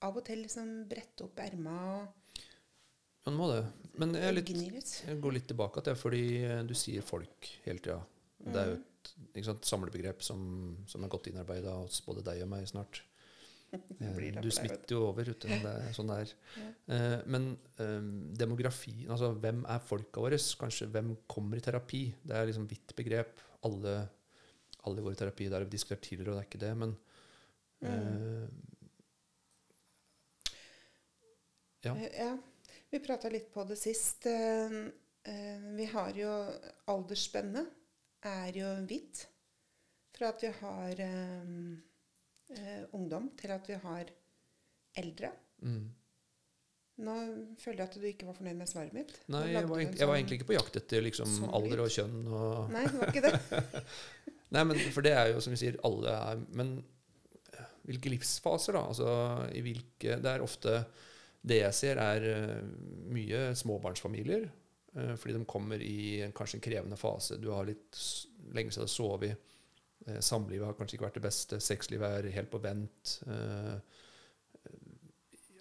av 0.05 0.17
og 0.19 0.25
til 0.27 0.43
liksom 0.43 0.71
brette 0.89 1.25
opp 1.25 1.39
erma 1.43 1.75
og 1.95 2.23
Man 3.25 3.38
må 3.39 3.47
det. 3.49 3.62
Men 3.97 4.12
jeg, 4.19 4.36
litt, 4.36 4.91
jeg, 5.08 5.17
går 5.21 5.34
litt 5.34 5.47
tilbake 5.49 5.81
til 5.81 5.95
det, 5.95 5.97
fordi 5.97 6.25
du 6.67 6.75
sier 6.77 7.05
folk 7.05 7.47
hele 7.63 7.81
tida. 7.81 7.97
Det 8.38 8.60
er 8.62 8.67
jo 8.69 8.75
mm. 8.77 8.84
et 9.31 9.47
sant, 9.47 9.65
samlebegrep 9.65 10.21
som, 10.21 10.43
som 10.86 11.01
er 11.01 11.10
godt 11.10 11.31
innarbeida 11.31 11.73
hos 11.79 12.03
både 12.05 12.21
deg 12.27 12.43
og 12.45 12.51
meg 12.51 12.67
snart. 12.69 13.01
Eh, 14.05 14.41
du 14.41 14.49
smitter 14.53 14.95
jo 14.95 15.05
over, 15.09 15.29
uten 15.31 15.63
det 15.63 15.71
er 15.71 15.95
sånn 15.95 16.09
det 16.11 16.17
er. 16.23 16.33
Eh, 16.91 17.17
men 17.31 17.47
um, 17.79 18.09
demografien, 18.38 19.07
altså 19.11 19.31
hvem 19.41 19.63
er 19.71 19.83
folka 19.83 20.23
våre? 20.23 20.39
Kanskje 20.59 20.89
hvem 20.93 21.13
kommer 21.31 21.59
i 21.59 21.63
terapi? 21.65 22.03
Det 22.23 22.35
er 22.38 22.49
liksom 22.49 22.67
vidt 22.69 22.95
begrep. 22.97 23.43
Alle, 23.67 23.95
alle 24.85 25.05
går 25.05 25.15
i 25.15 25.19
terapi. 25.21 25.49
Det 25.51 25.59
er 25.59 25.67
diskutert 25.71 26.03
tidligere, 26.05 26.33
og 26.33 26.38
det 26.38 26.43
er 26.43 26.49
ikke 26.49 26.63
det. 26.65 26.73
Men 26.81 26.97
mm. 27.81 28.47
ja. 31.88 31.95
ja. 32.25 32.33
Vi 32.91 33.01
prata 33.03 33.31
litt 33.33 33.49
på 33.53 33.65
det 33.67 33.79
sist. 33.81 34.27
Vi 35.79 35.88
har 35.91 36.19
jo 36.19 36.31
aldersspennet 36.93 37.73
er 38.25 38.57
jo 38.57 38.69
hvitt. 38.89 39.25
For 40.15 40.29
at 40.29 40.43
vi 40.45 40.51
har 40.61 41.01
eh, 42.53 42.81
ungdom 42.95 43.29
til 43.39 43.53
at 43.55 43.69
vi 43.69 43.77
har 43.81 44.10
eldre. 45.01 45.31
Mm. 45.65 45.86
Nå 47.05 47.13
føler 47.60 47.81
jeg 47.81 47.89
at 47.89 47.95
du 47.99 48.08
ikke 48.08 48.27
var 48.29 48.38
fornøyd 48.38 48.58
med 48.60 48.69
svaret 48.71 48.95
mitt. 48.95 49.12
Nei, 49.34 49.49
jeg 49.51 49.67
var, 49.67 49.81
jeg 49.84 50.08
var, 50.08 50.15
egentlig 50.15 50.39
ikke 50.39 50.51
på 50.53 50.55
jakt 50.55 50.77
etter 50.79 51.03
liksom, 51.03 51.31
sånn 51.41 51.55
alder 51.58 51.81
og 51.84 51.91
kjønn. 51.91 52.19
Og 52.29 52.69
Nei, 52.71 52.84
det 52.88 52.99
var 53.01 53.12
ikke 53.12 53.25
det. 53.25 53.71
Nei, 54.55 54.63
men 54.69 54.84
For 54.95 55.03
det 55.03 55.15
er 55.17 55.34
jo, 55.34 55.41
som 55.43 55.51
vi 55.51 55.60
sier, 55.60 55.75
alle 55.84 56.13
er 56.13 56.43
Men 56.55 56.77
hvilke 57.86 58.13
livsfaser, 58.13 58.77
da? 58.77 58.86
Altså, 58.93 59.10
i 59.53 59.63
hvilke, 59.65 60.15
det 60.21 60.29
er 60.31 60.45
ofte 60.45 60.77
Det 61.45 61.60
jeg 61.60 61.77
ser, 61.77 61.99
er 62.01 62.23
uh, 62.25 62.62
mye 63.13 63.49
småbarnsfamilier. 63.60 64.47
Uh, 64.95 65.12
fordi 65.19 65.36
de 65.36 65.43
kommer 65.49 65.84
i 65.84 66.21
en, 66.25 66.34
kanskje 66.34 66.62
en 66.62 66.65
krevende 66.65 66.97
fase. 66.97 67.38
Du 67.41 67.51
har 67.51 67.67
litt 67.67 67.99
lenge 68.55 68.71
siden 68.73 68.89
sovet 68.89 69.36
Eh, 69.36 69.54
samlivet 70.21 70.67
har 70.67 70.75
kanskje 70.77 70.97
ikke 70.97 71.07
vært 71.07 71.19
det 71.19 71.25
beste. 71.25 71.61
Sexlivet 71.63 72.19
er 72.19 72.35
helt 72.35 72.51
på 72.51 72.61
vent. 72.63 73.15
Eh, 73.25 73.73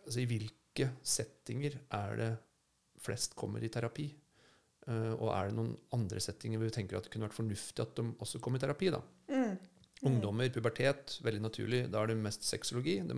altså 0.04 0.20
I 0.20 0.28
hvilke 0.28 0.90
settinger 1.00 1.78
er 1.96 2.20
det 2.20 2.30
flest 3.04 3.37
kommer 3.38 3.64
i 3.64 3.72
terapi? 3.72 4.09
Eh, 4.88 5.12
og 5.14 5.30
er 5.33 5.48
det 5.48 5.57
noen 5.57 5.74
andre 5.96 6.20
settinger 6.20 6.61
hvor 6.61 6.68
vi 6.68 6.76
tenker 6.76 6.98
at 6.98 7.07
det 7.07 7.14
kunne 7.14 7.28
vært 7.28 7.38
fornuftig 7.38 7.85
at 7.85 7.94
de 7.96 8.09
også 8.24 8.40
kom 8.44 8.59
i 8.59 8.62
terapi? 8.62 8.92
da? 8.92 9.00
Mm. 9.33 9.54
Ungdommer, 10.04 10.50
pubertet, 10.52 11.18
veldig 11.24 11.40
naturlig. 11.46 11.85
Da 11.92 12.02
er 12.02 12.12
det 12.12 12.20
mest 12.20 12.44
sexologi. 12.44 12.98
De, 13.09 13.16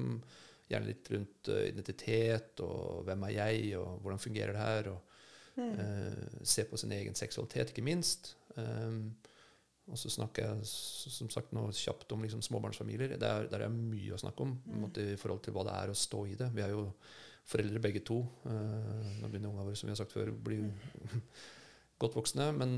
gjerne 0.70 0.90
litt 0.90 1.10
rundt 1.12 1.50
identitet 1.52 2.62
og 2.64 3.04
hvem 3.06 3.26
er 3.28 3.34
jeg, 3.36 3.76
og 3.78 4.00
hvordan 4.02 4.22
fungerer 4.22 4.54
det 4.54 4.62
her. 4.62 4.88
og 4.92 5.60
mm. 5.62 5.74
uh, 5.78 6.42
Se 6.42 6.66
på 6.66 6.78
sin 6.80 6.94
egen 6.96 7.14
seksualitet, 7.18 7.70
ikke 7.70 7.86
minst. 7.86 8.34
Um, 8.56 9.14
og 9.86 9.98
så 10.00 10.10
snakker 10.10 10.48
jeg 10.48 10.66
som 10.66 11.28
sagt 11.30 11.52
nå 11.54 11.68
kjapt 11.70 12.10
om 12.16 12.24
liksom 12.24 12.40
småbarnsfamilier. 12.42 13.14
Det 13.20 13.28
er, 13.28 13.46
der 13.52 13.62
er 13.68 13.70
mye 13.70 14.16
å 14.16 14.18
snakke 14.18 14.42
om 14.42 14.56
mm. 14.58 14.80
måte, 14.82 15.04
i 15.14 15.20
forhold 15.20 15.44
til 15.44 15.54
hva 15.54 15.62
det 15.68 15.76
er 15.78 15.92
å 15.92 16.00
stå 16.00 16.24
i 16.26 16.34
det. 16.38 16.48
Vi 16.56 16.62
er 16.64 16.72
jo 16.74 16.88
foreldre 17.46 17.82
begge 17.84 18.02
to. 18.06 18.16
Uh, 18.48 19.04
nå 19.20 19.30
begynner 19.30 19.52
ungene 19.52 19.68
våre 19.68 19.78
som 19.78 19.86
vi 19.86 19.94
har 19.94 20.00
sagt 20.00 20.16
før, 20.16 20.32
å 20.32 20.42
bli 20.48 20.58
mm. 20.64 21.20
godt 22.02 22.18
voksne. 22.18 22.46
Men 22.58 22.70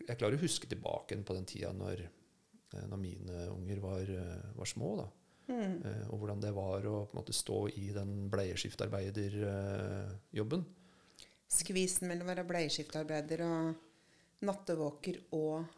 jeg 0.00 0.18
klarer 0.18 0.34
å 0.34 0.42
huske 0.42 0.66
tilbake 0.70 1.14
på 1.22 1.34
den 1.36 1.46
tida 1.48 1.72
når, 1.76 1.96
eh, 2.02 2.86
når 2.90 2.98
mine 2.98 3.34
unger 3.52 3.78
var, 3.84 4.02
eh, 4.02 4.44
var 4.58 4.66
små. 4.66 4.96
da. 5.02 5.08
Mm. 5.44 5.74
Uh, 5.84 6.04
og 6.08 6.16
hvordan 6.22 6.40
det 6.40 6.56
var 6.56 6.80
å 6.88 7.04
måte 7.12 7.36
stå 7.36 7.68
i 7.76 7.92
den 7.92 8.32
bleieskiftarbeiderjobben. 8.32 10.62
Uh, 10.64 10.68
Skvisen 11.52 12.08
mellom 12.08 12.24
å 12.24 12.32
være 12.32 12.48
bleieskiftearbeider 12.48 13.44
og 13.44 13.76
nattevåker 14.48 15.28
og 15.36 15.68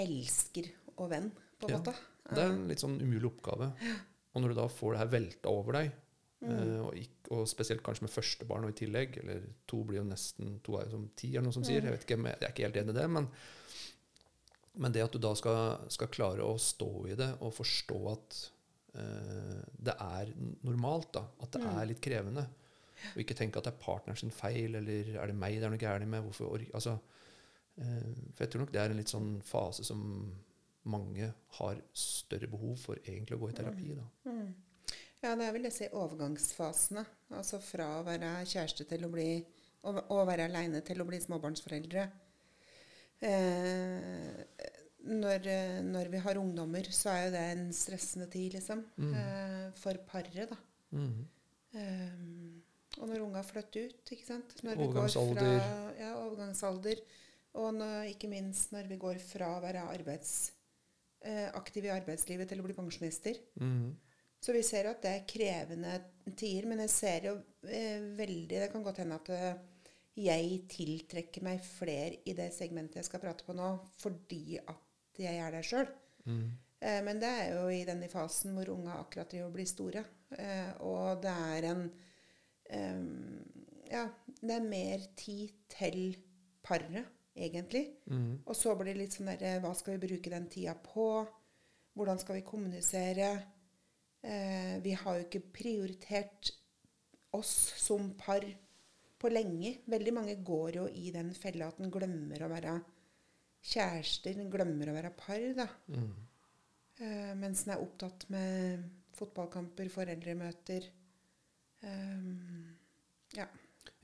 elsker 0.00 0.70
og 0.96 1.10
venn, 1.12 1.30
på 1.58 1.68
en 1.68 1.74
ja, 1.74 1.80
måte. 1.80 1.94
Det 2.30 2.40
er 2.40 2.52
en 2.52 2.66
litt 2.70 2.82
sånn 2.82 2.96
umulig 3.02 3.28
oppgave. 3.30 3.70
Og 4.34 4.42
når 4.42 4.52
du 4.52 4.58
da 4.58 4.70
får 4.70 4.94
det 4.94 5.02
her 5.02 5.12
velta 5.12 5.52
over 5.52 5.78
deg, 5.78 5.90
mm. 5.90 6.00
Eh, 6.44 6.80
og, 6.84 6.96
ikke, 6.98 7.28
og, 7.32 7.44
spesielt 7.48 7.84
kanskje 7.84 8.04
med 8.04 8.12
første 8.12 8.48
barn 8.48 8.66
og 8.66 8.74
i 8.74 8.76
tillegg 8.76 9.14
Eller 9.22 9.46
to 9.70 9.78
blir 9.88 10.02
jo 10.02 10.02
nesten 10.04 10.58
to 10.66 10.74
er 10.76 10.82
jo 10.84 10.98
som 10.98 11.06
ti, 11.16 11.30
eller 11.32 11.48
noe 11.48 11.56
som 11.56 11.64
sier. 11.66 11.80
Jeg 11.80 11.94
vet 11.94 12.04
ikke, 12.04 12.18
jeg 12.20 12.40
er 12.40 12.50
ikke 12.50 12.66
helt 12.66 12.80
enig 12.82 12.92
i 12.92 12.98
det. 12.98 13.06
Men, 13.16 13.28
men 14.84 14.96
det 14.96 15.06
at 15.06 15.14
du 15.14 15.22
da 15.22 15.32
skal, 15.38 15.86
skal, 15.94 16.10
klare 16.12 16.44
å 16.44 16.58
stå 16.60 16.90
i 17.12 17.16
det 17.18 17.30
og 17.38 17.54
forstå 17.56 18.00
at 18.12 18.42
uh, 18.98 19.62
det 19.88 19.94
er 19.94 20.34
normalt, 20.66 21.14
da, 21.16 21.24
at 21.46 21.54
det 21.54 21.62
mm. 21.62 21.70
er 21.72 21.90
litt 21.92 22.04
krevende, 22.04 22.46
og 23.12 23.24
ikke 23.24 23.36
tenke 23.38 23.60
at 23.60 23.68
det 23.68 23.74
er 23.74 23.82
partneren 23.84 24.18
sin 24.18 24.34
feil, 24.34 24.76
eller 24.80 25.14
er 25.14 25.30
det 25.30 25.38
meg 25.38 25.58
det 25.60 25.68
er 25.68 25.72
noe 25.72 25.80
gærent 25.80 26.10
med? 26.10 26.26
Hvorfor, 26.26 26.66
altså, 26.74 26.98
for 27.74 28.44
jeg 28.44 28.52
tror 28.52 28.62
nok 28.62 28.72
det 28.74 28.80
er 28.82 28.92
en 28.92 29.00
litt 29.00 29.10
sånn 29.10 29.30
fase 29.42 29.84
som 29.86 30.00
mange 30.90 31.30
har 31.58 31.80
større 31.96 32.48
behov 32.50 32.76
for 32.80 33.00
egentlig 33.02 33.38
å 33.38 33.40
gå 33.40 33.50
i 33.50 33.56
terapi. 33.56 33.94
da. 33.96 34.06
Mm. 34.30 34.54
Ja, 35.24 35.32
det 35.40 35.46
er 35.46 35.54
vel 35.56 35.64
disse 35.64 35.88
overgangsfasene. 35.96 37.04
Altså 37.38 37.60
fra 37.64 37.88
å 37.98 38.04
være 38.06 38.36
kjæreste 38.44 38.86
til 38.90 39.06
å 39.06 39.12
bli 39.12 39.28
Å 39.84 40.22
være 40.24 40.46
aleine 40.48 40.80
til 40.80 41.02
å 41.02 41.04
bli 41.04 41.18
småbarnsforeldre. 41.20 42.04
Eh, 43.20 44.38
når, 45.04 45.48
når, 45.84 46.08
vi 46.08 46.22
har 46.24 46.40
ungdommer, 46.40 46.88
så 46.88 47.10
er 47.12 47.26
jo 47.26 47.32
det 47.34 47.42
en 47.50 47.66
stressende 47.76 48.30
tid, 48.32 48.56
liksom. 48.56 48.80
Mm. 48.96 49.10
Eh, 49.20 49.66
for 49.76 50.00
paret, 50.08 50.54
da. 50.54 50.56
Mm. 50.96 51.26
Eh, 51.76 52.96
og 52.96 53.10
når 53.10 53.26
unga 53.26 53.42
flytter 53.44 53.90
ut, 53.90 54.14
ikke 54.16 54.24
sant. 54.24 54.56
Når 54.64 54.80
overgangsalder. 54.86 55.52
Fra, 55.52 55.92
ja, 56.00 56.14
overgangsalder. 56.22 57.04
Og 57.60 57.70
når, 57.76 58.10
ikke 58.10 58.30
minst 58.30 58.72
når 58.74 58.88
vi 58.90 58.98
går 59.00 59.20
fra 59.22 59.52
å 59.54 59.62
være 59.62 59.84
arbeids, 59.92 60.52
eh, 61.22 61.46
aktive 61.54 61.90
i 61.90 61.94
arbeidslivet 61.94 62.50
til 62.50 62.62
å 62.62 62.66
bli 62.66 62.76
pensjonister. 62.76 63.38
Mm. 63.60 63.92
Så 64.44 64.52
vi 64.52 64.64
ser 64.66 64.90
at 64.90 65.00
det 65.04 65.12
er 65.12 65.28
krevende 65.28 65.94
tider. 66.36 66.66
Men 66.68 66.82
jeg 66.84 66.92
ser 66.92 67.30
jo 67.30 67.36
eh, 67.68 68.02
veldig 68.18 68.58
Det 68.64 68.72
kan 68.72 68.84
godt 68.84 69.00
hende 69.00 69.20
at 69.20 69.30
eh, 69.32 69.62
jeg 70.24 70.58
tiltrekker 70.70 71.46
meg 71.46 71.62
flere 71.64 72.20
i 72.28 72.34
det 72.36 72.50
segmentet 72.54 73.00
jeg 73.00 73.08
skal 73.08 73.22
prate 73.22 73.46
på 73.46 73.56
nå, 73.56 73.70
fordi 73.98 74.60
at 74.60 75.18
jeg 75.18 75.40
er 75.42 75.56
der 75.56 75.66
sjøl. 75.66 75.88
Mm. 76.28 76.44
Eh, 76.84 77.00
men 77.06 77.22
det 77.22 77.30
er 77.30 77.56
jo 77.56 77.64
i 77.72 77.86
denne 77.88 78.10
fasen 78.12 78.54
hvor 78.54 78.74
unga 78.76 79.00
akkurat 79.00 79.32
driver 79.32 79.48
og 79.48 79.56
blir 79.56 79.70
store. 79.70 80.04
Eh, 80.36 80.70
og 80.86 81.22
det 81.24 81.38
er 81.54 81.70
en 81.72 81.86
Ja, 83.84 84.06
det 84.40 84.54
er 84.54 84.64
mer 84.66 85.02
tid 85.20 85.52
til 85.70 86.16
paret 86.64 87.04
egentlig. 87.34 87.84
Mm. 88.10 88.42
Og 88.46 88.56
så 88.56 88.74
blir 88.78 88.94
det 88.94 89.02
litt 89.02 89.16
sånn 89.16 89.32
derre 89.32 89.58
Hva 89.62 89.72
skal 89.76 89.96
vi 89.96 90.06
bruke 90.08 90.32
den 90.32 90.48
tida 90.52 90.76
på? 90.78 91.08
Hvordan 91.94 92.20
skal 92.22 92.38
vi 92.38 92.46
kommunisere? 92.46 93.30
Eh, 94.24 94.76
vi 94.84 94.94
har 94.96 95.18
jo 95.18 95.26
ikke 95.26 95.44
prioritert 95.54 96.52
oss 97.34 97.54
som 97.82 98.12
par 98.18 98.44
på 99.20 99.30
lenge. 99.32 99.78
Veldig 99.90 100.14
mange 100.14 100.36
går 100.46 100.80
jo 100.80 100.88
i 100.88 101.10
den 101.14 101.32
fella 101.36 101.70
at 101.70 101.80
en 101.82 101.92
glemmer 101.92 102.44
å 102.44 102.50
være 102.52 102.74
kjærester, 103.64 104.36
en 104.38 104.52
glemmer 104.52 104.90
å 104.90 104.96
være 104.96 105.12
par, 105.16 105.44
da. 105.56 105.68
Mm. 105.88 106.12
Eh, 107.00 107.32
mens 107.40 107.64
en 107.64 107.74
er 107.74 107.82
opptatt 107.82 108.28
med 108.32 108.84
fotballkamper, 109.14 109.88
foreldremøter. 109.92 110.88
Um, 111.84 112.74
ja. 113.36 113.46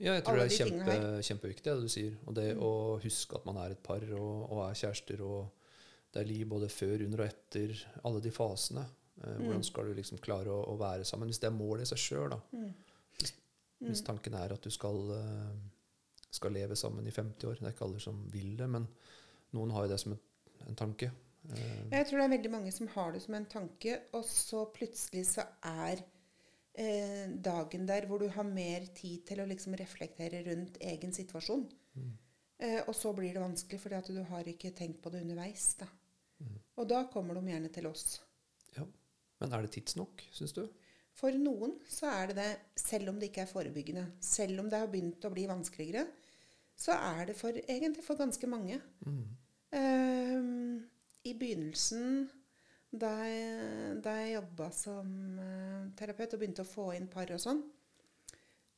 Ja, 0.01 0.15
jeg 0.17 0.23
tror 0.25 0.33
Alle 0.39 0.47
det 0.49 0.59
er 0.59 0.69
de 0.69 0.71
kjempe, 0.71 1.23
kjempeviktig, 1.27 1.65
det 1.69 1.85
du 1.85 1.91
sier. 1.93 2.15
Og 2.25 2.35
det 2.37 2.47
å 2.57 2.71
huske 3.03 3.37
at 3.37 3.45
man 3.45 3.59
er 3.61 3.75
et 3.75 3.83
par 3.85 4.03
og, 4.17 4.47
og 4.51 4.61
er 4.65 4.79
kjærester, 4.79 5.21
og 5.25 5.51
det 6.11 6.23
er 6.23 6.27
liv 6.31 6.47
både 6.49 6.69
før, 6.73 7.03
under 7.05 7.23
og 7.23 7.27
etter. 7.29 7.75
Alle 8.07 8.21
de 8.25 8.31
fasene. 8.35 8.85
Eh, 9.21 9.37
hvordan 9.43 9.63
skal 9.67 9.91
du 9.91 9.93
liksom 9.99 10.21
klare 10.23 10.51
å, 10.51 10.63
å 10.73 10.77
være 10.81 11.05
sammen? 11.07 11.29
Hvis 11.31 11.39
det 11.43 11.51
er 11.51 11.55
målet 11.57 11.85
i 11.85 11.91
seg 11.93 12.01
sjøl, 12.01 12.33
da. 12.33 12.39
Hvis, 13.21 13.35
hvis 13.85 14.03
tanken 14.07 14.35
er 14.39 14.55
at 14.55 14.65
du 14.65 14.73
skal, 14.73 14.97
eh, 15.19 16.25
skal 16.33 16.55
leve 16.57 16.75
sammen 16.79 17.07
i 17.07 17.13
50 17.13 17.47
år. 17.51 17.59
Det 17.61 17.69
er 17.69 17.75
ikke 17.75 17.87
alle 17.89 18.01
som 18.03 18.23
vil 18.33 18.55
det, 18.59 18.69
men 18.73 18.87
noen 19.57 19.73
har 19.75 19.85
jo 19.85 19.93
det 19.93 19.99
som 20.01 20.15
en, 20.17 20.23
en 20.67 20.79
tanke. 20.81 21.11
Eh, 21.51 21.83
Jeg 21.93 22.09
tror 22.09 22.21
det 22.21 22.25
er 22.25 22.35
veldig 22.37 22.53
mange 22.53 22.73
som 22.73 22.89
har 22.95 23.13
det 23.13 23.21
som 23.23 23.37
en 23.37 23.47
tanke, 23.53 23.99
og 24.17 24.25
så 24.25 24.65
plutselig 24.73 25.27
så 25.35 25.45
er 25.69 26.01
eh, 26.73 27.27
dagen 27.43 27.87
der 27.87 28.05
hvor 28.07 28.19
du 28.19 28.27
har 28.29 28.47
mer 28.47 28.85
tid 28.95 29.25
til 29.27 29.41
å 29.41 29.47
liksom 29.49 29.75
reflektere 29.79 30.43
rundt 30.47 30.77
egen 30.81 31.13
situasjon. 31.13 31.65
Eh, 32.61 32.81
og 32.87 32.93
så 32.95 33.13
blir 33.17 33.33
det 33.33 33.41
vanskelig, 33.41 33.79
fordi 33.81 33.95
at 33.97 34.11
du 34.13 34.21
har 34.29 34.47
ikke 34.47 34.71
tenkt 34.77 35.01
på 35.01 35.09
det 35.09 35.23
underveis. 35.25 35.73
Da. 35.79 35.87
Og 36.77 36.87
da 36.89 37.03
kommer 37.13 37.37
de 37.37 37.51
gjerne 37.51 37.69
til 37.73 37.87
oss. 37.87 38.21
ja. 38.77 38.85
Men 39.41 39.53
er 39.57 39.63
det 39.65 39.71
tidsnok, 39.73 40.21
syns 40.31 40.53
du? 40.53 40.67
For 41.17 41.33
noen 41.33 41.73
så 41.89 42.07
er 42.13 42.27
det 42.29 42.35
det, 42.37 42.51
selv 42.77 43.09
om 43.09 43.17
det 43.19 43.31
ikke 43.31 43.41
er 43.41 43.49
forebyggende. 43.49 44.03
Selv 44.21 44.61
om 44.61 44.69
det 44.69 44.79
har 44.79 44.87
begynt 44.87 45.25
å 45.25 45.31
bli 45.33 45.47
vanskeligere, 45.49 46.05
så 46.77 46.93
er 46.93 47.25
det 47.29 47.35
for, 47.37 47.57
egentlig 47.67 48.05
for 48.05 48.17
ganske 48.19 48.47
mange. 48.49 48.77
Ehm, 49.73 50.85
I 51.25 51.33
begynnelsen, 51.37 52.29
da 52.91 53.11
jeg, 53.23 53.99
jeg 54.03 54.33
jobba 54.33 54.67
som 54.75 55.11
eh, 55.39 55.91
terapeut 55.99 56.33
og 56.35 56.41
begynte 56.41 56.65
å 56.65 56.67
få 56.67 56.89
inn 56.97 57.07
par 57.11 57.31
og 57.31 57.39
sånn, 57.39 57.61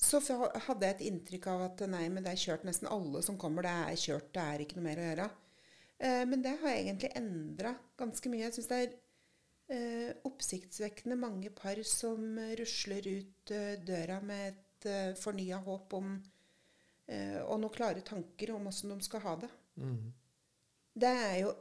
så 0.04 0.20
hadde 0.20 0.86
jeg 0.86 0.96
et 0.98 1.06
inntrykk 1.08 1.48
av 1.54 1.64
at 1.70 1.84
nei, 1.90 2.06
men 2.12 2.26
det 2.26 2.34
er 2.34 2.42
kjørt 2.42 2.66
nesten 2.68 2.90
alle 2.92 3.22
som 3.26 3.38
kommer. 3.40 3.66
Det 3.66 3.72
er 3.72 4.02
kjørt, 4.02 4.34
det 4.36 4.44
er 4.44 4.64
ikke 4.64 4.78
noe 4.78 4.88
mer 4.90 5.00
å 5.00 5.08
gjøre. 5.08 5.28
Eh, 6.04 6.24
men 6.30 6.44
det 6.44 6.58
har 6.62 6.76
egentlig 6.76 7.14
endra 7.18 7.74
ganske 8.00 8.32
mye. 8.32 8.44
Jeg 8.48 8.58
syns 8.58 8.70
det 8.72 8.80
er 8.82 8.96
eh, 9.74 10.12
oppsiktsvekkende 10.28 11.18
mange 11.20 11.54
par 11.56 11.80
som 11.88 12.38
rusler 12.60 13.10
ut 13.10 13.54
eh, 13.56 13.76
døra 13.86 14.20
med 14.26 14.50
et 14.52 14.90
eh, 14.92 15.14
fornya 15.20 15.62
håp 15.64 15.96
om 16.00 16.16
eh, 17.08 17.40
og 17.46 17.62
noen 17.62 17.76
klare 17.76 18.04
tanker 18.06 18.54
om 18.58 18.68
åssen 18.70 18.94
de 18.94 19.00
skal 19.08 19.24
ha 19.26 19.38
det. 19.46 19.52
Mm. 19.80 20.12
Det 20.94 21.14
er 21.30 21.38
jo 21.46 21.56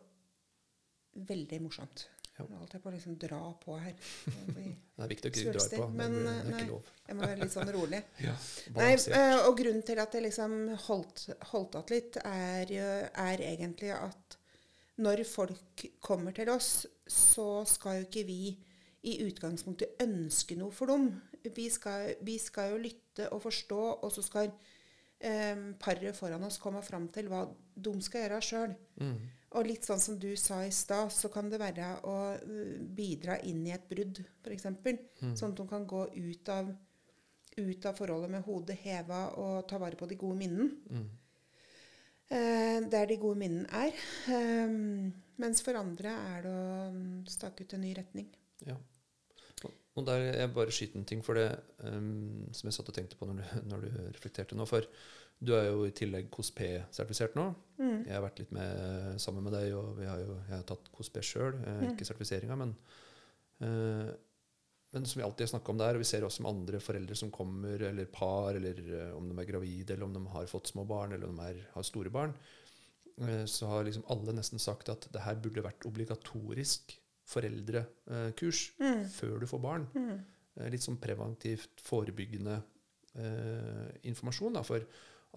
veldig 1.30 1.62
morsomt. 1.62 2.08
Ja. 2.38 2.46
Holdt 2.56 2.72
jeg 2.74 2.82
på 2.82 2.88
å 2.88 2.94
liksom 2.94 3.16
dra 3.20 3.40
på 3.60 3.76
her. 3.76 3.92
Det 4.56 5.04
er 5.04 5.10
viktig 5.10 5.28
å 5.28 5.32
ikke 5.32 5.52
dra 5.56 5.64
på. 5.72 5.86
Men, 5.98 6.14
det 6.22 6.32
eh, 6.32 6.40
er 6.40 6.54
ikke 6.56 6.70
lov. 6.70 6.90
Jeg 7.08 7.16
må 7.18 7.26
være 7.26 7.40
litt 7.42 7.54
sånn 7.54 7.72
rolig. 7.74 8.00
Ja, 8.26 8.34
Nei, 8.76 8.90
eh, 9.18 9.38
og 9.48 9.56
grunnen 9.58 9.84
til 9.86 10.00
at 10.02 10.14
jeg 10.16 10.24
liksom 10.28 10.54
holdt, 10.86 11.24
holdt 11.50 11.78
att 11.80 11.92
litt, 11.92 12.18
er, 12.22 12.72
er 13.10 13.44
egentlig 13.48 13.90
at 13.96 14.38
når 15.02 15.24
folk 15.26 15.86
kommer 16.04 16.36
til 16.36 16.52
oss, 16.52 16.84
så 17.08 17.64
skal 17.68 18.00
jo 18.00 18.06
ikke 18.06 18.26
vi 18.28 18.42
i 19.02 19.16
utgangspunktet 19.26 20.02
ønske 20.04 20.56
noe 20.58 20.72
for 20.74 20.92
dem. 20.92 21.08
Vi 21.42 21.66
skal, 21.72 22.14
vi 22.22 22.36
skal 22.38 22.74
jo 22.74 22.82
lytte 22.84 23.28
og 23.34 23.42
forstå, 23.48 23.82
og 24.04 24.12
så 24.14 24.22
skal 24.24 24.52
eh, 25.18 25.68
paret 25.82 26.16
foran 26.16 26.44
oss 26.46 26.60
komme 26.62 26.84
fram 26.86 27.08
til 27.14 27.30
hva 27.32 27.44
de 27.74 27.94
skal 28.04 28.26
gjøre 28.26 28.42
sjøl. 28.46 28.76
Mm. 29.02 29.16
Og 29.58 29.66
litt 29.68 29.84
sånn 29.84 30.00
som 30.00 30.18
du 30.18 30.30
sa 30.40 30.62
i 30.64 30.70
stad, 30.72 31.10
så 31.12 31.28
kan 31.32 31.50
det 31.52 31.58
være 31.60 31.88
å 32.08 32.14
uh, 32.40 32.76
bidra 32.96 33.38
inn 33.48 33.66
i 33.68 33.74
et 33.74 33.84
brudd, 33.90 34.22
f.eks. 34.44 34.68
Sånn 35.36 35.52
at 35.52 35.58
hun 35.60 35.68
kan 35.68 35.84
gå 35.86 36.06
ut 36.14 36.48
av, 36.54 36.70
ut 37.58 37.86
av 37.90 37.98
forholdet 37.98 38.32
med 38.32 38.46
hodet 38.46 38.78
heva 38.80 39.26
og 39.36 39.66
ta 39.68 39.76
vare 39.82 39.98
på 40.00 40.08
de 40.08 40.16
gode 40.16 40.38
minnen. 40.40 40.70
Mm. 40.88 41.10
Eh, 42.32 42.78
der 42.88 43.10
de 43.10 43.18
gode 43.20 43.36
minnene 43.42 43.68
er. 43.76 43.92
Ehm, 44.32 45.10
mens 45.42 45.60
for 45.64 45.76
andre 45.76 46.14
er 46.30 46.46
det 46.46 46.52
å 46.56 46.68
mm, 46.94 47.26
stake 47.28 47.66
ut 47.66 47.74
en 47.76 47.84
ny 47.84 47.92
retning. 47.98 48.30
Ja. 48.64 48.78
Og- 49.66 49.74
Og 49.96 50.06
der 50.06 50.22
jeg 50.32 50.54
bare 50.54 50.72
skyter 50.72 50.96
en 50.96 51.04
ting 51.04 51.20
for 51.22 51.34
det 51.36 51.50
um, 51.84 52.48
som 52.52 52.68
jeg 52.68 52.72
satt 52.78 52.88
og 52.88 52.94
tenkte 52.96 53.18
på 53.20 53.26
når 53.28 53.42
du, 53.42 53.44
når 53.74 53.80
du 53.84 53.90
reflekterte 54.14 54.56
nå. 54.56 54.64
For 54.64 54.80
du 55.42 55.52
er 55.58 55.68
jo 55.70 55.84
i 55.88 55.92
tillegg 55.96 56.28
KOSP-sertifisert 56.30 57.34
nå. 57.38 57.48
Mm. 57.78 58.04
Jeg 58.06 58.14
har 58.14 58.22
vært 58.22 58.38
litt 58.42 58.52
med 58.54 59.18
sammen 59.22 59.42
med 59.46 59.52
deg, 59.56 59.72
og 59.74 59.96
vi 59.98 60.06
har 60.06 60.20
jo, 60.22 60.36
jeg 60.48 60.54
har 60.54 60.66
tatt 60.68 60.90
KOSP 60.94 61.18
sjøl. 61.26 61.56
Mm. 61.58 61.88
Ikke 61.92 62.06
sertifiseringa, 62.06 62.58
men 62.60 62.76
eh, 63.64 64.12
men 64.92 65.06
som 65.08 65.22
vi 65.22 65.24
alltid 65.24 65.46
har 65.46 65.50
snakka 65.54 65.72
om 65.72 65.78
der, 65.80 65.96
og 65.96 66.02
vi 66.02 66.04
ser 66.04 66.24
også 66.26 66.42
med 66.44 66.50
andre 66.52 66.78
foreldre 66.84 67.14
som 67.16 67.30
kommer, 67.32 67.80
eller 67.88 68.04
par, 68.12 68.52
eller 68.58 68.76
eh, 68.92 69.14
om 69.16 69.24
de 69.30 69.38
er 69.40 69.46
gravide, 69.48 69.94
eller 69.94 70.04
om 70.04 70.12
de 70.18 70.20
har 70.34 70.50
fått 70.50 70.68
små 70.68 70.84
barn, 70.84 71.14
eller 71.16 71.30
om 71.30 71.38
de 71.40 71.46
er, 71.48 71.62
har 71.72 71.86
store 71.88 72.12
barn, 72.12 72.34
eh, 73.24 73.46
så 73.48 73.70
har 73.70 73.86
liksom 73.88 74.04
alle 74.12 74.34
nesten 74.36 74.60
sagt 74.60 74.92
at 74.92 75.06
det 75.14 75.22
her 75.24 75.40
burde 75.40 75.64
vært 75.64 75.86
obligatorisk 75.88 76.92
foreldrekurs 77.32 78.60
Mm. 78.82 79.06
før 79.08 79.40
du 79.40 79.46
får 79.46 79.62
barn. 79.64 79.86
Mm. 79.96 80.20
Eh, 80.60 80.68
Litt 80.70 80.84
sånn 80.84 81.00
preventivt, 81.00 81.80
forebyggende 81.80 82.58
eh, 83.16 83.88
informasjon. 84.12 84.52
Da, 84.58 84.62
for 84.62 84.84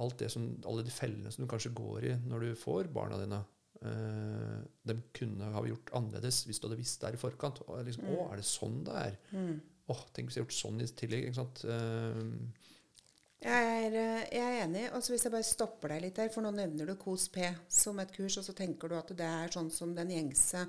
alt 0.03 0.17
det 0.19 0.31
som, 0.33 0.47
alle 0.67 0.83
de 0.85 0.93
fellene 0.93 1.31
som 1.31 1.45
du 1.45 1.49
kanskje 1.51 1.73
går 1.75 2.09
i 2.09 2.15
når 2.27 2.49
du 2.49 2.49
får 2.59 2.89
barna 2.95 3.19
dine, 3.21 3.39
eh, 3.87 4.57
de 4.89 4.97
kunne 5.15 5.51
ha 5.53 5.63
gjort 5.69 5.93
annerledes 5.99 6.43
hvis 6.47 6.59
du 6.59 6.67
hadde 6.67 6.79
visst 6.81 6.99
det 7.01 7.11
her 7.11 7.17
i 7.19 7.21
forkant. 7.21 7.61
Og 7.67 7.81
liksom, 7.87 8.09
Å, 8.11 8.27
er 8.27 8.41
det 8.41 8.47
sånn 8.49 8.81
det 8.87 8.99
er? 9.05 9.17
Mm. 9.31 9.55
Åh, 9.93 10.05
tenk 10.11 10.29
hvis 10.29 10.39
jeg 10.39 10.43
hadde 10.43 10.49
gjort 10.49 10.61
sånn 10.63 10.81
i 10.81 10.87
tillegg. 11.01 11.27
ikke 11.27 11.39
sant? 11.39 11.65
Eh, 11.69 12.63
Jeg 13.45 13.85
er, 13.85 13.95
eh, 14.01 14.25
jeg 14.33 14.45
er 14.45 14.63
enig. 14.63 14.87
Og 14.95 15.03
så 15.05 15.13
hvis 15.13 15.27
jeg 15.27 15.35
bare 15.35 15.45
stopper 15.45 15.93
deg 15.93 16.07
litt 16.07 16.19
der, 16.19 16.31
for 16.33 16.41
nå 16.41 16.51
nevner 16.55 16.89
du 16.89 16.95
KOS-P 16.97 17.51
som 17.69 17.99
et 18.01 18.13
kurs, 18.15 18.39
og 18.41 18.47
så 18.47 18.55
tenker 18.57 18.89
du 18.89 18.97
at 18.97 19.13
det 19.15 19.27
er 19.27 19.53
sånn 19.53 19.69
som 19.71 19.93
den 19.95 20.13
gjengse 20.15 20.65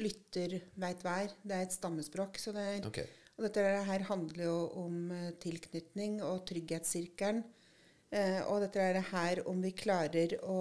lytter 0.00 0.58
veit 0.80 1.04
hver. 1.04 1.30
Det 1.42 1.56
er 1.56 1.66
et 1.66 1.76
stammespråk. 1.76 2.40
Så 2.40 2.54
det 2.56 2.64
er, 2.72 2.80
okay. 2.88 3.06
og 3.36 3.46
dette 3.46 3.66
her 3.90 4.06
handler 4.08 4.42
jo 4.48 4.56
om 4.86 5.12
eh, 5.12 5.34
tilknytning 5.42 6.22
og 6.24 6.46
trygghetssirkelen. 6.48 7.44
Eh, 8.16 8.40
og 8.48 8.60
dette 8.64 8.80
er 8.80 8.94
det 8.96 9.06
her 9.10 9.40
om 9.50 9.58
vi 9.64 9.72
klarer 9.76 10.36
å 10.46 10.60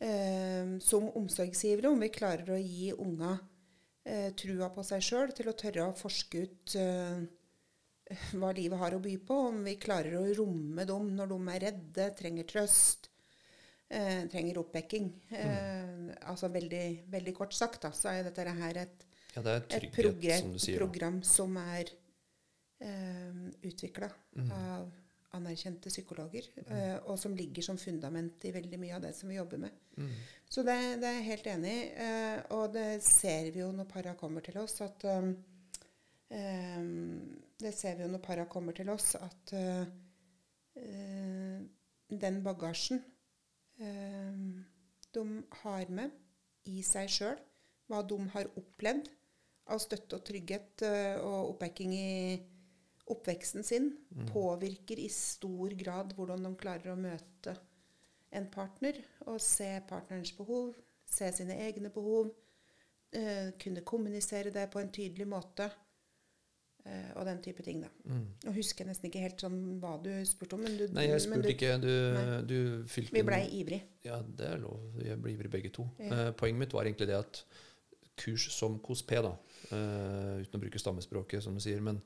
eh, 0.00 0.78
Som 0.84 1.08
omsorgsgivere, 1.18 1.90
om 1.92 2.00
vi 2.04 2.08
klarer 2.14 2.54
å 2.54 2.60
gi 2.62 2.92
unga 2.94 3.34
eh, 4.06 4.30
trua 4.38 4.70
på 4.72 4.84
seg 4.86 5.02
sjøl 5.04 5.34
til 5.36 5.50
å 5.50 5.56
tørre 5.58 5.88
å 5.90 5.96
forske 5.98 6.44
ut 6.46 6.76
hva 8.40 8.52
livet 8.56 8.80
har 8.80 8.94
å 8.96 9.02
by 9.04 9.16
på. 9.28 9.36
Om 9.50 9.58
vi 9.66 9.74
klarer 9.80 10.14
å 10.16 10.22
romme 10.38 10.86
dem 10.88 11.10
når 11.18 11.28
de 11.34 11.38
er 11.52 11.64
redde, 11.66 12.06
trenger 12.16 12.46
trøst, 12.48 13.10
eh, 13.90 14.22
trenger 14.32 14.62
oppbacking. 14.62 15.10
Eh, 15.28 16.14
altså 16.30 16.48
veldig, 16.54 16.86
veldig 17.12 17.34
kort 17.36 17.52
sagt 17.58 17.82
da, 17.84 17.90
så 17.92 18.14
er 18.14 18.30
dette 18.30 18.46
her 18.62 18.80
et 18.86 19.04
Ja, 19.36 19.42
det 19.44 19.58
et 19.76 19.90
progr- 19.92 20.40
som 20.40 20.54
sier. 20.58 20.78
program 20.80 21.18
som 21.22 21.56
er 21.60 21.90
eh, 22.80 23.44
utvikla 23.68 24.08
Mm. 24.38 24.50
av 24.52 24.88
anerkjente 25.36 25.90
psykologer, 25.92 26.46
eh, 26.66 26.96
og 27.04 27.18
som 27.20 27.34
ligger 27.36 27.62
som 27.64 27.78
fundament 27.78 28.44
i 28.48 28.52
veldig 28.54 28.78
mye 28.80 28.96
av 28.96 29.02
det 29.04 29.12
som 29.16 29.28
vi 29.28 29.36
jobber 29.36 29.60
med. 29.66 29.74
Mm. 29.98 30.12
Så 30.48 30.64
det, 30.64 30.76
det 31.02 31.08
er 31.08 31.18
jeg 31.18 31.26
helt 31.28 31.50
enig 31.52 31.72
i. 31.74 31.82
Eh, 32.04 32.38
og 32.56 32.72
det 32.74 33.02
ser 33.04 33.50
vi 33.52 33.60
jo 33.60 33.68
når 33.76 33.90
para 33.90 34.14
kommer 34.18 34.44
til 34.44 34.58
oss, 34.62 34.80
at 34.84 35.04
um, 35.12 35.36
Det 37.58 37.72
ser 37.74 37.96
vi 37.96 38.04
jo 38.04 38.12
når 38.12 38.22
para 38.24 38.44
kommer 38.48 38.72
til 38.76 38.88
oss, 38.92 39.14
at 39.16 39.52
uh, 39.52 39.86
den 42.08 42.42
bagasjen 42.44 43.02
uh, 43.80 44.34
de 45.14 45.24
har 45.62 45.90
med 45.90 46.10
i 46.68 46.82
seg 46.86 47.08
sjøl, 47.10 47.40
hva 47.88 48.02
de 48.04 48.18
har 48.34 48.52
opplevd 48.60 49.08
av 49.72 49.80
støtte 49.82 50.20
og 50.20 50.24
trygghet 50.28 50.84
uh, 50.84 51.16
og 51.24 51.54
oppbacking 51.54 51.96
i 51.96 52.38
oppveksten 53.12 53.64
sin, 53.66 53.90
påvirker 54.32 55.00
i 55.00 55.08
stor 55.12 55.74
grad 55.78 56.14
hvordan 56.16 56.44
de 56.46 56.54
klarer 56.60 56.92
å 56.92 57.00
møte 57.00 57.56
en 58.36 58.46
partner 58.52 58.98
og 59.26 59.40
se 59.40 59.68
partnerens 59.88 60.34
behov, 60.36 60.74
se 61.08 61.30
sine 61.32 61.56
egne 61.64 61.90
behov, 61.92 62.30
eh, 63.12 63.52
kunne 63.60 63.84
kommunisere 63.88 64.52
det 64.52 64.68
på 64.72 64.82
en 64.82 64.90
tydelig 64.92 65.26
måte, 65.28 65.70
eh, 66.84 67.14
og 67.16 67.24
den 67.26 67.40
type 67.42 67.64
ting, 67.64 67.80
da. 67.84 67.88
Mm. 68.04 68.26
Og 68.46 68.58
husker 68.58 68.84
jeg 68.84 68.90
nesten 68.90 69.08
ikke 69.08 69.24
helt 69.24 69.44
sånn 69.44 69.58
hva 69.80 69.94
du 70.02 70.10
spurte 70.28 70.58
om, 70.58 70.66
men 70.66 70.76
du 70.76 70.86
Nei, 70.92 71.08
jeg 71.08 71.24
spurte 71.24 71.48
du, 71.48 71.54
ikke. 71.54 71.72
Du, 71.80 71.94
du 72.48 72.58
fylte 72.90 73.16
Vi 73.16 73.24
blei 73.24 73.42
ivrig. 73.60 73.80
Ja, 74.04 74.20
det 74.20 74.52
er 74.52 74.60
lov. 74.62 75.00
Jeg 75.04 75.20
blir 75.22 75.38
ivrig 75.38 75.54
begge 75.56 75.72
to. 75.72 75.88
Ja. 75.98 76.28
Eh, 76.28 76.30
poenget 76.36 76.66
mitt 76.66 76.76
var 76.76 76.88
egentlig 76.88 77.08
det 77.08 77.18
at 77.22 77.42
kurs 78.18 78.48
som 78.52 78.80
KOSP, 78.82 79.12
da, 79.22 79.36
eh, 79.70 80.40
uten 80.42 80.58
å 80.58 80.62
bruke 80.62 80.80
stammespråket, 80.80 81.42
som 81.44 81.54
du 81.54 81.62
sier, 81.62 81.80
men 81.84 82.02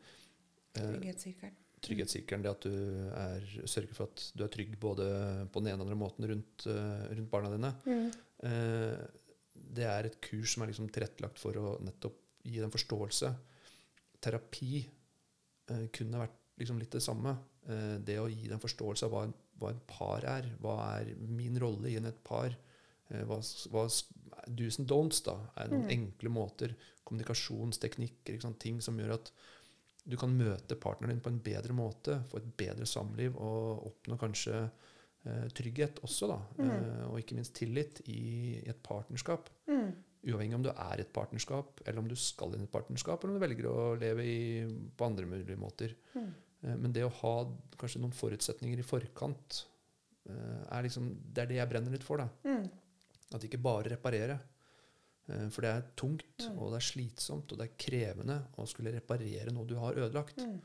Trygghetssirkelen. 0.81 1.57
trygghetssirkelen, 1.83 2.43
det 2.43 2.51
at 2.51 2.61
du 2.62 2.75
er, 3.12 3.47
sørger 3.66 3.95
for 3.95 4.05
at 4.07 4.23
du 4.39 4.45
er 4.45 4.49
trygg 4.55 4.77
både 4.81 5.07
på 5.53 5.61
den 5.61 5.73
ene 5.73 5.83
og 5.83 5.89
den 5.89 5.93
andre 5.93 5.99
måten 5.99 6.29
rundt, 6.31 6.66
eh, 6.70 7.09
rundt 7.16 7.31
barna 7.31 7.51
dine, 7.51 7.73
Mm. 7.85 8.12
eh, 8.45 9.07
det 9.75 9.85
er 9.85 10.05
et 10.07 10.20
kurs 10.20 10.55
som 10.55 10.62
er 10.62 10.68
liksom 10.70 10.89
tilrettelagt 10.91 11.39
for 11.39 11.53
å 11.59 11.81
nettopp 11.83 12.14
gi 12.45 12.59
dem 12.61 12.70
forståelse 12.70 13.35
terapi 14.20 14.87
eh, 15.68 15.87
kunne 15.93 16.18
vært 16.23 16.39
liksom 16.59 16.79
litt 16.79 16.91
det 16.95 17.03
samme. 17.03 17.37
Eh, 17.68 17.99
det 17.99 18.18
å 18.20 18.29
gi 18.31 18.49
dem 18.49 18.61
forståelse 18.62 19.05
av 19.07 19.11
hva 19.14 19.25
en, 19.25 19.35
hva 19.59 19.70
en 19.70 19.81
par 19.87 20.25
er. 20.25 20.49
Hva 20.62 21.01
er 21.01 21.14
min 21.16 21.59
rolle 21.59 21.91
i 21.91 21.97
en 21.97 22.07
et 22.07 22.23
par? 22.25 22.55
Eh, 23.11 23.25
hva, 23.25 23.39
hva 23.70 23.85
do's 24.49 24.79
and 24.79 24.89
don'ts 24.89 25.23
da, 25.23 25.37
er 25.57 25.68
noen 25.68 25.87
Mm. 25.87 25.91
enkle 25.91 26.31
måter. 26.31 26.75
Kommunikasjonsteknikker. 27.05 28.41
Ting 28.59 28.81
som 28.81 28.99
gjør 28.99 29.14
at 29.14 29.31
du 30.05 30.16
kan 30.18 30.32
møte 30.34 30.76
partneren 30.80 31.14
din 31.14 31.22
på 31.22 31.30
en 31.30 31.40
bedre 31.42 31.74
måte, 31.76 32.18
få 32.30 32.40
et 32.40 32.48
bedre 32.59 32.86
samliv 32.88 33.36
og 33.38 33.84
oppnå 33.90 34.16
kanskje 34.18 34.57
eh, 34.64 35.44
trygghet 35.55 36.00
også, 36.03 36.30
da. 36.32 36.38
Mm. 36.59 36.70
Eh, 36.72 37.05
og 37.11 37.18
ikke 37.20 37.38
minst 37.38 37.55
tillit 37.59 38.00
i, 38.11 38.22
i 38.59 38.70
et 38.72 38.80
partnerskap. 38.82 39.50
Mm. 39.70 39.92
Uavhengig 40.22 40.55
om 40.59 40.64
du 40.66 40.70
er 40.72 41.03
et 41.03 41.12
partnerskap, 41.14 41.82
eller 41.86 42.03
om 42.03 42.09
du 42.11 42.16
skal 42.18 42.55
inn 42.55 42.64
i 42.64 42.68
et 42.68 42.74
partnerskap, 42.74 43.22
eller 43.22 43.34
om 43.34 43.38
du 43.40 43.46
velger 43.46 43.70
å 43.70 43.92
leve 43.98 44.26
i, 44.26 44.40
på 44.96 45.07
andre 45.07 45.26
mulige 45.30 45.59
måter. 45.59 45.94
Mm. 46.14 46.30
Eh, 46.62 46.76
Men 46.76 46.94
det 46.94 47.07
å 47.07 47.14
ha 47.22 47.34
kanskje 47.78 48.03
noen 48.03 48.14
forutsetninger 48.16 48.82
i 48.82 48.86
forkant, 48.86 49.64
eh, 50.28 50.62
er 50.66 50.86
liksom, 50.88 51.12
det 51.30 51.44
er 51.44 51.53
det 51.53 51.61
jeg 51.61 51.70
brenner 51.74 51.94
litt 51.94 52.07
for. 52.07 52.22
da. 52.22 52.28
Mm. 52.46 52.66
At 53.32 53.46
ikke 53.46 53.62
bare 53.62 53.94
reparere. 53.94 54.40
Eh, 55.29 55.49
For 55.55 55.62
det 55.62 55.70
er 55.70 55.83
tungt, 55.97 56.49
Mm. 56.49 56.59
og 56.59 56.73
det 56.73 56.77
er 56.81 56.87
slitsomt, 56.89 57.53
og 57.53 57.59
det 57.59 57.68
er 57.68 57.77
krevende 57.79 58.39
å 58.59 58.66
skulle 58.66 58.93
reparere 58.93 59.53
noe 59.53 59.66
du 59.66 59.77
har 59.77 59.95
ødelagt. 59.95 60.39
Mm. 60.39 60.61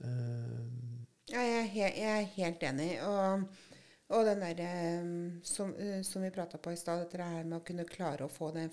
Uh, 0.00 1.04
Ja, 1.28 1.40
jeg 1.42 1.58
er, 1.58 1.66
he 1.68 1.80
jeg 1.80 2.22
er 2.22 2.28
helt 2.36 2.62
enig. 2.62 3.02
Og, 3.02 3.48
og 4.16 4.24
den 4.24 4.40
derre 4.40 5.40
som, 5.44 5.74
eh, 5.76 6.02
som 6.02 6.22
vi 6.22 6.30
prata 6.30 6.56
på 6.58 6.72
i 6.72 6.76
stad, 6.76 7.02
dette 7.02 7.20
her 7.22 7.44
med 7.44 7.58
å 7.60 7.64
kunne 7.66 7.84
klare 7.84 8.24
å 8.24 8.30
få 8.32 8.52
den, 8.54 8.70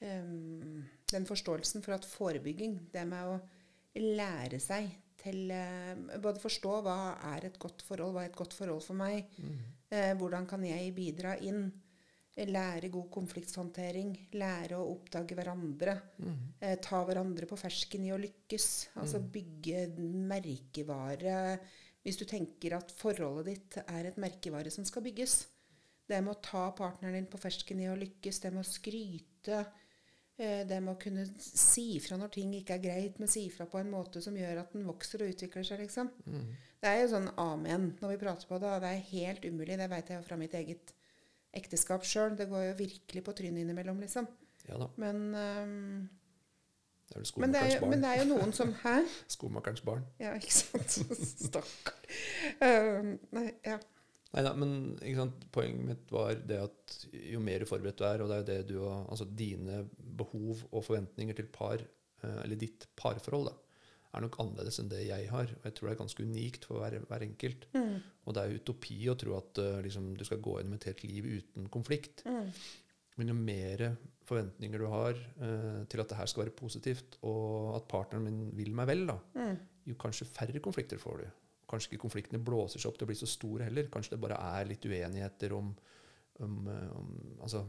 den 0.00 1.26
forståelsen 1.28 1.82
for 1.84 1.94
at 1.96 2.04
forebygging, 2.08 2.78
det 2.92 3.06
med 3.08 3.26
å 3.34 3.38
lære 4.00 4.60
seg 4.62 4.90
til 5.20 5.50
Både 6.22 6.40
forstå 6.40 6.78
hva 6.84 6.98
er 7.34 7.44
et 7.50 7.58
godt 7.60 7.82
forhold, 7.84 8.14
hva 8.14 8.22
er 8.24 8.30
et 8.30 8.36
godt 8.38 8.54
forhold 8.56 8.82
for 8.82 8.96
meg, 8.96 9.26
mm, 9.36 10.16
hvordan 10.16 10.46
kan 10.48 10.62
jeg 10.64 10.94
bidra 10.96 11.34
inn, 11.44 11.66
lære 12.46 12.88
god 12.90 13.10
konflikthåndtering, 13.10 14.14
lære 14.32 14.76
å 14.78 14.86
oppdage 14.94 15.34
hverandre. 15.36 16.00
mm, 16.18 16.36
Eh, 16.62 16.76
ta 16.76 17.04
hverandre 17.04 17.46
på 17.46 17.56
fersken 17.58 18.04
i 18.04 18.10
å 18.12 18.18
lykkes. 18.20 18.88
Altså 18.96 19.18
Mm. 19.20 19.30
bygge 19.32 19.96
merkevare. 20.28 21.58
Hvis 22.04 22.16
du 22.18 22.24
tenker 22.24 22.76
at 22.78 22.92
forholdet 22.96 23.44
ditt 23.50 23.76
er 23.86 24.06
et 24.08 24.16
merkevare 24.16 24.70
som 24.72 24.84
skal 24.84 25.02
bygges. 25.04 25.46
Det 26.08 26.22
med 26.24 26.34
å 26.34 26.42
ta 26.42 26.70
partneren 26.72 27.12
din 27.14 27.26
på 27.26 27.38
fersken 27.38 27.80
i 27.80 27.88
å 27.90 27.98
lykkes, 27.98 28.40
det 28.40 28.52
med 28.52 28.64
å 28.64 28.68
skryte. 28.68 29.66
eh, 30.38 30.64
Det 30.64 30.80
med 30.82 30.96
å 30.96 30.98
kunne 30.98 31.26
si 31.38 31.98
fra 32.00 32.16
når 32.16 32.30
ting 32.32 32.52
ikke 32.54 32.70
er 32.74 32.78
greit, 32.78 33.18
men 33.18 33.28
si 33.28 33.50
fra 33.50 33.66
på 33.66 33.78
en 33.78 33.90
måte 33.90 34.22
som 34.22 34.34
gjør 34.34 34.60
at 34.60 34.72
den 34.72 34.86
vokser 34.86 35.20
og 35.22 35.28
utvikler 35.34 35.62
seg, 35.66 35.80
liksom. 35.80 36.08
mm. 36.26 36.46
Det 36.80 36.88
er 36.88 37.02
jo 37.02 37.08
sånn 37.18 37.28
amen 37.36 37.90
når 38.00 38.08
vi 38.08 38.16
prater 38.24 38.46
på 38.48 38.58
det, 38.58 38.80
det 38.80 38.88
er 38.88 39.10
helt 39.10 39.44
umulig. 39.44 39.76
Det 39.76 39.90
veit 39.90 40.08
jeg 40.08 40.16
jo 40.16 40.22
fra 40.26 40.36
mitt 40.38 40.52
eget 40.54 40.92
ekteskap 41.56 42.06
sjøl. 42.06 42.36
Det 42.38 42.48
går 42.50 42.70
jo 42.70 42.78
virkelig 42.80 43.24
på 43.26 43.36
trynet 43.36 43.64
innimellom, 43.64 44.00
liksom. 44.02 44.28
Ja 44.68 44.80
da. 44.80 44.90
Men 45.00 45.22
um, 45.34 46.08
Det 47.08 47.16
er 47.16 47.22
vel 47.22 47.40
men 47.42 47.54
det, 47.54 47.62
er 47.62 47.70
skomakerens 47.70 47.74
jo, 47.74 47.80
barn. 47.80 47.90
men 47.90 48.02
det 48.04 48.10
er 48.10 48.20
jo 48.20 48.26
noen 48.32 48.52
som 48.56 48.74
Hæ? 48.82 48.96
Skomakerens 49.36 49.86
barn. 49.86 50.04
Ja, 50.22 50.34
ikke 50.38 50.54
sant? 50.54 51.00
Stakkar. 51.46 52.04
Uh, 52.60 53.16
nei, 53.36 53.48
ja. 53.66 53.80
Nei 54.30 54.44
da, 54.46 54.52
men 54.54 54.74
poenget 55.50 55.86
mitt 55.88 56.12
var 56.14 56.36
det 56.46 56.60
at 56.62 56.98
jo 57.10 57.40
mer 57.42 57.64
forberedt 57.66 57.98
du 57.98 58.04
er, 58.06 58.22
og 58.22 58.30
det 58.30 58.36
er 58.36 58.42
jo 58.42 58.50
det 58.50 58.58
du 58.68 58.76
har, 58.84 59.00
altså 59.10 59.26
dine 59.26 59.80
behov 60.20 60.60
og 60.70 60.84
forventninger 60.86 61.34
til 61.34 61.48
par, 61.50 61.82
eh, 61.82 62.36
eller 62.44 62.60
ditt 62.60 62.86
parforhold, 62.94 63.50
da, 63.50 63.69
er 64.10 64.24
nok 64.24 64.36
annerledes 64.42 64.80
enn 64.82 64.90
det 64.90 65.04
jeg 65.06 65.28
har. 65.30 65.50
Og 65.56 65.66
jeg 65.68 65.76
tror 65.76 65.88
det 65.88 65.94
er 65.94 66.00
ganske 66.02 66.26
unikt 66.26 66.66
for 66.68 66.82
hver, 66.82 66.98
hver 67.08 67.24
enkelt. 67.26 67.66
Mm, 67.76 67.98
Og 68.26 68.36
det 68.36 68.42
er 68.42 68.60
utopi 68.60 69.00
å 69.10 69.16
tro 69.18 69.36
at 69.38 69.60
uh, 69.62 69.80
liksom, 69.84 70.12
du 70.18 70.24
skal 70.26 70.42
gå 70.42 70.56
gjennom 70.58 70.78
et 70.78 70.86
helt 70.90 71.04
liv 71.06 71.28
uten 71.38 71.68
konflikt. 71.72 72.24
mm, 72.26 72.48
Men 73.20 73.32
jo 73.32 73.36
mer 73.36 73.84
forventninger 74.26 74.78
du 74.82 74.86
har 74.90 75.18
uh, 75.42 75.82
til 75.90 76.02
at 76.02 76.10
det 76.10 76.18
her 76.18 76.30
skal 76.30 76.44
være 76.44 76.56
positivt, 76.58 77.18
og 77.26 77.76
at 77.78 77.88
partneren 77.90 78.26
min 78.26 78.50
vil 78.58 78.72
meg 78.74 78.90
vel, 78.90 79.06
da, 79.10 79.18
mm, 79.34 79.56
jo 79.90 79.98
kanskje 80.00 80.28
færre 80.30 80.62
konflikter 80.62 81.00
får 81.02 81.22
du. 81.22 81.28
Kanskje 81.70 81.92
ikke 81.92 82.02
konfliktene 82.02 82.42
blåser 82.42 82.82
seg 82.82 82.90
opp 82.90 82.98
til 82.98 83.06
å 83.06 83.10
bli 83.12 83.18
så 83.18 83.28
store 83.30 83.68
heller. 83.68 83.86
Kanskje 83.94 84.16
det 84.16 84.22
bare 84.24 84.38
er 84.58 84.66
litt 84.66 84.82
uenigheter 84.86 85.52
om, 85.54 85.68
om, 86.42 86.56
eh, 86.66 86.88
om 86.98 87.12
altså, 87.46 87.60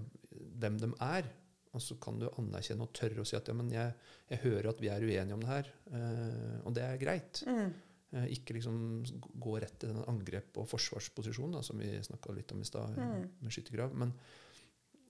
hvem 0.57 0.79
de 0.81 0.89
er. 1.05 1.27
Og 1.73 1.81
så 1.81 1.95
kan 2.03 2.17
du 2.19 2.25
anerkjenne 2.35 2.83
og 2.83 2.91
tørre 2.93 3.21
å 3.23 3.25
si 3.27 3.37
at 3.37 3.47
ja, 3.47 3.53
men 3.55 3.69
jeg, 3.71 3.93
jeg 4.29 4.41
hører 4.43 4.69
at 4.73 4.81
vi 4.83 4.89
er 4.91 5.05
uenige 5.07 5.33
om 5.37 5.39
det 5.45 5.47
her, 5.53 5.69
eh, 5.93 6.57
og 6.67 6.73
det 6.75 6.83
er 6.83 6.97
greit. 7.01 7.43
mm, 7.47 7.71
Eh, 8.11 8.25
ikke 8.35 8.51
liksom 8.57 9.05
gå 9.39 9.53
rett 9.63 9.77
til 9.79 9.93
den 9.93 10.01
angrep- 10.03 10.57
og 10.59 10.65
forsvarsposisjonen 10.67 11.53
da, 11.55 11.61
som 11.63 11.77
vi 11.79 11.93
snakka 12.03 12.33
litt 12.35 12.51
om 12.51 12.59
i 12.59 12.65
stad, 12.67 12.97
eh, 12.97 13.05
Mm. 13.05 13.29
med 13.39 13.51
skyttergrav. 13.55 13.93
Men 13.95 14.11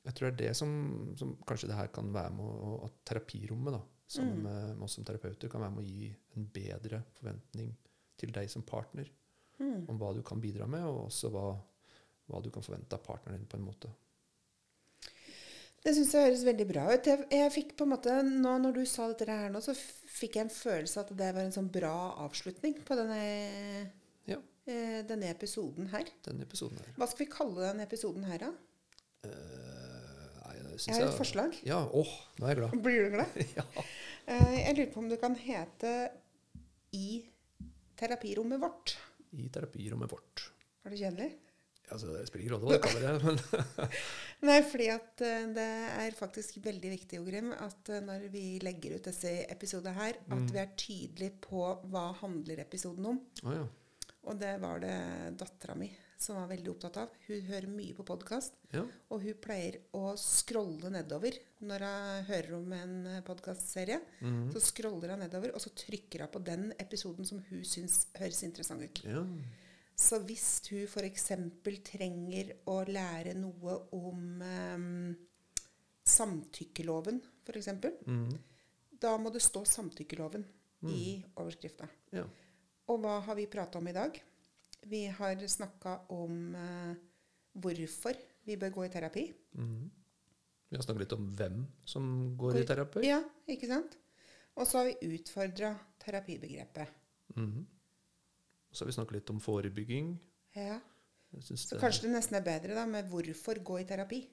jeg 0.06 0.14
tror 0.14 0.30
det 0.30 0.34
er 0.36 0.48
det 0.50 0.56
som, 0.56 1.16
som 1.18 1.36
kanskje 1.48 1.68
det 1.72 1.78
her 1.80 1.88
kan 1.88 2.14
være 2.14 2.30
med 2.36 2.46
å, 2.46 2.86
at 2.86 2.92
terapirommet, 3.04 3.74
da, 3.74 3.82
sammen 4.08 4.38
Mm. 4.38 4.44
med, 4.44 4.78
med 4.78 4.84
oss 4.84 4.94
som 5.00 5.04
terapeuter, 5.04 5.50
kan 5.50 5.62
være 5.62 5.72
med 5.72 5.84
å 5.84 5.88
gi 5.88 6.16
en 6.38 6.46
bedre 6.46 7.02
forventning 7.18 7.76
til 8.18 8.32
deg 8.32 8.48
som 8.54 8.62
partner 8.62 9.10
mm. 9.60 9.90
om 9.90 9.98
hva 9.98 10.14
du 10.14 10.22
kan 10.22 10.40
bidra 10.40 10.68
med, 10.68 10.84
og 10.86 11.08
også 11.08 11.32
hva, 11.32 11.58
hva 12.30 12.44
du 12.44 12.52
kan 12.52 12.62
forvente 12.62 12.94
av 12.94 13.02
partneren 13.04 13.40
din 13.40 13.48
på 13.48 13.58
en 13.58 13.66
måte. 13.66 13.90
Det 15.82 15.96
syns 15.98 16.12
jeg 16.14 16.28
høres 16.28 16.44
veldig 16.46 16.66
bra 16.70 16.84
ut. 16.92 17.08
Jeg, 17.10 17.26
jeg 17.34 17.52
fikk 17.56 17.72
på 17.80 17.88
en 17.88 17.94
måte, 17.96 18.14
nå 18.28 18.52
Når 18.62 18.76
du 18.76 18.82
sa 18.86 19.08
dette 19.10 19.26
her 19.26 19.50
nå, 19.54 19.62
så 19.66 19.74
fikk 19.74 20.38
jeg 20.38 20.46
en 20.46 20.54
følelse 20.54 21.02
at 21.02 21.10
det 21.18 21.30
var 21.34 21.42
en 21.48 21.56
sånn 21.56 21.72
bra 21.74 21.94
avslutning 22.28 22.76
på 22.86 22.98
denne, 23.00 23.18
Ja. 24.30 24.38
eh, 24.70 25.00
denne 25.10 25.32
episoden 25.34 25.90
her. 25.94 26.06
Denne 26.28 26.46
episoden 26.46 26.78
her. 26.84 26.94
Hva 27.00 27.08
skal 27.10 27.26
vi 27.26 27.32
kalle 27.34 27.66
denne 27.72 27.88
episoden 27.90 28.28
her, 28.30 28.46
da? 28.46 28.52
Uh, 29.26 30.38
nei, 30.46 30.56
det 30.62 30.78
Jeg 30.86 30.96
har 30.96 31.04
har 31.04 31.12
et 31.12 31.18
forslag. 31.18 31.58
Ja, 31.66 31.82
åh, 31.98 32.14
nå 32.40 32.46
er 32.46 32.54
jeg 32.54 32.62
glad. 32.62 32.78
Blir 32.86 33.04
du 33.06 33.16
glad? 33.18 33.42
ja. 33.60 33.66
Eh, 34.30 34.56
jeg 34.62 34.78
lurer 34.78 34.92
på 34.94 35.02
om 35.02 35.10
det 35.10 35.20
kan 35.22 35.36
hete 35.38 35.94
I 36.98 37.24
terapirommet 37.98 38.62
vårt. 38.62 38.96
I 39.34 39.50
terapirommet 39.54 40.14
vårt. 40.14 40.46
Er 40.86 40.94
det 40.94 41.02
kjedelig? 41.02 41.32
Altså, 41.92 42.12
det 42.16 42.26
spiller 42.30 42.46
ingen 42.46 42.56
rolle 42.56 42.78
hva 42.78 42.80
du 42.80 42.86
kaller 42.88 43.08
det, 43.08 43.24
men 43.26 43.90
Nei, 44.50 44.60
fordi 44.66 44.88
at 44.94 45.22
eh, 45.28 45.48
det 45.58 45.68
er 46.06 46.16
faktisk 46.18 46.58
veldig 46.66 46.92
viktig, 46.96 47.20
Ogrim, 47.22 47.52
at 47.54 47.90
eh, 47.94 48.00
når 48.06 48.30
vi 48.34 48.46
legger 48.64 48.96
ut 48.98 49.10
disse 49.12 49.34
episodene 49.52 49.94
her, 50.00 50.18
at 50.24 50.38
Mm. 50.40 50.48
vi 50.56 50.60
er 50.64 50.72
tydelige 50.80 51.36
på 51.44 51.66
hva 51.92 52.08
handler 52.24 52.64
episoden 52.64 53.06
om. 53.12 53.20
Oh, 53.44 53.54
ja. 53.54 53.68
Og 54.30 54.38
det 54.40 54.56
var 54.62 54.80
det 54.84 54.96
dattera 55.42 55.76
mi 55.76 55.90
som 56.22 56.36
var 56.38 56.52
veldig 56.52 56.70
opptatt 56.70 56.98
av. 57.02 57.14
Hun 57.26 57.40
hører 57.48 57.66
mye 57.74 57.96
på 57.98 58.04
podkast, 58.06 58.54
ja. 58.76 58.84
og 59.10 59.24
hun 59.26 59.38
pleier 59.42 59.80
å 59.98 60.12
scrolle 60.22 60.92
nedover 60.94 61.34
når 61.66 61.82
hun 61.88 62.28
hører 62.28 62.52
om 62.60 62.76
en 62.78 62.94
podkastserie. 63.26 63.98
Mhm. 64.22 64.52
Så 64.54 64.62
scroller 64.68 65.16
hun 65.16 65.24
nedover, 65.26 65.56
og 65.58 65.64
så 65.66 65.74
trykker 65.74 66.22
hun 66.28 66.30
på 66.36 66.44
den 66.46 66.68
episoden 66.80 67.26
som 67.26 67.42
hun 67.50 67.64
syns 67.66 68.04
høres 68.22 68.44
interessant 68.46 68.86
ut. 68.86 69.04
ja. 69.10 69.26
Så 70.02 70.18
hvis 70.26 70.48
hun 70.72 70.88
f.eks. 70.90 71.28
trenger 71.92 72.56
å 72.72 72.80
lære 72.88 73.36
noe 73.38 73.76
om 73.94 74.42
um, 74.42 75.12
samtykkeloven, 76.08 77.22
f.eks., 77.46 77.70
mm. 78.08 78.32
da 79.02 79.14
må 79.22 79.30
det 79.34 79.44
stå 79.46 79.62
samtykkeloven 79.68 80.48
i 80.90 81.22
overskrifta. 81.38 81.90
ja. 82.18 82.26
Og 82.90 82.98
hva 83.00 83.20
har 83.24 83.38
vi 83.38 83.46
prata 83.48 83.80
om 83.80 83.88
i 83.88 83.94
dag? 83.96 84.18
Vi 84.90 85.06
har 85.16 85.42
snakka 85.48 85.94
om 86.12 86.56
eh, 86.58 86.94
hvorfor 87.64 88.18
vi 88.44 88.58
bør 88.60 88.74
gå 88.76 88.86
i 88.86 88.90
terapi. 88.92 89.24
Mm. 89.56 89.86
Vi 90.72 90.76
har 90.76 90.84
snakket 90.84 91.06
litt 91.06 91.16
om 91.16 91.30
hvem 91.38 91.62
som 91.88 92.10
går 92.42 92.58
i 92.60 92.66
terapi. 92.68 93.04
Ja, 93.08 93.22
ikke 93.48 93.70
sant? 93.70 93.96
Og 94.58 94.68
så 94.68 94.82
har 94.82 94.90
vi 94.90 95.14
utfordra 95.16 95.76
terapibegrepet. 96.02 96.98
Mhm. 97.38 97.62
Så 98.72 98.84
har 98.84 98.88
vi 98.88 98.94
snakket 98.96 99.14
litt 99.20 99.30
om 99.30 99.40
forebygging. 99.40 100.14
Ja. 100.56 100.80
Så 101.40 101.56
det- 101.56 101.80
kanskje 101.80 102.02
det 102.08 102.12
nesten 102.16 102.36
er 102.38 102.42
bedre 102.44 102.76
da 102.76 102.86
med 102.86 103.10
'hvorfor 103.10 103.56
gå 103.64 103.80
i 103.80 103.86
terapi'. 103.86 104.28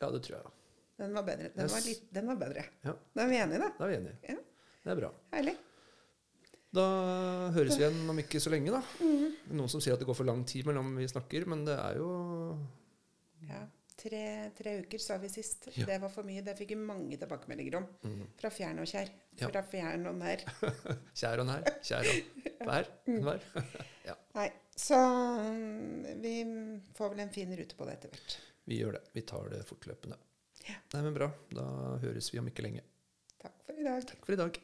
Ja, 0.00 0.10
det 0.10 0.22
tror 0.22 0.36
jeg. 0.38 0.50
Den 0.98 1.14
var 1.14 1.22
bedre. 1.22 1.48
Den 1.54 1.68
var, 1.68 1.80
litt, 1.80 2.12
den 2.12 2.26
var 2.26 2.36
bedre. 2.36 2.64
Ja. 2.84 2.92
Da 3.14 3.22
er 3.24 3.28
vi 3.28 3.36
enige, 3.36 3.58
da. 3.58 3.68
Da 3.78 3.84
er 3.84 3.88
vi 3.88 3.96
enige. 3.96 4.16
Ja. 4.28 4.36
Det 4.84 4.90
er 4.92 4.96
bra. 5.00 5.12
Herlig. 5.32 5.56
Da 6.72 7.50
høres 7.52 7.76
vi 7.76 7.82
igjen 7.84 8.08
om 8.08 8.18
ikke 8.18 8.40
så 8.40 8.50
lenge, 8.50 8.70
da. 8.70 8.80
Mhm. 9.00 9.34
Noen 9.52 9.68
som 9.68 9.80
sier 9.80 9.92
at 9.92 9.98
det 9.98 10.06
går 10.08 10.16
for 10.16 10.24
lang 10.24 10.44
tid 10.46 10.64
mellom 10.64 10.96
vi 10.96 11.04
snakker, 11.06 11.46
men 11.46 11.64
det 11.64 11.78
er 11.78 11.96
jo 11.96 12.58
Ja. 13.42 13.66
Tre, 14.02 14.50
tre 14.58 14.72
uker, 14.82 14.98
sa 14.98 15.16
vi 15.22 15.28
sist. 15.30 15.68
Ja. 15.76 15.86
Det 15.86 15.98
var 16.02 16.10
for 16.10 16.26
mye. 16.26 16.42
Det 16.42 16.56
fikk 16.58 16.72
vi 16.74 16.78
mange 16.80 17.18
tilbakemeldinger 17.20 17.76
om. 17.78 17.86
Mhm. 18.02 18.32
Fra 18.40 18.50
fjern 18.50 18.80
og 18.82 18.88
kjær. 18.90 19.12
Ja. 19.38 19.50
Fra 19.52 19.62
fjern 19.62 20.08
og 20.10 20.16
nær. 20.18 20.42
Kjær 21.20 21.42
og 21.44 21.46
nær. 21.46 21.68
Kjær 21.86 22.08
og 22.10 22.66
nær. 22.66 22.90
nær. 23.28 23.46
ja. 24.08 24.16
Nei, 24.34 24.48
så 24.74 24.98
mm, 24.98 26.18
vi 26.24 26.34
får 26.98 27.14
vel 27.14 27.24
en 27.26 27.32
fin 27.36 27.54
rute 27.58 27.78
på 27.78 27.86
det 27.86 27.98
etter 28.00 28.14
hvert. 28.16 28.36
Vi 28.66 28.80
gjør 28.80 28.98
det. 28.98 29.04
Vi 29.14 29.24
tar 29.28 29.48
det 29.54 29.62
fortløpende. 29.70 30.18
Ja. 30.66 30.76
Nei, 30.94 31.04
men 31.06 31.14
bra. 31.16 31.30
Da 31.54 31.68
høres 32.02 32.32
vi 32.34 32.42
om 32.42 32.50
ikke 32.50 32.66
lenge. 32.66 32.82
Takk 33.42 33.56
for 33.66 33.78
i 33.78 33.86
dag. 33.86 34.06
Takk 34.10 34.26
for 34.26 34.34
i 34.34 34.42
dag. 34.42 34.60